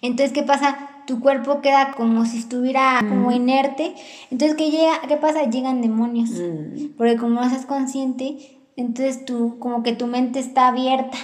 [0.00, 0.88] Entonces, ¿qué pasa?
[1.06, 3.94] Tu cuerpo queda como si estuviera como inerte.
[4.30, 5.00] Entonces, ¿qué, llega?
[5.08, 5.44] ¿qué pasa?
[5.44, 6.30] Llegan demonios.
[6.96, 8.36] Porque como no estás consciente,
[8.76, 11.18] entonces tú, como que tu mente está abierta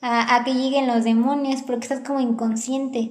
[0.00, 3.10] a, a que lleguen los demonios, porque estás como inconsciente.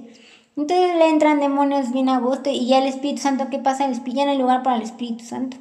[0.56, 3.86] Entonces le entran demonios bien a gusto y ya el Espíritu Santo, ¿qué pasa?
[3.86, 5.56] El ya no hay lugar para el Espíritu Santo.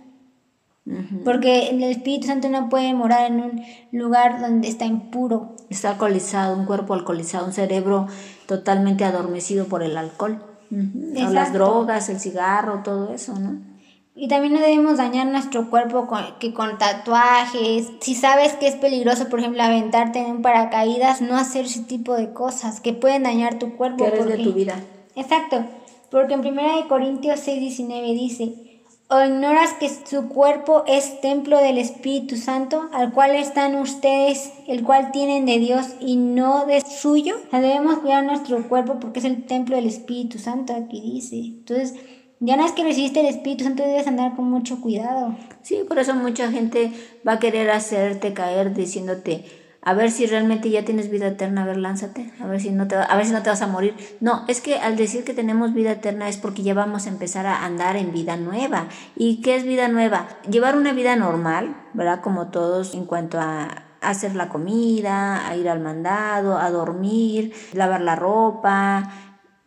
[1.23, 5.55] Porque el Espíritu Santo no puede morar en un lugar donde está impuro.
[5.69, 8.07] Está alcoholizado, un cuerpo alcoholizado, un cerebro
[8.47, 10.43] totalmente adormecido por el alcohol.
[10.69, 13.71] las drogas, el cigarro, todo eso, ¿no?
[14.13, 17.89] Y también no debemos dañar nuestro cuerpo con, que con tatuajes.
[18.01, 22.13] Si sabes que es peligroso, por ejemplo, aventarte en un paracaídas, no hacer ese tipo
[22.15, 24.03] de cosas que pueden dañar tu cuerpo.
[24.03, 24.75] Que de tu vida.
[25.15, 25.63] Exacto.
[26.09, 28.70] Porque en 1 Corintios 6, 19 dice,
[29.13, 34.83] ¿O ignoras que su cuerpo es templo del Espíritu Santo, al cual están ustedes, el
[34.83, 37.35] cual tienen de Dios y no de suyo?
[37.51, 41.35] Debemos cuidar nuestro cuerpo porque es el templo del Espíritu Santo, aquí dice.
[41.35, 41.95] Entonces,
[42.39, 45.35] ya no es que recibiste el Espíritu Santo, debes andar con mucho cuidado.
[45.61, 46.93] Sí, por eso mucha gente
[47.27, 49.43] va a querer hacerte caer diciéndote,
[49.83, 52.87] a ver si realmente ya tienes vida eterna, a ver, lánzate, a ver si no
[52.87, 53.95] te, a ver si no te vas a morir.
[54.19, 57.47] No, es que al decir que tenemos vida eterna es porque ya vamos a empezar
[57.47, 58.87] a andar en vida nueva.
[59.15, 60.27] ¿Y qué es vida nueva?
[60.49, 62.21] Llevar una vida normal, ¿verdad?
[62.21, 68.01] Como todos en cuanto a hacer la comida, a ir al mandado, a dormir, lavar
[68.01, 69.11] la ropa,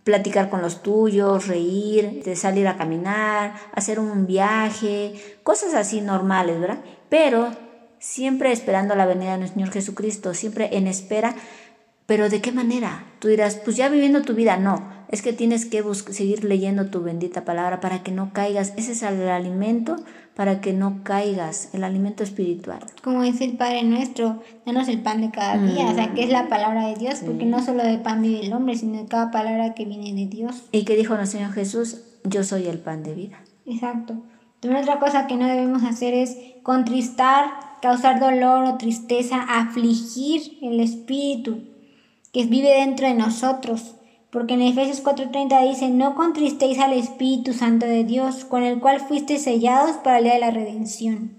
[0.04, 6.78] platicar con los tuyos, reír, salir a caminar, hacer un viaje, cosas así normales, ¿verdad?
[7.08, 7.63] Pero
[8.04, 11.34] siempre esperando la venida de nuestro Señor Jesucristo, siempre en espera,
[12.04, 13.06] pero ¿de qué manera?
[13.18, 17.02] Tú dirás, pues ya viviendo tu vida, no, es que tienes que seguir leyendo tu
[17.02, 19.96] bendita palabra para que no caigas, ese es el alimento
[20.36, 22.80] para que no caigas, el alimento espiritual.
[23.02, 26.30] Como dice el Padre nuestro, danos el pan de cada día, o sea, que es
[26.30, 29.30] la palabra de Dios, porque no solo de pan vive el hombre, sino de cada
[29.30, 30.64] palabra que viene de Dios.
[30.72, 33.40] Y que dijo nuestro Señor Jesús, yo soy el pan de vida.
[33.64, 34.14] Exacto.
[34.60, 40.80] También otra cosa que no debemos hacer es contristar causar dolor o tristeza, afligir el
[40.80, 41.64] espíritu
[42.32, 43.96] que vive dentro de nosotros.
[44.30, 49.00] Porque en Efesios 4:30 dice, no contristéis al Espíritu Santo de Dios, con el cual
[49.00, 51.36] fuiste sellados para el día de la redención.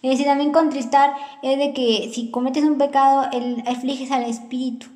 [0.00, 4.86] Es decir, también contristar es de que si cometes un pecado, el, afliges al Espíritu,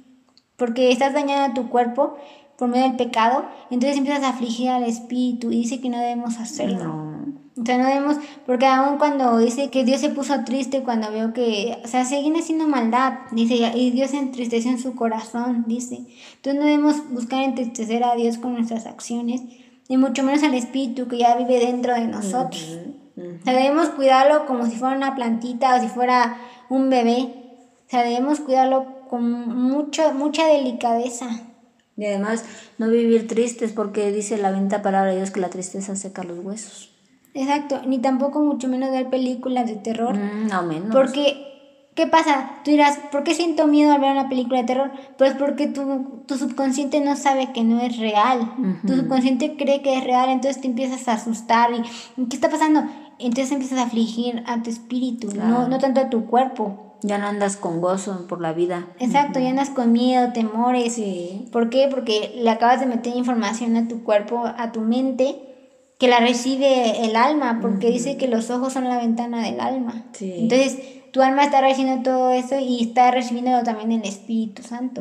[0.57, 2.15] porque estás dañando a tu cuerpo
[2.57, 6.39] por medio del pecado, entonces empiezas a afligir al Espíritu y dice que no debemos
[6.39, 7.22] hacerlo.
[7.61, 8.17] O sea, no debemos,
[8.47, 12.37] porque aún cuando dice que Dios se puso triste cuando veo que, o sea, siguen
[12.37, 16.07] haciendo maldad, dice, y Dios entristeció en su corazón, dice.
[16.37, 19.43] Entonces no debemos buscar entristecer a Dios con nuestras acciones,
[19.89, 22.79] y mucho menos al Espíritu que ya vive dentro de nosotros.
[23.17, 26.39] O sea, debemos cuidarlo como si fuera una plantita o si fuera
[26.71, 27.29] un bebé.
[27.87, 29.23] O sea, debemos cuidarlo con
[29.55, 31.29] mucho, mucha delicadeza.
[31.99, 32.45] Y además
[32.79, 36.39] no vivir tristes porque dice la venta palabra de Dios que la tristeza seca los
[36.39, 36.92] huesos.
[37.35, 40.17] Exacto, ni tampoco mucho menos ver películas de terror.
[40.17, 40.91] Mm, no menos.
[40.91, 42.59] Porque, ¿qué pasa?
[42.65, 44.91] Tú dirás, ¿por qué siento miedo al ver una película de terror?
[45.17, 48.53] Pues porque tu, tu subconsciente no sabe que no es real.
[48.87, 51.83] Tu subconsciente cree que es real, entonces te empiezas a asustar y
[52.27, 52.85] ¿qué está pasando?
[53.19, 56.99] Entonces empiezas a afligir a tu espíritu, no, no tanto a tu cuerpo.
[57.05, 58.87] Ya no andas con gozo por la vida.
[59.01, 60.95] Exacto, ya andas con miedo, temores.
[60.95, 61.49] Sí.
[61.51, 61.89] ¿Por qué?
[61.91, 65.52] Porque le acabas de meter información a tu cuerpo, a tu mente
[66.03, 70.03] que la recibe el alma, porque dice que los ojos son la ventana del alma.
[70.21, 70.77] Entonces,
[71.13, 75.01] tu alma está recibiendo todo eso y está recibiendo también el Espíritu Santo.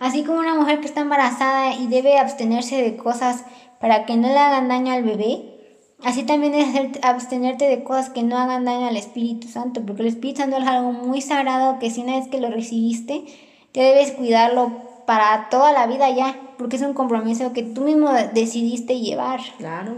[0.00, 3.44] Así como una mujer que está embarazada y debe abstenerse de cosas
[3.78, 8.24] para que no le hagan daño al bebé, así también debes abstenerte de cosas que
[8.24, 11.90] no hagan daño al Espíritu Santo, porque el Espíritu Santo es algo muy sagrado que
[11.90, 13.22] si una vez que lo recibiste,
[13.70, 14.72] te debes cuidarlo
[15.06, 19.38] para toda la vida ya, porque es un compromiso que tú mismo decidiste llevar.
[19.58, 19.92] Claro,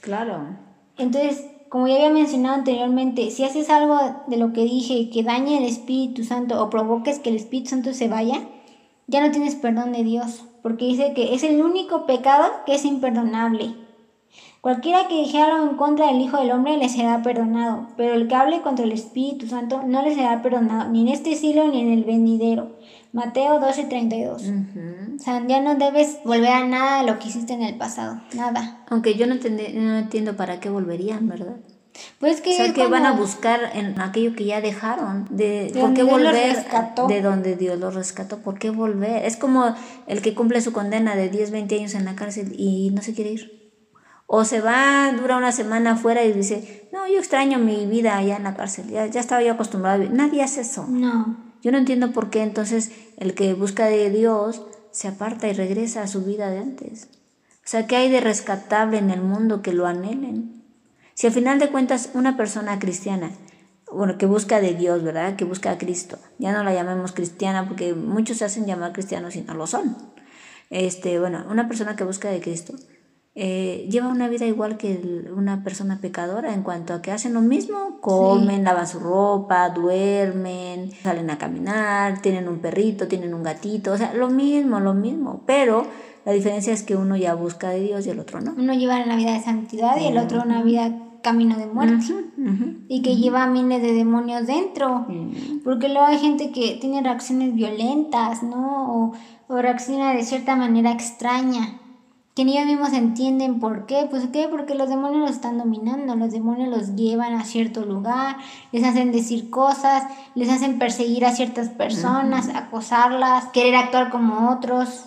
[0.00, 0.38] claro.
[0.98, 5.58] Entonces, como ya había mencionado anteriormente, si haces algo de lo que dije que dañe
[5.58, 8.40] el Espíritu Santo o provoques que el Espíritu Santo se vaya,
[9.08, 12.84] ya no tienes perdón de Dios, porque dice que es el único pecado que es
[12.84, 13.74] imperdonable.
[14.60, 18.28] Cualquiera que dijera algo en contra del Hijo del Hombre le será perdonado, pero el
[18.28, 21.80] que hable contra el Espíritu Santo no le será perdonado, ni en este siglo ni
[21.80, 22.76] en el venidero.
[23.16, 24.42] Mateo 12, 32.
[24.42, 28.20] O sea, ya no debes volver a nada de lo que hiciste en el pasado,
[28.34, 28.84] nada.
[28.90, 31.56] Aunque yo no, no entiendo para qué volverían, ¿verdad?
[32.20, 35.94] Pues que o sea, que van a buscar en aquello que ya dejaron, de, ¿por
[35.94, 36.66] qué volver
[37.08, 39.24] de donde Dios los rescató, ¿por qué volver?
[39.24, 39.74] Es como
[40.06, 43.14] el que cumple su condena de 10, 20 años en la cárcel y no se
[43.14, 43.72] quiere ir.
[44.26, 48.36] O se va, dura una semana afuera y dice, no, yo extraño mi vida allá
[48.36, 50.14] en la cárcel, ya, ya estaba yo acostumbrado a vivir.
[50.14, 50.86] Nadie hace eso.
[50.86, 51.45] No.
[51.66, 54.62] Yo no entiendo por qué entonces el que busca de Dios
[54.92, 57.08] se aparta y regresa a su vida de antes.
[57.56, 60.62] O sea, ¿qué hay de rescatable en el mundo que lo anhelen?
[61.14, 63.32] Si al final de cuentas una persona cristiana,
[63.90, 65.34] bueno, que busca de Dios, ¿verdad?
[65.34, 69.34] Que busca a Cristo, ya no la llamemos cristiana porque muchos se hacen llamar cristianos
[69.34, 69.96] y no lo son.
[70.70, 72.74] Este, bueno, una persona que busca de Cristo,
[73.38, 77.42] eh, lleva una vida igual que una persona pecadora en cuanto a que hacen lo
[77.42, 83.92] mismo, comen, lavan su ropa, duermen, salen a caminar, tienen un perrito, tienen un gatito,
[83.92, 85.86] o sea, lo mismo, lo mismo, pero
[86.24, 88.54] la diferencia es que uno ya busca de Dios y el otro no.
[88.56, 90.90] Uno lleva una vida de santidad y el otro una vida
[91.20, 92.06] camino de muerte.
[92.88, 95.06] Y que lleva miles de demonios dentro,
[95.62, 98.94] porque luego hay gente que tiene reacciones violentas, ¿no?
[98.94, 99.12] O,
[99.48, 101.80] o reacciona de cierta manera extraña
[102.36, 104.06] que ni ellos mismos entienden por qué.
[104.10, 108.36] Pues qué, porque los demonios los están dominando, los demonios los llevan a cierto lugar,
[108.72, 110.04] les hacen decir cosas,
[110.34, 115.06] les hacen perseguir a ciertas personas, acosarlas, querer actuar como otros.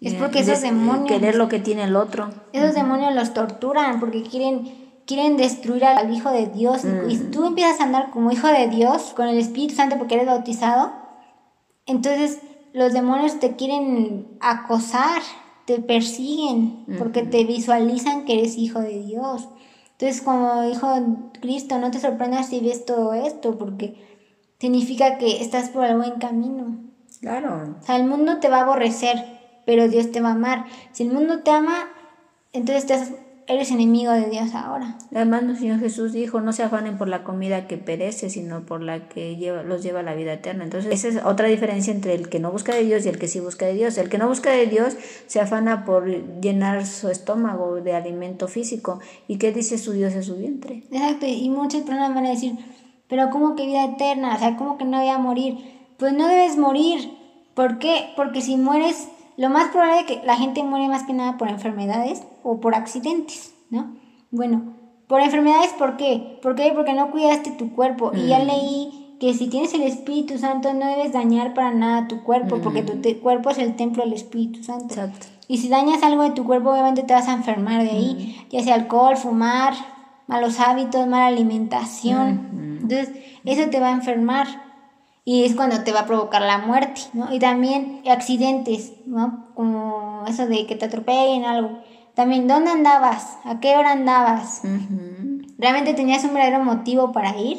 [0.00, 1.08] Es porque esos demonios...
[1.08, 2.30] Querer lo que tiene el otro.
[2.52, 6.82] Esos demonios los torturan porque quieren quieren destruir al Hijo de Dios.
[7.08, 10.26] Y tú empiezas a andar como Hijo de Dios, con el Espíritu Santo porque eres
[10.26, 10.92] bautizado,
[11.86, 12.40] entonces
[12.74, 15.22] los demonios te quieren acosar,
[15.68, 19.50] te persiguen, porque te visualizan que eres Hijo de Dios.
[19.92, 21.02] Entonces, como Hijo de
[21.42, 24.02] Cristo, no te sorprendas si ves todo esto, porque
[24.58, 26.78] significa que estás por el buen camino.
[27.20, 27.76] Claro.
[27.78, 29.22] O sea, el mundo te va a aborrecer,
[29.66, 30.64] pero Dios te va a amar.
[30.92, 31.90] Si el mundo te ama,
[32.54, 33.12] entonces estás
[33.48, 34.98] eres enemigo de Dios ahora.
[35.14, 38.82] Además, el Señor Jesús dijo, no se afanen por la comida que perece, sino por
[38.82, 40.64] la que lleva, los lleva a la vida eterna.
[40.64, 43.26] Entonces, esa es otra diferencia entre el que no busca de Dios y el que
[43.26, 43.96] sí busca de Dios.
[43.96, 44.96] El que no busca de Dios
[45.26, 46.06] se afana por
[46.40, 49.00] llenar su estómago de alimento físico.
[49.26, 50.84] ¿Y qué dice su Dios en su vientre?
[50.92, 52.54] Exacto, y muchas personas van a decir,
[53.08, 54.34] pero ¿cómo que vida eterna?
[54.34, 55.56] O sea, ¿cómo que no voy a morir?
[55.96, 57.16] Pues no debes morir.
[57.54, 58.10] ¿Por qué?
[58.14, 59.08] Porque si mueres
[59.38, 62.74] lo más probable es que la gente muere más que nada por enfermedades o por
[62.74, 63.94] accidentes, ¿no?
[64.32, 64.74] Bueno,
[65.06, 66.40] por enfermedades, ¿por qué?
[66.42, 66.72] ¿Por qué?
[66.74, 68.10] Porque no cuidaste tu cuerpo.
[68.12, 68.46] Y ya mm.
[68.46, 72.82] leí que si tienes el Espíritu Santo no debes dañar para nada tu cuerpo, porque
[72.82, 73.20] tu mm.
[73.22, 74.94] cuerpo es el templo del Espíritu Santo.
[74.94, 75.28] Exacto.
[75.46, 78.50] Y si dañas algo de tu cuerpo, obviamente te vas a enfermar de ahí, mm.
[78.50, 79.72] ya sea alcohol, fumar,
[80.26, 82.78] malos hábitos, mala alimentación.
[82.82, 83.12] Entonces,
[83.44, 84.67] eso te va a enfermar
[85.28, 87.30] y es cuando te va a provocar la muerte, ¿no?
[87.30, 89.50] Y también accidentes, ¿no?
[89.54, 91.80] Como eso de que te atropellen algo.
[92.14, 93.36] También, ¿dónde andabas?
[93.44, 94.62] ¿A qué hora andabas?
[95.58, 97.58] ¿Realmente tenías un verdadero motivo para ir?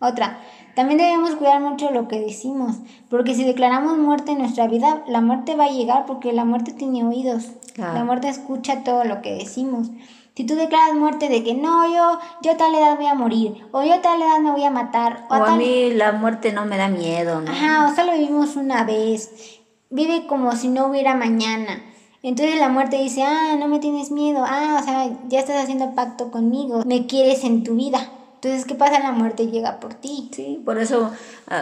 [0.00, 0.40] Otra,
[0.74, 2.78] también debemos cuidar mucho lo que decimos,
[3.08, 6.72] porque si declaramos muerte en nuestra vida, la muerte va a llegar porque la muerte
[6.72, 7.52] tiene oídos.
[7.76, 9.88] La muerte escucha todo lo que decimos.
[10.36, 13.66] Si tú declaras muerte de que no, yo, yo a tal edad voy a morir,
[13.70, 16.66] o yo a tal edad me voy a matar, o, a, mí la muerte no
[16.66, 17.52] me da miedo, ¿no?
[17.52, 21.84] Ajá, o solo vivimos una vez, vive como si no hubiera mañana.
[22.24, 25.94] Entonces la muerte dice, ah, no me tienes miedo, ah, o sea, ya estás haciendo
[25.94, 28.10] pacto conmigo, me quieres en tu vida.
[28.34, 28.98] Entonces, ¿qué pasa?
[28.98, 30.30] La muerte llega por ti.
[30.32, 31.12] Sí, por eso,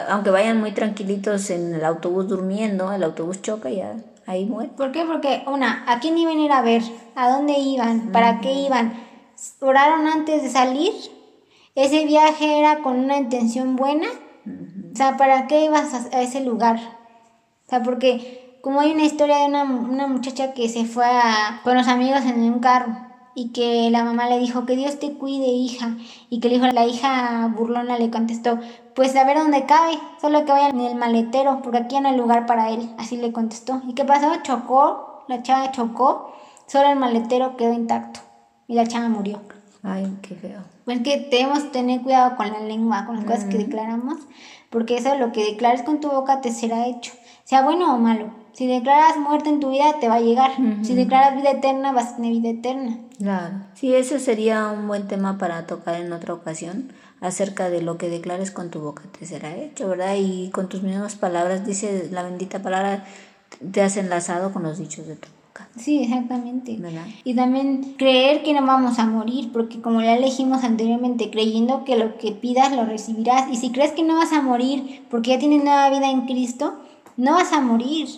[0.08, 3.96] aunque vayan muy tranquilitos en el autobús durmiendo, el autobús choca y ya
[4.26, 4.70] ahí muere.
[4.70, 5.04] ¿Por qué?
[5.04, 6.82] Porque, una, ¿a quién iban a ir a ver?
[7.14, 8.12] ¿A dónde iban?
[8.12, 8.94] ¿Para qué iban?
[9.60, 10.92] ¿Oraron antes de salir?
[11.74, 14.08] ¿Ese viaje era con una intención buena?
[14.92, 16.76] O sea, ¿para qué ibas a, ese lugar?
[17.66, 21.60] O sea, porque como hay una historia de una, una muchacha que se fue a,
[21.64, 25.14] con los amigos en un carro y que la mamá le dijo que Dios te
[25.14, 25.96] cuide hija
[26.28, 28.58] y que le dijo la hija burlona le contestó
[28.94, 32.16] pues a ver dónde cabe solo que vaya en el maletero porque aquí no hay
[32.16, 33.80] lugar para él así le contestó.
[33.86, 36.32] Y qué pasó chocó la chava chocó
[36.66, 38.20] solo el maletero quedó intacto
[38.68, 39.40] y la chava murió.
[39.82, 40.60] Ay qué feo.
[40.84, 44.18] Pues que debemos tener cuidado con la lengua con las cosas que declaramos
[44.68, 47.12] porque eso lo que declares con tu boca te será hecho
[47.44, 50.52] sea bueno o malo si declaras muerte en tu vida, te va a llegar.
[50.82, 52.98] Si declaras vida eterna, vas a tener vida eterna.
[53.18, 53.54] Claro.
[53.74, 56.92] Sí, ese sería un buen tema para tocar en otra ocasión,
[57.22, 60.16] acerca de lo que declares con tu boca te será hecho, ¿verdad?
[60.18, 63.04] Y con tus mismas palabras, dice la bendita palabra,
[63.70, 65.68] te has enlazado con los dichos de tu boca.
[65.76, 66.76] Sí, exactamente.
[66.78, 67.06] ¿verdad?
[67.22, 71.96] Y también creer que no vamos a morir, porque como ya elegimos anteriormente, creyendo que
[71.96, 73.48] lo que pidas lo recibirás.
[73.50, 76.74] Y si crees que no vas a morir porque ya tienes nueva vida en Cristo,
[77.16, 78.08] no vas a morir.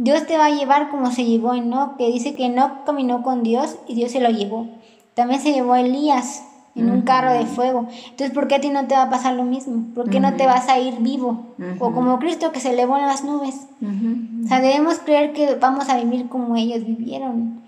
[0.00, 3.42] Dios te va a llevar como se llevó Enoch, que dice que Enoch caminó con
[3.42, 4.68] Dios y Dios se lo llevó.
[5.14, 6.44] También se llevó a Elías
[6.76, 7.88] en un carro de fuego.
[8.10, 9.92] Entonces, ¿por qué a ti no te va a pasar lo mismo?
[9.96, 11.46] ¿Por qué no te vas a ir vivo?
[11.80, 13.56] O como Cristo que se elevó en las nubes.
[13.82, 17.60] O sea, debemos creer que vamos a vivir como ellos vivieron.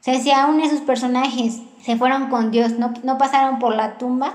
[0.00, 3.98] O sea, si aún esos personajes se fueron con Dios, no, no pasaron por la
[3.98, 4.34] tumba,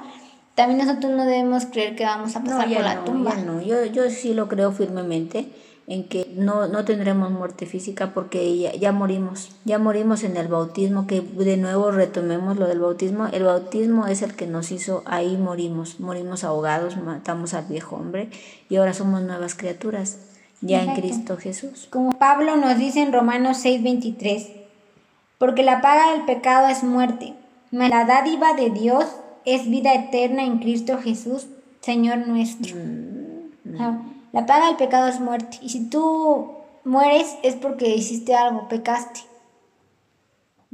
[0.55, 3.35] también nosotros no debemos creer que vamos a pasar por la tumba.
[3.35, 3.61] no.
[3.61, 5.51] Yo, yo sí lo creo firmemente
[5.91, 10.47] en que no, no tendremos muerte física porque ya, ya, morimos, ya morimos en el
[10.47, 15.03] bautismo, que de nuevo retomemos lo del bautismo, el bautismo es el que nos hizo,
[15.05, 18.29] ahí morimos, morimos ahogados, matamos al viejo hombre
[18.69, 20.19] y ahora somos nuevas criaturas,
[20.61, 21.89] ya en Cristo Jesús.
[21.89, 24.47] Como Pablo nos dice en Romanos 6:23,
[25.39, 27.33] porque la paga del pecado es muerte,
[27.71, 29.05] mas la dádiva de Dios
[29.43, 31.47] es vida eterna en Cristo Jesús,
[31.81, 32.77] Señor nuestro.
[32.77, 35.57] Mm, la paga del pecado es muerte.
[35.61, 36.51] Y si tú
[36.83, 39.21] mueres es porque hiciste algo, pecaste.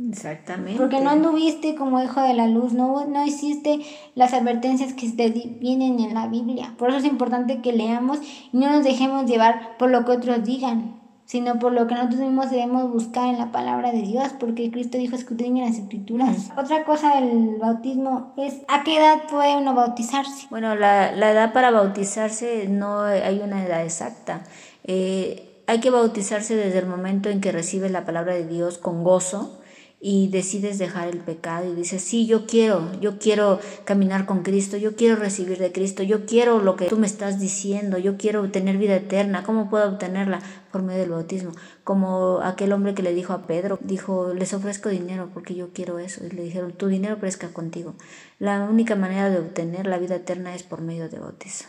[0.09, 0.77] Exactamente.
[0.77, 3.79] Porque no anduviste como hijo de la luz, no, no hiciste
[4.13, 6.75] las advertencias que te vienen en la Biblia.
[6.77, 8.19] Por eso es importante que leamos
[8.53, 10.96] y no nos dejemos llevar por lo que otros digan.
[11.27, 14.97] Sino por lo que nosotros mismos debemos buscar en la palabra de Dios, porque Cristo
[14.97, 16.49] dijo escudriñen las escrituras.
[16.57, 20.47] Otra cosa del bautismo es a qué edad puede uno bautizarse.
[20.49, 24.43] Bueno, la, la edad para bautizarse no hay una edad exacta.
[24.85, 29.03] Eh, hay que bautizarse desde el momento en que recibes la palabra de Dios con
[29.03, 29.59] gozo
[29.99, 34.77] y decides dejar el pecado y dices, sí, yo quiero, yo quiero caminar con Cristo,
[34.77, 38.51] yo quiero recibir de Cristo, yo quiero lo que tú me estás diciendo, yo quiero
[38.51, 40.39] tener vida eterna, ¿cómo puedo obtenerla?
[40.71, 41.53] Por medio del bautismo.
[41.83, 45.97] Como aquel hombre que le dijo a Pedro, dijo, les ofrezco dinero porque yo quiero
[45.97, 46.23] eso.
[46.25, 47.95] Y le dijeron, tu dinero presta contigo.
[48.37, 51.65] La única manera de obtener la vida eterna es por medio de bautizo.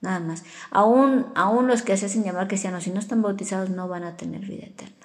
[0.00, 0.42] Nada más.
[0.70, 4.16] Aún, aún los que se hacen llamar cristianos, si no están bautizados, no van a
[4.16, 5.03] tener vida eterna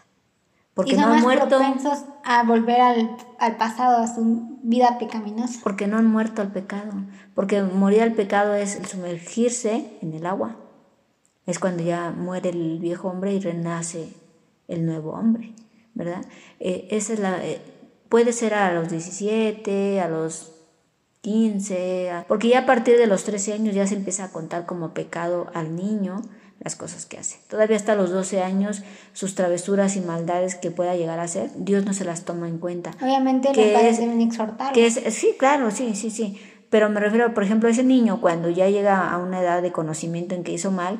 [0.79, 1.57] porque no han muerto.
[1.57, 5.59] propensos a volver al, al, pasado, a su vida pecaminosa.
[5.61, 6.93] Porque no han muerto al pecado.
[7.35, 10.55] Porque morir al pecado es sumergirse en el agua.
[11.45, 14.13] Es cuando ya muere el viejo hombre y renace
[14.69, 15.53] el nuevo hombre,
[15.95, 16.23] ¿verdad?
[16.61, 17.59] Eh, esa es la, eh,
[18.07, 20.53] puede ser a los 17, a los
[21.21, 24.93] 15, porque ya a partir de los 13 años ya se empieza a contar como
[24.93, 26.21] pecado al niño
[26.59, 27.37] las cosas que hace.
[27.47, 28.83] Todavía hasta los 12 años,
[29.13, 32.57] sus travesuras y maldades que pueda llegar a hacer, Dios no se las toma en
[32.57, 32.91] cuenta.
[33.01, 34.73] Obviamente los padres deben exhortar.
[34.73, 36.39] Que es, sí, claro, sí, sí, sí.
[36.69, 39.71] Pero me refiero, por ejemplo, a ese niño cuando ya llega a una edad de
[39.71, 40.99] conocimiento en que hizo mal,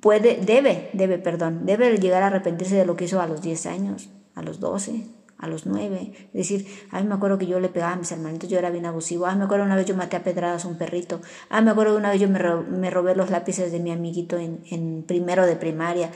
[0.00, 3.66] puede, debe, debe, perdón, debe llegar a arrepentirse de lo que hizo a los 10
[3.66, 5.06] años, a los 12,
[5.42, 6.12] a los nueve.
[6.28, 8.86] Es decir, ay, me acuerdo que yo le pegaba a mis hermanitos, yo era bien
[8.86, 9.26] abusivo.
[9.26, 11.20] Ay, me acuerdo una vez yo maté a pedradas a un perrito.
[11.50, 14.62] Ay, me acuerdo una vez yo me, me robé los lápices de mi amiguito en,
[14.70, 16.10] en primero de primaria.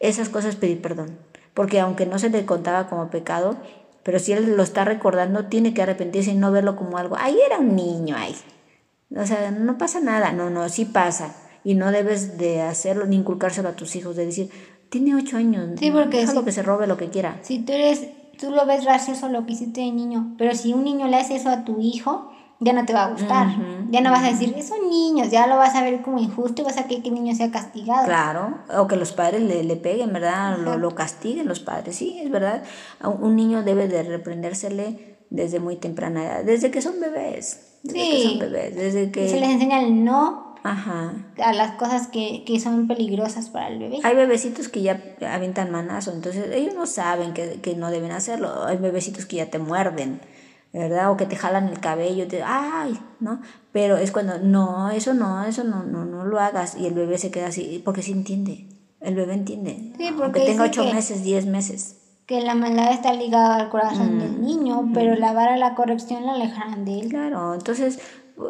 [0.00, 1.18] Esas cosas pedir perdón.
[1.52, 3.58] Porque aunque no se le contaba como pecado,
[4.02, 7.16] pero si él lo está recordando, tiene que arrepentirse y no verlo como algo.
[7.18, 8.34] Ay, era un niño, ay.
[9.14, 10.32] O sea, no pasa nada.
[10.32, 11.36] No, no, sí pasa.
[11.64, 14.50] Y no debes de hacerlo ni inculcárselo a tus hijos, de decir,
[14.88, 15.78] tiene ocho años.
[15.78, 17.38] Sí, porque déjalo que se robe lo que quiera.
[17.42, 18.08] Si tú eres
[18.40, 21.36] tú lo ves gracioso lo que hiciste de niño, pero si un niño le hace
[21.36, 23.48] eso a tu hijo, ya no te va a gustar.
[23.90, 26.64] ya no vas a decir, son niños, ya lo vas a ver como injusto y
[26.64, 28.04] vas a querer que el niño sea castigado.
[28.04, 30.58] Claro, o que los padres le, le peguen, ¿verdad?
[30.58, 32.62] Lo, lo, castiguen los padres, sí, es verdad.
[33.02, 37.78] Un niño debe de reprendérsele desde muy temprana edad, desde que son bebés.
[37.82, 38.10] Desde sí.
[38.10, 39.28] que son bebés, desde que...
[39.28, 41.14] Se les enseña el no Ajá.
[41.42, 43.98] a las cosas que, que, son peligrosas para el bebé.
[44.02, 48.64] Hay bebecitos que ya avientan manazo, entonces ellos no saben que, que, no deben hacerlo.
[48.64, 50.20] Hay bebecitos que ya te muerden,
[50.72, 51.10] ¿verdad?
[51.10, 52.98] O que te jalan el cabello, te, ¡ay!
[53.20, 53.40] ¿No?
[53.72, 56.76] Pero es cuando, no, eso no, eso no, no, no lo hagas.
[56.76, 58.66] Y el bebé se queda así, porque sí entiende.
[59.00, 59.94] El bebé entiende.
[59.96, 61.96] Sí, porque aunque tenga ocho meses, diez meses.
[62.26, 66.26] Que la maldad está ligada al corazón del mm, niño, pero la vara la corrección
[66.26, 67.08] la alejarán de él.
[67.08, 67.98] Claro, entonces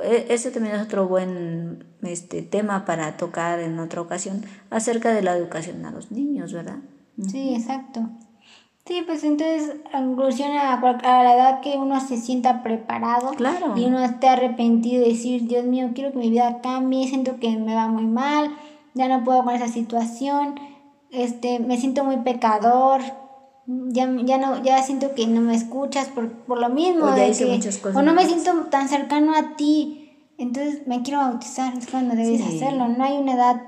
[0.03, 5.37] ese también es otro buen este, tema para tocar en otra ocasión acerca de la
[5.37, 6.79] educación a los niños, ¿verdad?
[7.29, 8.09] Sí, exacto.
[8.87, 13.77] Sí, pues entonces, en conclusión, a, la edad que uno se sienta preparado claro.
[13.77, 17.57] y uno esté arrepentido de decir, Dios mío, quiero que mi vida cambie, siento que
[17.57, 18.51] me va muy mal,
[18.95, 20.59] ya no puedo con esa situación,
[21.11, 23.01] este, me siento muy pecador,
[23.89, 27.33] ya, ya no ya siento que no me escuchas por, por lo mismo o, de
[27.33, 27.61] que,
[27.95, 29.97] o no me siento tan cercano a ti.
[30.39, 32.89] Entonces me quiero bautizar es cuando debes hacerlo.
[32.89, 33.63] No hay una edad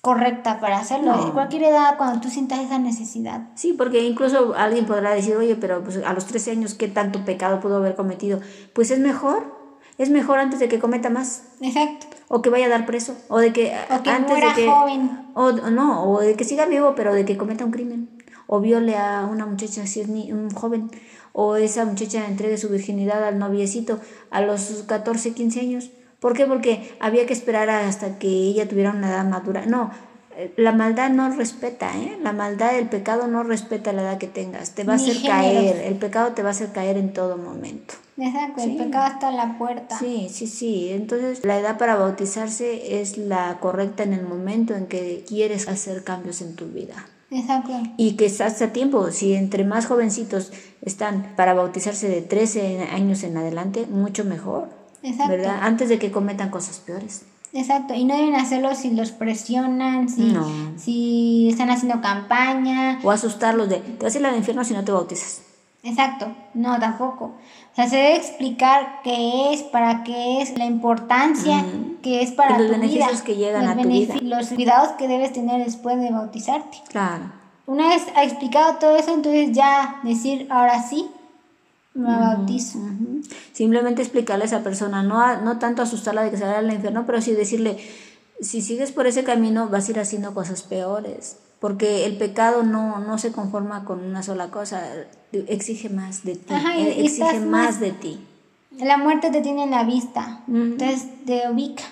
[0.00, 3.48] correcta para hacerlo en cualquier edad cuando tú sientas esa necesidad.
[3.54, 7.24] Sí porque incluso alguien podrá decir oye pero pues a los 13 años qué tanto
[7.24, 8.40] pecado pudo haber cometido
[8.72, 9.58] pues es mejor
[9.98, 11.44] es mejor antes de que cometa más.
[11.60, 12.06] Exacto.
[12.28, 15.26] O que vaya a dar preso o de que, o que antes de que joven.
[15.34, 18.19] o no o de que siga vivo pero de que cometa un crimen
[18.52, 20.90] o viole a una muchacha si es un joven,
[21.32, 24.00] o esa muchacha entregue su virginidad al noviecito
[24.32, 25.90] a los 14, 15 años.
[26.18, 26.46] ¿Por qué?
[26.46, 29.66] Porque había que esperar hasta que ella tuviera una edad madura.
[29.66, 29.92] No,
[30.36, 32.18] eh, la maldad no respeta, ¿eh?
[32.24, 34.74] La maldad, el pecado no respeta la edad que tengas.
[34.74, 37.94] Te va a hacer caer, el pecado te va a hacer caer en todo momento.
[38.18, 39.96] Exacto, el pecado está en la puerta.
[39.96, 40.90] Sí, sí, sí.
[40.90, 46.02] Entonces, la edad para bautizarse es la correcta en el momento en que quieres hacer
[46.02, 47.06] cambios en tu vida.
[47.30, 47.72] Exacto.
[47.96, 50.52] Y que estás a tiempo, si entre más jovencitos
[50.82, 54.68] están para bautizarse de 13 años en adelante, mucho mejor.
[55.02, 55.32] Exacto.
[55.32, 55.58] ¿Verdad?
[55.62, 57.22] Antes de que cometan cosas peores.
[57.52, 60.36] Exacto, y no deben hacerlo si los presionan, si,
[60.76, 63.00] si están haciendo campaña.
[63.02, 65.42] O asustarlos de, te vas a ir al infierno si no te bautizas.
[65.82, 67.24] Exacto, no, tampoco.
[67.72, 71.64] O sea, se debe explicar qué es, para qué es, la importancia
[72.02, 74.14] que es para los beneficios que llegan a tu vida.
[74.20, 76.78] Los cuidados que debes tener después de bautizarte.
[76.88, 77.32] Claro.
[77.66, 81.08] Una vez ha explicado todo eso, entonces ya decir, ahora sí,
[81.94, 82.78] me bautizo.
[83.52, 87.06] Simplemente explicarle a esa persona, no, no tanto asustarla de que se vaya al infierno,
[87.06, 87.78] pero sí decirle,
[88.40, 92.98] si sigues por ese camino vas a ir haciendo cosas peores porque el pecado no,
[92.98, 94.82] no se conforma con una sola cosa,
[95.32, 98.20] exige más de ti, Ajá, y- eh, exige más más- de ti.
[98.78, 100.40] La muerte te tiene en la vista.
[100.48, 101.82] Entonces te ubica.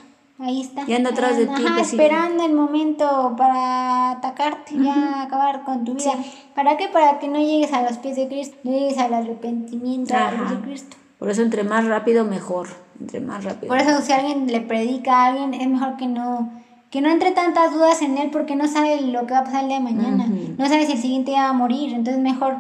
[0.41, 0.85] Ahí está.
[0.87, 5.95] Y anda atrás de ti, Ajá, esperando el momento para atacarte, ya acabar con tu
[5.95, 6.13] vida.
[6.55, 6.87] ¿Para qué?
[6.89, 10.55] Para que no llegues a los pies de Cristo, no llegues al arrepentimiento Ajá.
[10.55, 10.97] de Cristo.
[11.19, 12.69] Por eso entre más rápido mejor,
[13.01, 13.67] entre más rápido.
[13.67, 16.53] Por eso si alguien le predica a alguien, es mejor que no
[16.91, 19.63] que no entre tantas dudas en él porque no sabe lo que va a pasar
[19.65, 20.27] el día de mañana.
[20.57, 21.93] No sabe si el siguiente día va a morir.
[21.93, 22.57] Entonces mejor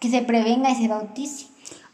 [0.00, 1.46] que se prevenga y se bautice.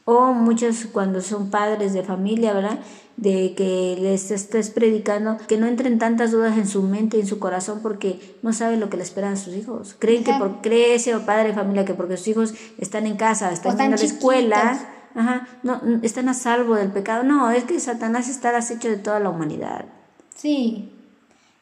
[0.04, 2.78] O muchos cuando son padres de familia, ¿verdad?
[3.16, 7.26] De que les estés predicando, que no entren tantas dudas en su mente y en
[7.26, 9.96] su corazón porque no saben lo que le esperan a sus hijos.
[9.98, 13.50] Creen que por cree ese padre de familia que porque sus hijos están en casa,
[13.50, 14.78] están, a la escuela,
[15.16, 17.24] ajá, no, están a salvo del pecado.
[17.24, 19.86] No, es que Satanás está al acecho de toda la humanidad.
[20.36, 20.92] Sí.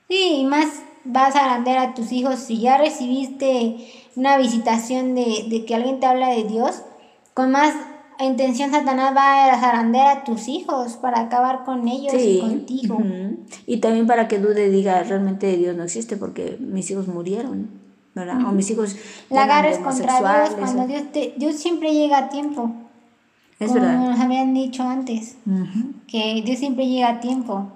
[0.06, 5.46] Sí, y más vas a agrandear a tus hijos si ya recibiste una visitación de,
[5.48, 6.82] de que alguien te habla de Dios,
[7.34, 7.74] con más
[8.20, 12.96] intención Satanás va a zarandear a tus hijos para acabar con ellos y contigo.
[12.96, 13.38] ujú.
[13.66, 17.70] Y también para que dude diga, realmente Dios no existe porque mis hijos murieron,
[18.14, 18.36] ¿verdad?
[18.46, 18.96] O mis hijos
[19.30, 22.70] La agarres contra Dios cuando Dios te, Dios siempre llega a tiempo.
[23.58, 24.10] Es como verdad.
[24.10, 25.92] nos habían dicho antes, Ujú.
[26.06, 27.68] que Dios siempre llega a tiempo.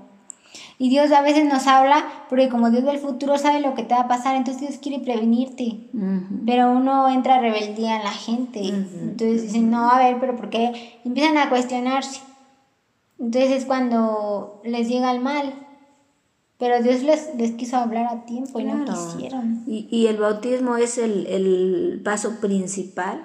[0.81, 3.83] Y Dios a veces nos habla porque como Dios ve el futuro, sabe lo que
[3.83, 5.89] te va a pasar, entonces Dios quiere prevenirte.
[5.93, 6.45] Ujú.
[6.47, 8.61] Pero uno entra a rebeldía en la gente.
[8.61, 11.01] Entonces dicen, no, a ver, pero ¿por qué?
[11.05, 12.21] Empiezan a cuestionarse.
[13.19, 15.53] Entonces es cuando les llega el mal.
[16.59, 19.01] Pero Dios les, les quiso hablar a tiempo y no Claro.
[19.13, 19.63] quisieron.
[19.67, 23.23] Y, y el bautismo es el, el paso principal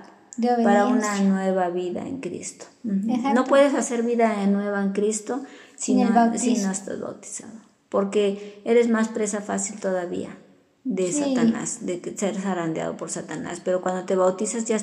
[0.63, 2.65] para una nueva vida en Cristo.
[2.83, 3.11] Ujú.
[3.11, 3.33] Exacto.
[3.39, 5.41] No puedes hacer vida nueva en Cristo
[5.83, 6.55] Sin el bautismo.
[6.55, 7.53] si no estás bautizado,
[7.89, 10.37] porque eres más presa fácil todavía
[10.83, 11.35] de Sí.
[11.35, 13.61] Satanás, de ser zarandeado por Satanás.
[13.63, 14.77] Pero cuando te bautizas ya,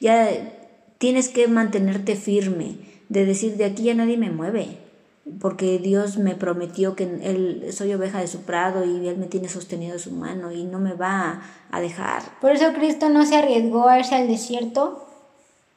[0.00, 0.28] ya
[0.98, 2.76] tienes que mantenerte firme,
[3.08, 4.78] de decir, de aquí ya nadie me mueve.
[5.40, 9.48] Porque Dios me prometió que él soy oveja de su prado y Él me tiene
[9.48, 11.40] sostenido su mano y no me va
[11.70, 12.22] a dejar.
[12.42, 15.06] Por eso Cristo no se arriesgó a irse al desierto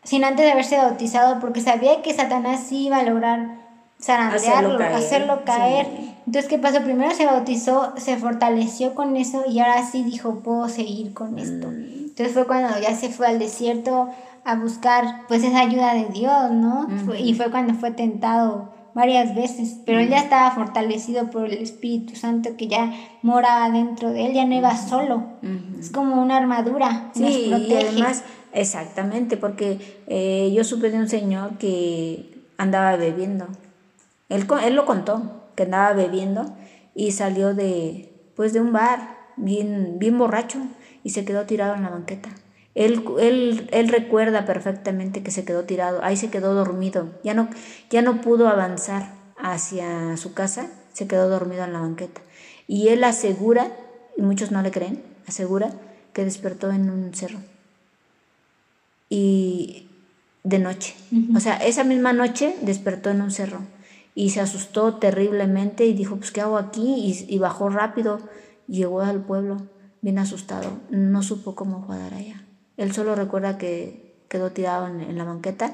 [0.03, 3.66] sin antes de haberse bautizado, porque sabía que Satanás sí iba a lograr
[4.01, 5.85] zarandearlo, Hacerlo caer, hacerlo caer.
[5.85, 6.13] sí.
[6.27, 6.81] Entonces, ¿qué pasó?
[6.83, 11.69] Primero se bautizó, se fortaleció con eso y ahora sí dijo, puedo seguir con esto.
[11.69, 12.07] Mm.
[12.07, 14.09] Entonces fue cuando ya se fue al desierto
[14.43, 16.87] a buscar pues esa ayuda de Dios, ¿no?
[17.17, 22.15] Y fue cuando fue tentado varias veces, pero él ya estaba fortalecido por el Espíritu
[22.15, 22.91] Santo que ya
[23.21, 25.23] moraba dentro de él, ya no iba solo.
[25.79, 31.57] Es como una armadura, nos y además, exactamente, porque eh, yo supe de un señor
[31.57, 33.47] que andaba bebiendo.
[34.29, 36.55] Él, co- él lo contó, que andaba bebiendo
[36.95, 40.59] y salió de, pues, de un bar bien, bien borracho
[41.03, 42.29] y se quedó tirado en la banqueta.
[42.75, 47.49] Él, él, él recuerda perfectamente que se quedó tirado, ahí se quedó dormido, ya no,
[47.89, 52.21] ya no pudo avanzar hacia su casa, se quedó dormido en la banqueta.
[52.67, 53.71] Y él asegura,
[54.15, 55.71] y muchos no le creen, asegura
[56.13, 57.39] que despertó en un cerro.
[59.09, 59.87] Y
[60.43, 60.95] de noche.
[61.35, 63.59] O sea, esa misma noche despertó en un cerro
[64.17, 66.95] y se asustó terriblemente y dijo, pues, ¿qué hago aquí?
[67.29, 68.17] Y, y bajó rápido,
[68.65, 69.57] llegó al pueblo
[70.01, 72.43] bien asustado, no supo cómo dar allá.
[72.77, 75.71] Él solo recuerda que quedó tirado en, en la banqueta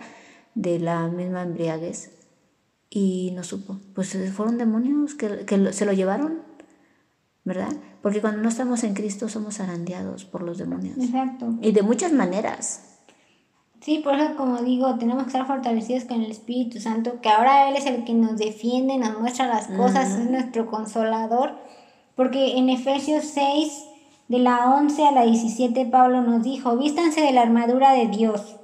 [0.56, 2.18] de la misma embriaguez
[2.90, 3.80] y no supo.
[3.96, 6.42] Pues fueron demonios que, que se lo llevaron,
[7.46, 7.72] ¿verdad?
[8.02, 10.98] Porque cuando no estamos en Cristo somos arandeados por los demonios.
[10.98, 11.58] Exacto.
[11.62, 12.93] Y de muchas maneras.
[13.84, 17.68] Sí, por eso como digo, tenemos que estar fortalecidos con el Espíritu Santo, que ahora
[17.68, 21.58] Él es el que nos defiende, nos muestra las cosas, es nuestro consolador,
[22.16, 23.84] porque en Efesios 6,
[24.30, 28.56] de la 11 a la 17, Pablo nos dijo, vístanse de la armadura de Dios,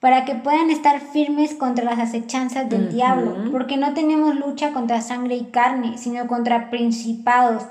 [0.00, 5.00] para que puedan estar firmes contra las acechanzas del diablo, porque no tenemos lucha contra
[5.00, 7.62] sangre y carne, sino contra principados,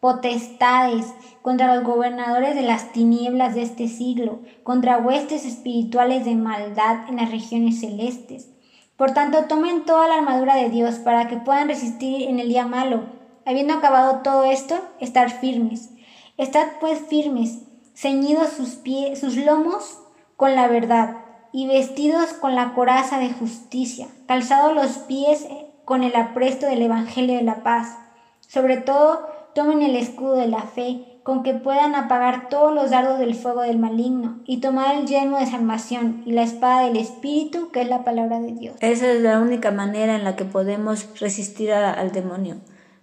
[0.00, 1.12] potestades,
[1.42, 7.16] contra los gobernadores de las tinieblas de este siglo, contra huestes espirituales de maldad en
[7.16, 8.50] las regiones celestes.
[8.96, 12.66] Por tanto, tomen toda la armadura de Dios para que puedan resistir en el día
[12.66, 13.02] malo.
[13.46, 15.90] Habiendo acabado todo esto, estar firmes.
[16.36, 17.62] Estad pues firmes,
[17.94, 20.00] ceñidos sus pies, sus lomos
[20.36, 21.16] con la verdad,
[21.52, 25.46] y vestidos con la coraza de justicia, calzados los pies
[25.84, 27.96] con el apresto del Evangelio de la paz.
[28.40, 29.26] Sobre todo,
[29.58, 33.62] tomen el escudo de la fe, con que puedan apagar todos los dardos del fuego
[33.62, 37.88] del maligno, y tomar el yelmo de salvación y la espada del Espíritu, que es
[37.88, 38.76] la palabra de Dios.
[38.80, 42.56] Esa es la única manera en la que podemos resistir a- al demonio,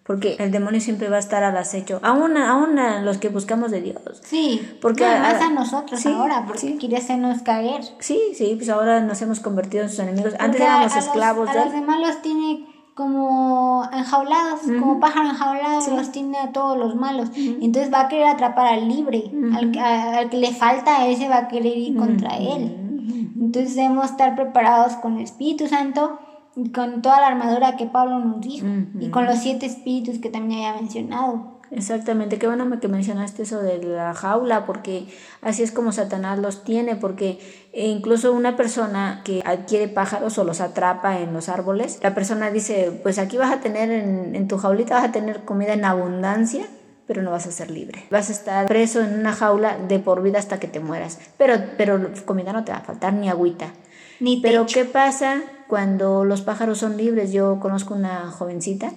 [0.03, 3.69] porque el demonio siempre va a estar al acecho, aún, aún a los que buscamos
[3.71, 4.01] de Dios.
[4.23, 7.81] Sí, porque además a, nosotros ahora, porque quiere hacernos caer.
[7.99, 10.33] Sí, sí, pues ahora nos hemos convertido en sus enemigos.
[10.39, 11.47] Antes éramos esclavos.
[11.47, 12.65] Los, a los demás los tiene
[12.95, 17.29] como enjaulados, como pájaro enjaulado, los tiene a todos los malos.
[17.35, 21.37] Entonces va a querer atrapar al libre, al, al, que le falta a ese va
[21.39, 23.31] a querer ir contra él.
[23.39, 26.19] Entonces debemos estar preparados con el Espíritu Santo
[26.55, 28.65] y con toda la armadura que Pablo nos dijo
[28.99, 31.54] y con los siete espíritus que también había mencionado.
[31.71, 35.07] Exactamente, qué bueno que mencionaste eso de la jaula, porque
[35.41, 37.39] así es como Satanás los tiene, porque
[37.73, 42.97] incluso una persona que adquiere pájaros o los atrapa en los árboles, la persona dice,
[43.03, 46.65] pues aquí vas a tener en, en tu jaulita, vas a tener comida en abundancia,
[47.07, 48.05] pero no vas a ser libre.
[48.09, 51.55] Vas a estar preso en una jaula de por vida hasta que te mueras, pero,
[51.77, 53.73] pero comida no te va a faltar, ni agüita.
[54.19, 57.31] Ni pero ¿qué pasa cuando los pájaros son libres?
[57.31, 58.93] Yo conozco una jovencita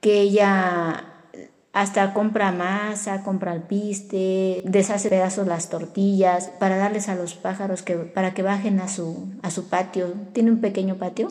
[0.00, 1.04] que ella
[1.76, 7.96] hasta compra masa, compra alpiste, deshace pedazos las tortillas para darles a los pájaros que,
[7.96, 10.14] para que bajen a su, a su patio.
[10.32, 11.30] Tiene un pequeño patio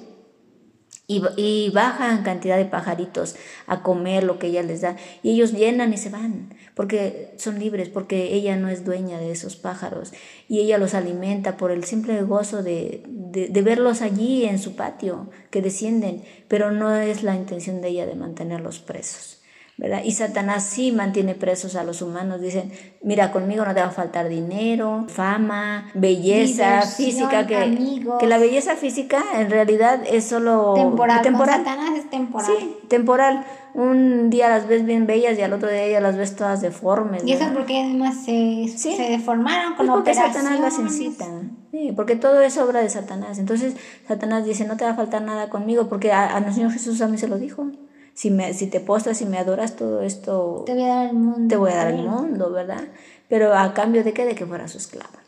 [1.07, 3.35] y, y, bajan cantidad de pajaritos
[3.65, 7.57] a comer lo que ella les da y ellos llenan y se van porque son
[7.57, 10.13] libres, porque ella no es dueña de esos pájaros
[10.47, 14.75] y ella los alimenta por el simple gozo de, de, de verlos allí en su
[14.75, 19.41] patio, que descienden, pero no es la intención de ella de mantenerlos presos.
[19.77, 22.39] Y Satanás sí mantiene presos a los humanos.
[22.39, 22.71] Dicen,
[23.03, 28.77] mira, conmigo no te va a faltar dinero, fama, belleza física, que, que la belleza
[28.77, 31.21] física en realidad es solo temporal.
[31.23, 32.47] Satanás es temporal.
[32.47, 33.45] Sí, temporal.
[33.73, 37.23] Un día las ves bien bellas y al otro día las ves todas deformes.
[37.25, 41.25] Y eso es porque además se, se deformaron con es porque Satanás las incita.
[41.71, 43.39] Sí, porque todo es obra de Satanás.
[43.39, 43.75] Entonces
[44.07, 47.09] Satanás dice, no te va a faltar nada conmigo, porque a, a Señor Jesús a
[47.09, 47.67] mí se lo dijo
[48.15, 50.63] si, me, si te postras, si me adoras, todo esto...
[50.65, 51.47] Te voy a dar el mundo.
[51.49, 52.85] Te voy a dar el mundo, ¿verdad?
[53.27, 54.25] Pero a cambio de qué?
[54.25, 55.19] De que fuera su esclavo,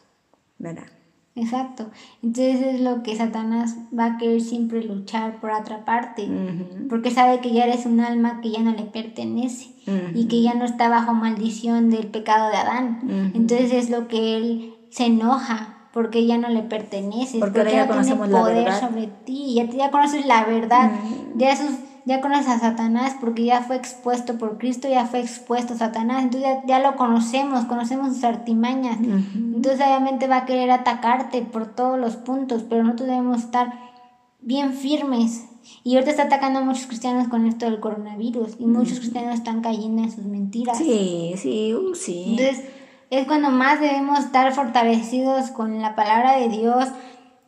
[0.58, 0.86] ¿verdad?
[1.36, 1.86] Exacto.
[2.24, 6.28] Entonces es lo que Satanás va a querer siempre luchar por atraparte,
[6.90, 9.68] porque sabe que ya eres un alma que ya no le pertenece
[10.16, 13.32] y que ya no está bajo maldición del pecado de Adán.
[13.36, 18.02] Entonces es lo que él se enoja porque ya no le pertenece, porque, ya, ya
[18.02, 20.92] tiene poder sobre ti, ya, ya conoces la verdad,
[21.36, 21.72] ya sus
[22.08, 26.24] ya conoces a Satanás porque ya fue expuesto por Cristo, ya fue expuesto a Satanás,
[26.24, 28.98] entonces ya, lo conocemos, conocemos sus artimañas.
[29.02, 33.74] Entonces obviamente va a querer atacarte por todos los puntos, pero nosotros debemos estar
[34.40, 35.50] bien firmes.
[35.84, 39.60] Y ahorita está atacando a muchos cristianos con esto del coronavirus y muchos cristianos están
[39.60, 40.78] cayendo en sus mentiras.
[40.78, 42.38] Sí, sí, uh, sí.
[42.40, 42.64] Entonces
[43.10, 46.86] es cuando más debemos estar fortalecidos con la palabra de Dios,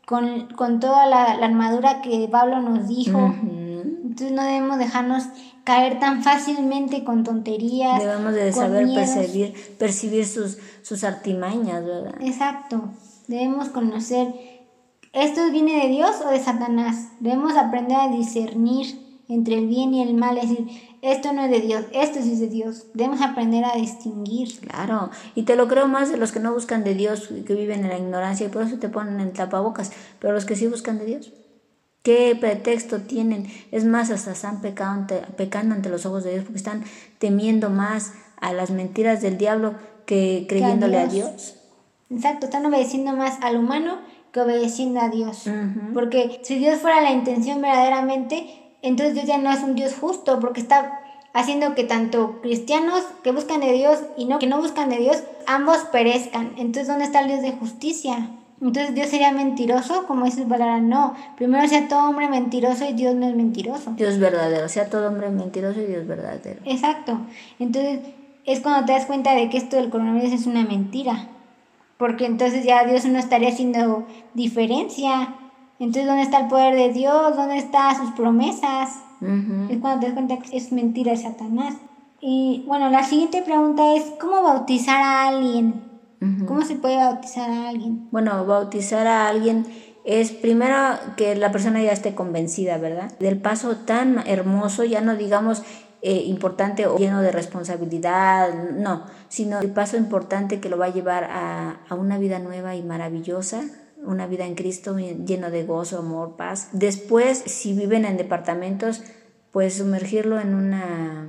[0.06, 3.34] con, con toda la, armadura que Pablo nos dijo.
[4.10, 5.26] Entonces no debemos dejarnos
[5.64, 8.00] caer tan fácilmente con tonterías.
[8.00, 12.16] Debemos de saber percibir, percibir sus, sus artimañas, ¿verdad?
[12.20, 12.90] Exacto.
[13.28, 14.34] Debemos conocer,
[15.14, 17.10] ¿esto viene de Dios o de Satanás?
[17.20, 20.68] Debemos aprender a discernir entre el bien y el mal, es decir,
[21.04, 22.88] esto no es de Dios, esto sí es de Dios.
[22.96, 24.60] Debemos aprender a distinguir.
[24.60, 27.84] Claro, y te lo creo más de los que no buscan de Dios, que viven
[27.84, 30.98] en la ignorancia y por eso te ponen en tapabocas, pero los que sí buscan
[30.98, 31.32] de Dios.
[32.04, 33.48] ¿Qué pretexto tienen?
[33.72, 36.84] Es más, hasta están pecando ante, pecando ante los ojos de Dios porque están
[37.18, 41.56] temiendo más a las mentiras del diablo que creyéndole a Dios.
[42.10, 44.00] Exacto, están obedeciendo más al humano
[44.32, 45.46] que obedeciendo a Dios.
[45.94, 48.48] Porque si Dios fuera la intención verdaderamente,
[48.82, 51.02] entonces Dios ya no es un Dios justo porque está
[51.34, 55.24] haciendo que tanto cristianos que buscan de Dios y no que no buscan de Dios,
[55.48, 56.54] ambos perezcan.
[56.58, 58.30] Entonces, ¿dónde está el Dios de justicia?
[58.62, 61.14] Entonces Dios sería mentiroso, como dice palabra, no.
[61.38, 63.92] Primero sea todo hombre mentiroso y Dios no es mentiroso.
[63.92, 66.60] Dios verdadero, sea todo hombre mentiroso y Dios verdadero.
[66.66, 67.20] Exacto.
[67.58, 68.00] Entonces
[68.46, 71.28] es cuando te das cuenta de que esto del coronavirus es una mentira.
[71.98, 75.36] Porque entonces ya Dios no estaría haciendo diferencia.
[75.80, 77.36] Entonces, ¿dónde está el poder de Dios?
[77.36, 79.02] ¿Dónde están sus promesas?
[79.70, 81.76] Es cuando te das cuenta que es mentira de Satanás.
[82.22, 85.89] Y bueno, la siguiente pregunta es, ¿cómo bautizar a alguien?
[86.46, 88.10] ¿Cómo se puede bautizar a alguien?
[88.12, 89.66] Bueno, bautizar a alguien
[90.04, 90.76] es primero
[91.16, 93.12] que la persona ya esté convencida, ¿verdad?
[93.20, 95.64] Del paso tan hermoso, ya no digamos
[96.02, 100.94] eh, importante o lleno de responsabilidad, no, sino el paso importante que lo va a
[100.94, 103.62] llevar a, a una vida nueva y maravillosa,
[104.04, 106.70] una vida en Cristo lleno de gozo, amor, paz.
[106.72, 109.04] Después, si viven en departamentos,
[109.52, 111.28] pues sumergirlo en una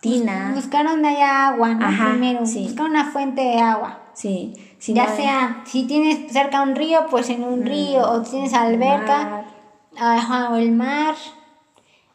[0.00, 0.52] tina.
[0.54, 1.86] Buscar donde haya agua, ¿no?
[2.10, 4.07] Primero, buscar una fuente de agua.
[4.18, 4.52] Sí.
[4.80, 7.66] ya sea, si tienes cerca un río, pues en un mm.
[7.66, 9.44] río, o tienes alberca,
[10.50, 11.14] o el mar,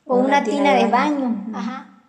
[0.03, 1.45] o una, tina, de, baño.
[1.53, 2.01] Ajá.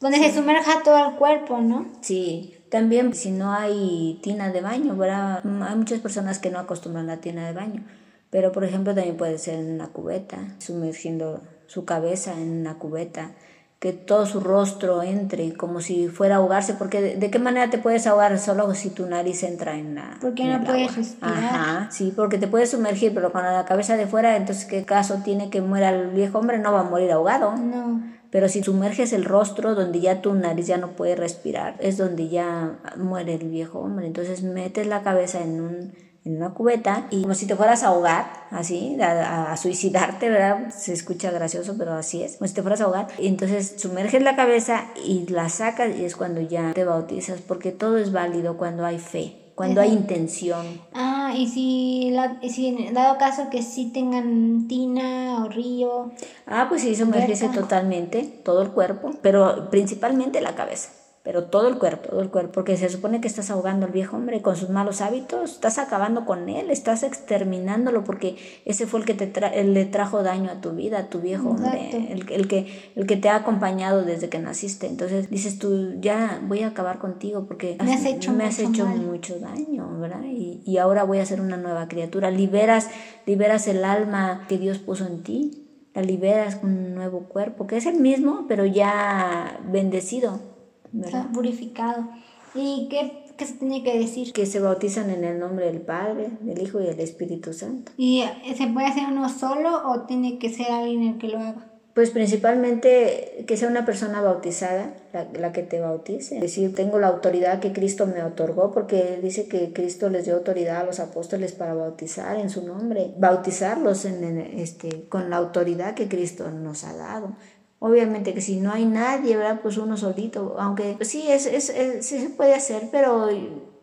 [0.00, 1.86] donde se sumerja todo el cuerpo, ¿no?
[2.00, 5.44] Sí, también si no hay tina de baño, ¿verdad?
[5.62, 7.84] Hay muchas personas que no acostumbran la tina de baño,
[8.30, 13.30] pero por ejemplo también puede ser en una cubeta, sumergiendo su cabeza en una cubeta
[13.78, 17.78] que todo su rostro entre como si fuera a ahogarse, porque de, qué manera te
[17.78, 20.18] puedes ahogar solo si tu nariz entra en la...
[20.20, 21.32] Porque no puedes respirar.
[21.32, 25.20] Ajá, sí, porque te puedes sumergir, pero con la cabeza de fuera, entonces ¿qué caso
[25.24, 26.58] tiene que muera el viejo hombre?
[26.58, 27.54] No va a morir ahogado.
[27.56, 28.02] No.
[28.30, 32.28] Pero si sumerges el rostro donde ya tu nariz ya no puede respirar, es donde
[32.28, 34.06] ya muere el viejo hombre.
[34.06, 35.92] Entonces metes la cabeza en un
[36.28, 40.70] en una cubeta y como si te fueras a ahogar, así, a, suicidarte, ¿verdad?
[40.70, 43.08] Se escucha gracioso, pero así es, como si te fueras a ahogar.
[43.18, 47.72] Y entonces sumerges la cabeza y la sacas y es cuando ya te bautizas, porque
[47.72, 49.36] todo es válido cuando hay fe.
[49.54, 50.80] Cuando hay intención.
[50.94, 56.12] Ah, y si, la, si dado caso que sí tengan tina o río.
[56.46, 60.90] Ah, pues sí, sumergirse totalmente, todo el cuerpo, pero principalmente la cabeza
[61.28, 64.16] pero todo el cuerpo, todo el cuerpo, porque se supone que estás ahogando al viejo
[64.16, 69.04] hombre con sus malos hábitos, estás acabando con él, estás exterminándolo porque ese fue el
[69.04, 72.92] que te le trajo daño a tu vida, a tu viejo hombre, el, el, que,
[72.96, 74.86] el que te ha acompañado desde que naciste.
[74.86, 78.86] Entonces dices tú, ya voy a acabar contigo porque me has hecho, me has hecho
[78.86, 80.22] mucho daño, ¿verdad?
[80.24, 82.30] Y, y ahora voy a ser una nueva criatura.
[82.30, 82.88] Liberas,
[83.26, 87.76] liberas el alma que Dios puso en ti la liberas con un nuevo cuerpo, que
[87.76, 90.56] es el mismo, pero ya bendecido.
[91.02, 92.08] Está purificado.
[92.54, 94.32] ¿Y qué, qué, se tiene que decir?
[94.32, 97.92] Que se bautizan en el nombre del Padre, del Hijo y del Espíritu Santo.
[97.96, 98.24] ¿Y
[98.56, 101.66] se puede hacer uno solo o tiene que ser alguien el que lo haga?
[101.98, 106.36] Pues principalmente que sea una persona bautizada la, la, que te bautice.
[106.36, 110.36] Es decir, tengo la autoridad que Cristo me otorgó porque dice que Cristo les dio
[110.36, 115.38] autoridad a los apóstoles para bautizar en su nombre, bautizarlos en, en este, con la
[115.38, 117.34] autoridad que Cristo nos ha dado.
[117.80, 119.60] Obviamente que si no hay nadie, ¿verdad?
[119.62, 121.66] Pues uno solito, aunque sí, es, es,
[122.04, 123.28] sí se puede hacer, pero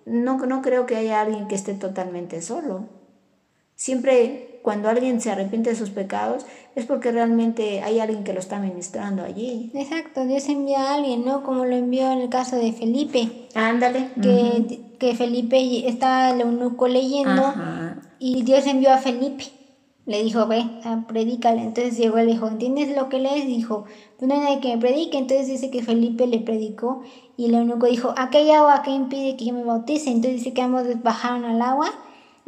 [0.05, 2.87] no, no creo que haya alguien que esté totalmente solo.
[3.75, 6.45] Siempre cuando alguien se arrepiente de sus pecados
[6.75, 9.71] es porque realmente hay alguien que lo está ministrando allí.
[9.75, 11.43] Exacto, Dios envía a alguien, ¿no?
[11.43, 13.47] Como lo envió en el caso de Felipe.
[13.53, 14.09] Ándale.
[14.21, 17.53] Que, que Felipe estaba el eunuco leyendo
[18.19, 19.45] y Dios envió a Felipe
[20.05, 20.65] le dijo, ve,
[21.07, 21.63] predícale.
[21.63, 23.45] Entonces llegó él dijo, ¿entiendes lo que lees?
[23.47, 23.85] Dijo,
[24.17, 25.17] pues no hay nadie que me predique.
[25.17, 27.01] Entonces dice que Felipe le predicó
[27.37, 30.11] y el eunuco dijo, ¿a hay agua que impide que yo me bautice?
[30.11, 31.87] Entonces dice que ambos bajaron al agua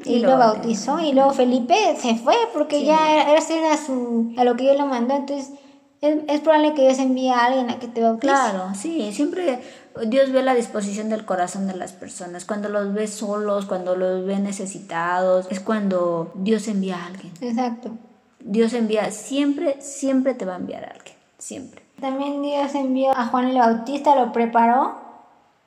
[0.06, 1.00] y, lo, bautizó.
[1.00, 4.86] Y luego Felipe se fue porque ya ese era su, a lo que Dios lo
[4.86, 5.16] mandó.
[5.16, 5.54] Entonces
[6.02, 8.32] es, es probable que Dios envíe a alguien a que te bautice.
[8.32, 9.60] Claro, sí, siempre
[10.06, 12.46] Dios ve la disposición del corazón de las personas.
[12.46, 17.34] Cuando los ve solos, cuando los ve necesitados, es cuando Dios envía a alguien.
[17.42, 17.92] Exacto.
[18.40, 21.16] Dios envía, siempre, siempre te va a enviar a alguien.
[21.38, 21.82] Siempre.
[22.00, 24.96] También Dios envió a Juan el Bautista, lo preparó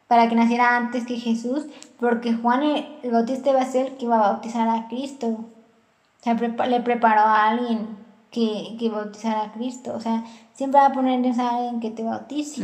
[0.06, 1.66] para que naciera antes que Jesús,
[1.98, 5.26] porque Juan el Bautista iba a ser el que iba a bautizar a Cristo.
[5.26, 7.99] O sea, le preparó a alguien
[8.30, 9.92] que, que bautizara a Cristo.
[9.94, 10.24] O sea,
[10.54, 12.62] siempre va a poner a alguien que te bautice.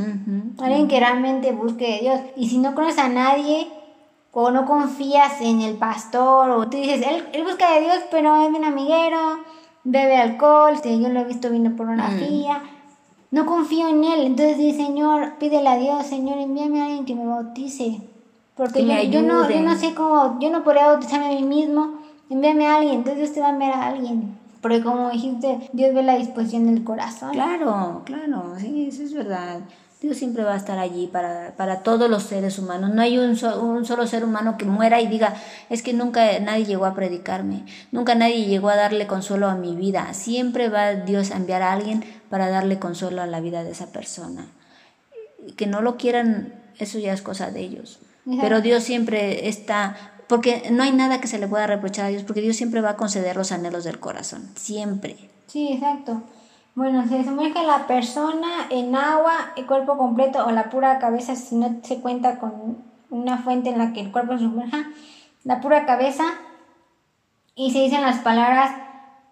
[0.58, 2.20] alguien que realmente busque de Dios.
[2.36, 3.68] Y si no conoces a nadie
[4.32, 8.42] o no confías en el pastor o tú dices, él, él busca de Dios, pero
[8.42, 9.38] es bien amiguero,
[9.82, 12.58] bebe alcohol, yo lo he visto viendo pornografía.
[12.58, 12.76] Mm.
[13.30, 17.14] No confío en él, entonces dice, Señor, pídele a Dios, Señor, envíame a alguien que
[17.14, 18.02] me bautice.
[18.54, 21.98] Porque yo, yo, no, yo no sé cómo, yo no podría bautizarme a mí mismo,
[22.30, 24.35] envíame a alguien, entonces Dios te va a enviar a alguien.
[24.66, 27.30] Porque como dijiste, Dios ve la disposición del corazón.
[27.30, 29.60] Claro, claro, sí, eso es verdad.
[30.00, 32.92] Dios siempre va a estar allí para, para todos los seres humanos.
[32.92, 35.34] No hay un, un, solo ser humano que muera y diga,
[35.70, 39.76] es que nunca nadie llegó a predicarme, nunca nadie llegó a darle consuelo a mi
[39.76, 40.12] vida.
[40.14, 43.92] Siempre va Dios a enviar a alguien para darle consuelo a la vida de esa
[43.92, 44.48] persona.
[45.56, 48.00] Que no lo quieran, eso ya es cosa de ellos.
[48.40, 52.24] Pero Dios siempre está porque no hay nada que se le pueda reprochar a Dios,
[52.24, 55.16] porque Dios siempre va a conceder los anhelos del corazón, siempre.
[55.46, 56.22] Sí, exacto.
[56.74, 61.54] Bueno, se sumerge la persona en agua, el cuerpo completo o la pura cabeza, si
[61.56, 62.78] no se cuenta con
[63.08, 64.90] una fuente en la que el cuerpo se sumerja,
[65.44, 66.24] la pura cabeza,
[67.54, 68.72] y se dicen las palabras,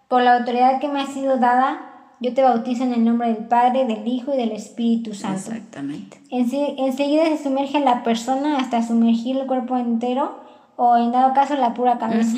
[0.07, 3.45] por la autoridad que me ha sido dada, yo te bautizo en el nombre del
[3.45, 5.51] Padre, del Hijo y del Espíritu Santo.
[5.51, 6.19] Exactamente.
[6.29, 10.44] enseguida se sumerge la persona hasta sumergir el cuerpo entero
[10.75, 12.37] o en dado caso la pura cabeza.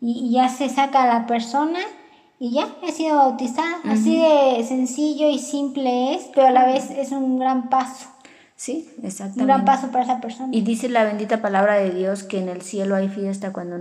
[0.00, 1.78] Y, ya se saca a la persona
[2.38, 3.76] y ya ha sido bautizada.
[3.84, 8.08] Así de sencillo y simple es, pero a la vez es un gran paso.
[8.56, 9.40] Sí, exactamente.
[9.42, 10.48] Un gran paso para esa persona.
[10.52, 13.76] Y dice la bendita palabra de Dios que en el cielo hay fiesta cuando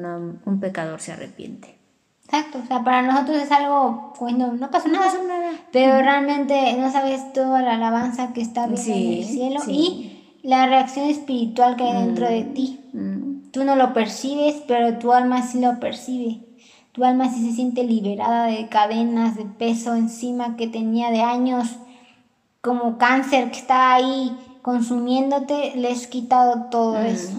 [0.45, 1.77] un pecador se arrepiente.
[2.26, 5.05] Exacto, o sea, para nosotros es algo, pues no, no pasa No nada.
[5.07, 5.51] pasa nada.
[5.73, 9.72] Pero realmente no sabes toda la alabanza que está viendo en el Sí, cielo sí.
[9.72, 12.80] y la reacción espiritual que hay dentro de ti.
[12.93, 16.41] Mm, Tú no lo percibes, pero tu alma sí lo percibe.
[16.94, 21.78] Tu alma sí se siente liberada de cadenas, de peso encima que tenía de años,
[22.61, 27.34] como cáncer que está ahí consumiéndote, le has quitado todo eso.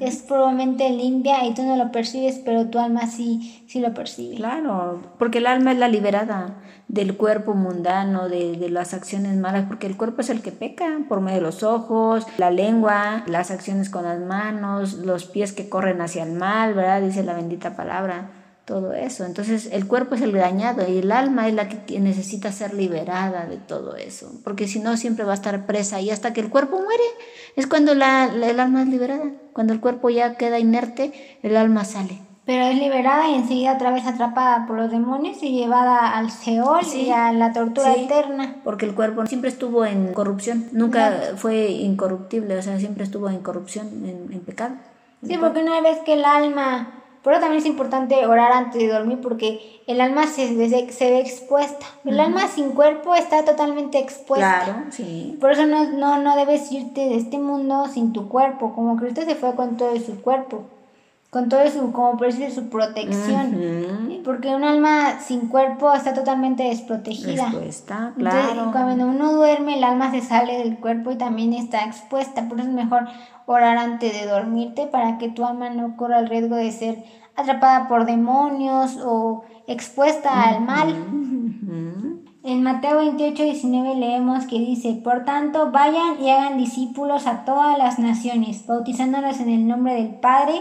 [0.00, 4.34] Es probablemente limpia y tú no lo percibes, pero tu alma sí, sí lo percibe.
[4.34, 6.56] Claro, porque el alma es la liberada
[6.88, 10.98] del cuerpo mundano, de, de las acciones malas, porque el cuerpo es el que peca
[11.08, 15.68] por medio de los ojos, la lengua, las acciones con las manos, los pies que
[15.68, 17.00] corren hacia el mal, ¿verdad?
[17.00, 18.30] Dice la bendita palabra,
[18.70, 19.24] todo eso.
[19.24, 23.46] Entonces el cuerpo es el dañado y el alma es la que necesita ser liberada
[23.46, 26.50] de todo eso, porque si no siempre va a estar presa y hasta que el
[26.50, 27.02] cuerpo muere
[27.56, 29.24] es cuando la, la- el alma es liberada.
[29.52, 32.18] Cuando el cuerpo ya queda inerte, el alma sale.
[32.46, 36.84] Pero es liberada y enseguida otra vez atrapada por los demonios y llevada al Seol
[36.84, 37.02] Sí.
[37.06, 38.04] y a la tortura Sí.
[38.04, 38.56] eterna.
[38.64, 43.40] Porque el cuerpo siempre estuvo en corrupción, nunca fue incorruptible, o sea, siempre estuvo en
[43.40, 44.74] corrupción, en, en pecado.
[45.26, 46.99] Sí, porque una vez que el alma...
[47.22, 51.10] Por eso también es importante orar antes de dormir porque el alma se, ve- se
[51.10, 51.84] ve expuesta.
[52.04, 54.62] El alma sin cuerpo está totalmente expuesta.
[54.64, 55.36] Claro, sí.
[55.40, 59.22] Por eso no, no, no debes irte de este mundo sin tu cuerpo, como Cristo
[59.22, 60.62] se fue con todo su cuerpo,
[61.30, 64.20] con todo su, como por decir, su protección.
[64.24, 67.44] Porque un alma sin cuerpo está totalmente desprotegida.
[67.44, 68.72] Expuesta, Entonces, claro.
[68.72, 72.48] cuando uno duerme, el alma se sale del cuerpo y también está expuesta.
[72.48, 73.06] Por eso es mejor
[73.46, 77.04] orar antes de dormirte para que tu alma no corra el riesgo de ser
[77.36, 80.94] atrapada por demonios o expuesta al mal.
[82.42, 87.78] En Mateo 28, 19 leemos que dice, Por tanto, vayan y hagan discípulos a todas
[87.78, 90.54] las naciones, bautizándolos en el nombre del Padre,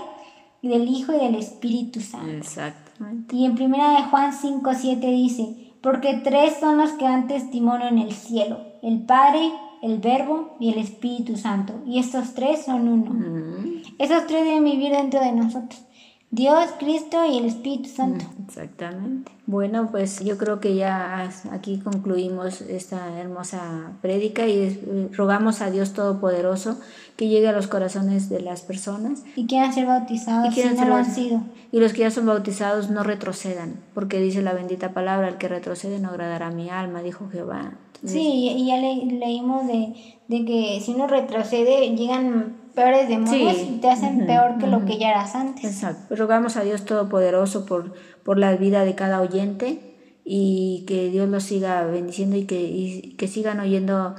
[0.62, 2.32] y del Hijo y del Espíritu Santo.
[2.32, 3.36] Exactamente.
[3.36, 7.88] Y en primera de Juan 5, 7 dice, Porque tres son los que dan testimonio
[7.88, 11.74] en el cielo, el Padre, el Verbo y el Espíritu Santo.
[11.86, 13.82] Y estos tres son uno.
[13.98, 15.82] Esos tres deben vivir dentro de nosotros.
[16.32, 18.24] Dios, Cristo y el Espíritu Santo.
[18.48, 19.32] Exactamente.
[19.48, 25.72] Bueno, pues yo creo que ya aquí concluimos esta hermosa prédica y eh, rogamos a
[25.72, 26.78] Dios Todopoderoso
[27.16, 30.76] que llegue a los corazones de las personas Y quieran ser bautizados y si no
[30.76, 31.42] ser lo han sido.
[31.72, 35.48] Y los que ya son bautizados no retrocedan, porque dice la bendita palabra, el que
[35.48, 37.74] retrocede no agradará a mi alma, dijo Jehová.
[37.96, 39.94] Entonces, Sí, y y ya le- leímos de,
[40.28, 43.74] de que si uno retrocede, llegan peores demonios Sí.
[43.76, 45.66] y te hacen peor que lo que ya eras antes.
[45.66, 46.16] Exacto.
[46.16, 47.94] Rogamos a Dios Todopoderoso por,
[48.24, 49.80] por la vida de cada oyente
[50.24, 54.16] y que Dios los siga bendiciendo y que, y que sigan oyendo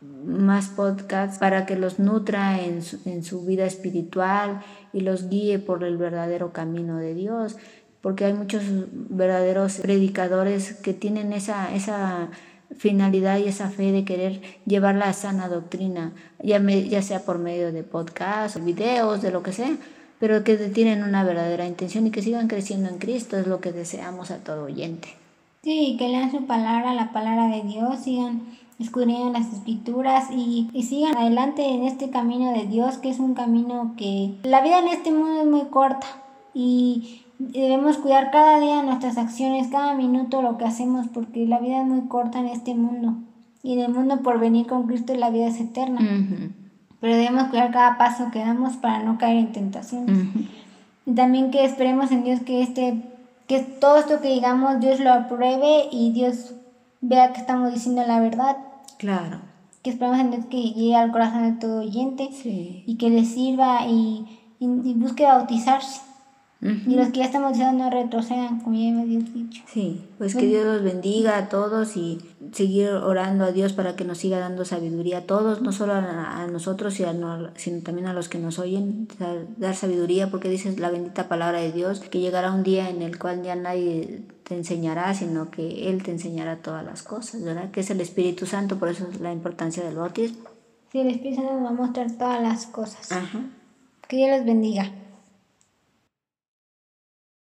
[0.00, 4.60] más podcasts para que los nutra en su, en su vida espiritual
[4.92, 7.56] y los guíe por el verdadero camino de Dios.
[8.00, 8.62] Porque hay muchos
[8.92, 12.28] verdaderos predicadores que tienen esa, esa
[12.76, 16.12] finalidad y esa fe de querer llevar la sana doctrina,
[16.42, 19.76] ya, me- ya sea por medio de podcasts, videos, de lo que sea,
[20.20, 23.72] pero que tienen una verdadera intención y que sigan creciendo en Cristo, es lo que
[23.72, 25.08] deseamos a todo oyente.
[25.62, 28.42] Sí, que lean su palabra, la palabra de Dios, sigan
[28.78, 33.34] escudriñando las escrituras y, y sigan adelante en este camino de Dios, que es un
[33.34, 36.06] camino que la vida en este mundo es muy corta
[36.54, 41.80] y debemos cuidar cada día nuestras acciones, cada minuto lo que hacemos, porque la vida
[41.82, 43.14] es muy corta en este mundo
[43.62, 46.00] y en el mundo por venir con Cristo la vida es eterna.
[47.00, 50.18] Pero debemos cuidar cada paso que damos para no caer en tentaciones.
[51.06, 53.02] Y también que esperemos en Dios que este
[53.46, 56.54] que todo esto que digamos Dios lo apruebe y Dios
[57.00, 58.56] vea que estamos diciendo la verdad.
[58.98, 59.38] Claro,
[59.82, 62.82] Que esperemos en Dios que llegue al corazón de todo oyente sí.
[62.84, 64.26] y que le sirva y,
[64.58, 66.00] y- y busque bautizarse.
[66.60, 66.90] Ujú.
[66.90, 69.62] Y los que ya están bautizados no retrocedan, como ya me habías dicho.
[69.72, 72.18] Sí, pues que Dios los bendiga a todos y
[72.52, 76.42] seguir orando a Dios para que nos siga dando sabiduría a todos, no solo a,
[76.42, 79.06] a nosotros, sino, a- sino también a los que nos oyen,
[79.58, 83.20] dar, sabiduría, porque dice la bendita palabra de Dios, que llegará un día en el
[83.20, 87.70] cual ya nadie te enseñará, sino que Él te enseñará todas las cosas, ¿verdad?
[87.70, 90.48] Que es el Espíritu Santo, por eso es la importancia del bautismo.
[90.90, 93.12] Sí, el Espíritu Santo nos va a mostrar todas las cosas.
[93.12, 93.42] Ajá.
[94.08, 94.90] Que Dios los bendiga.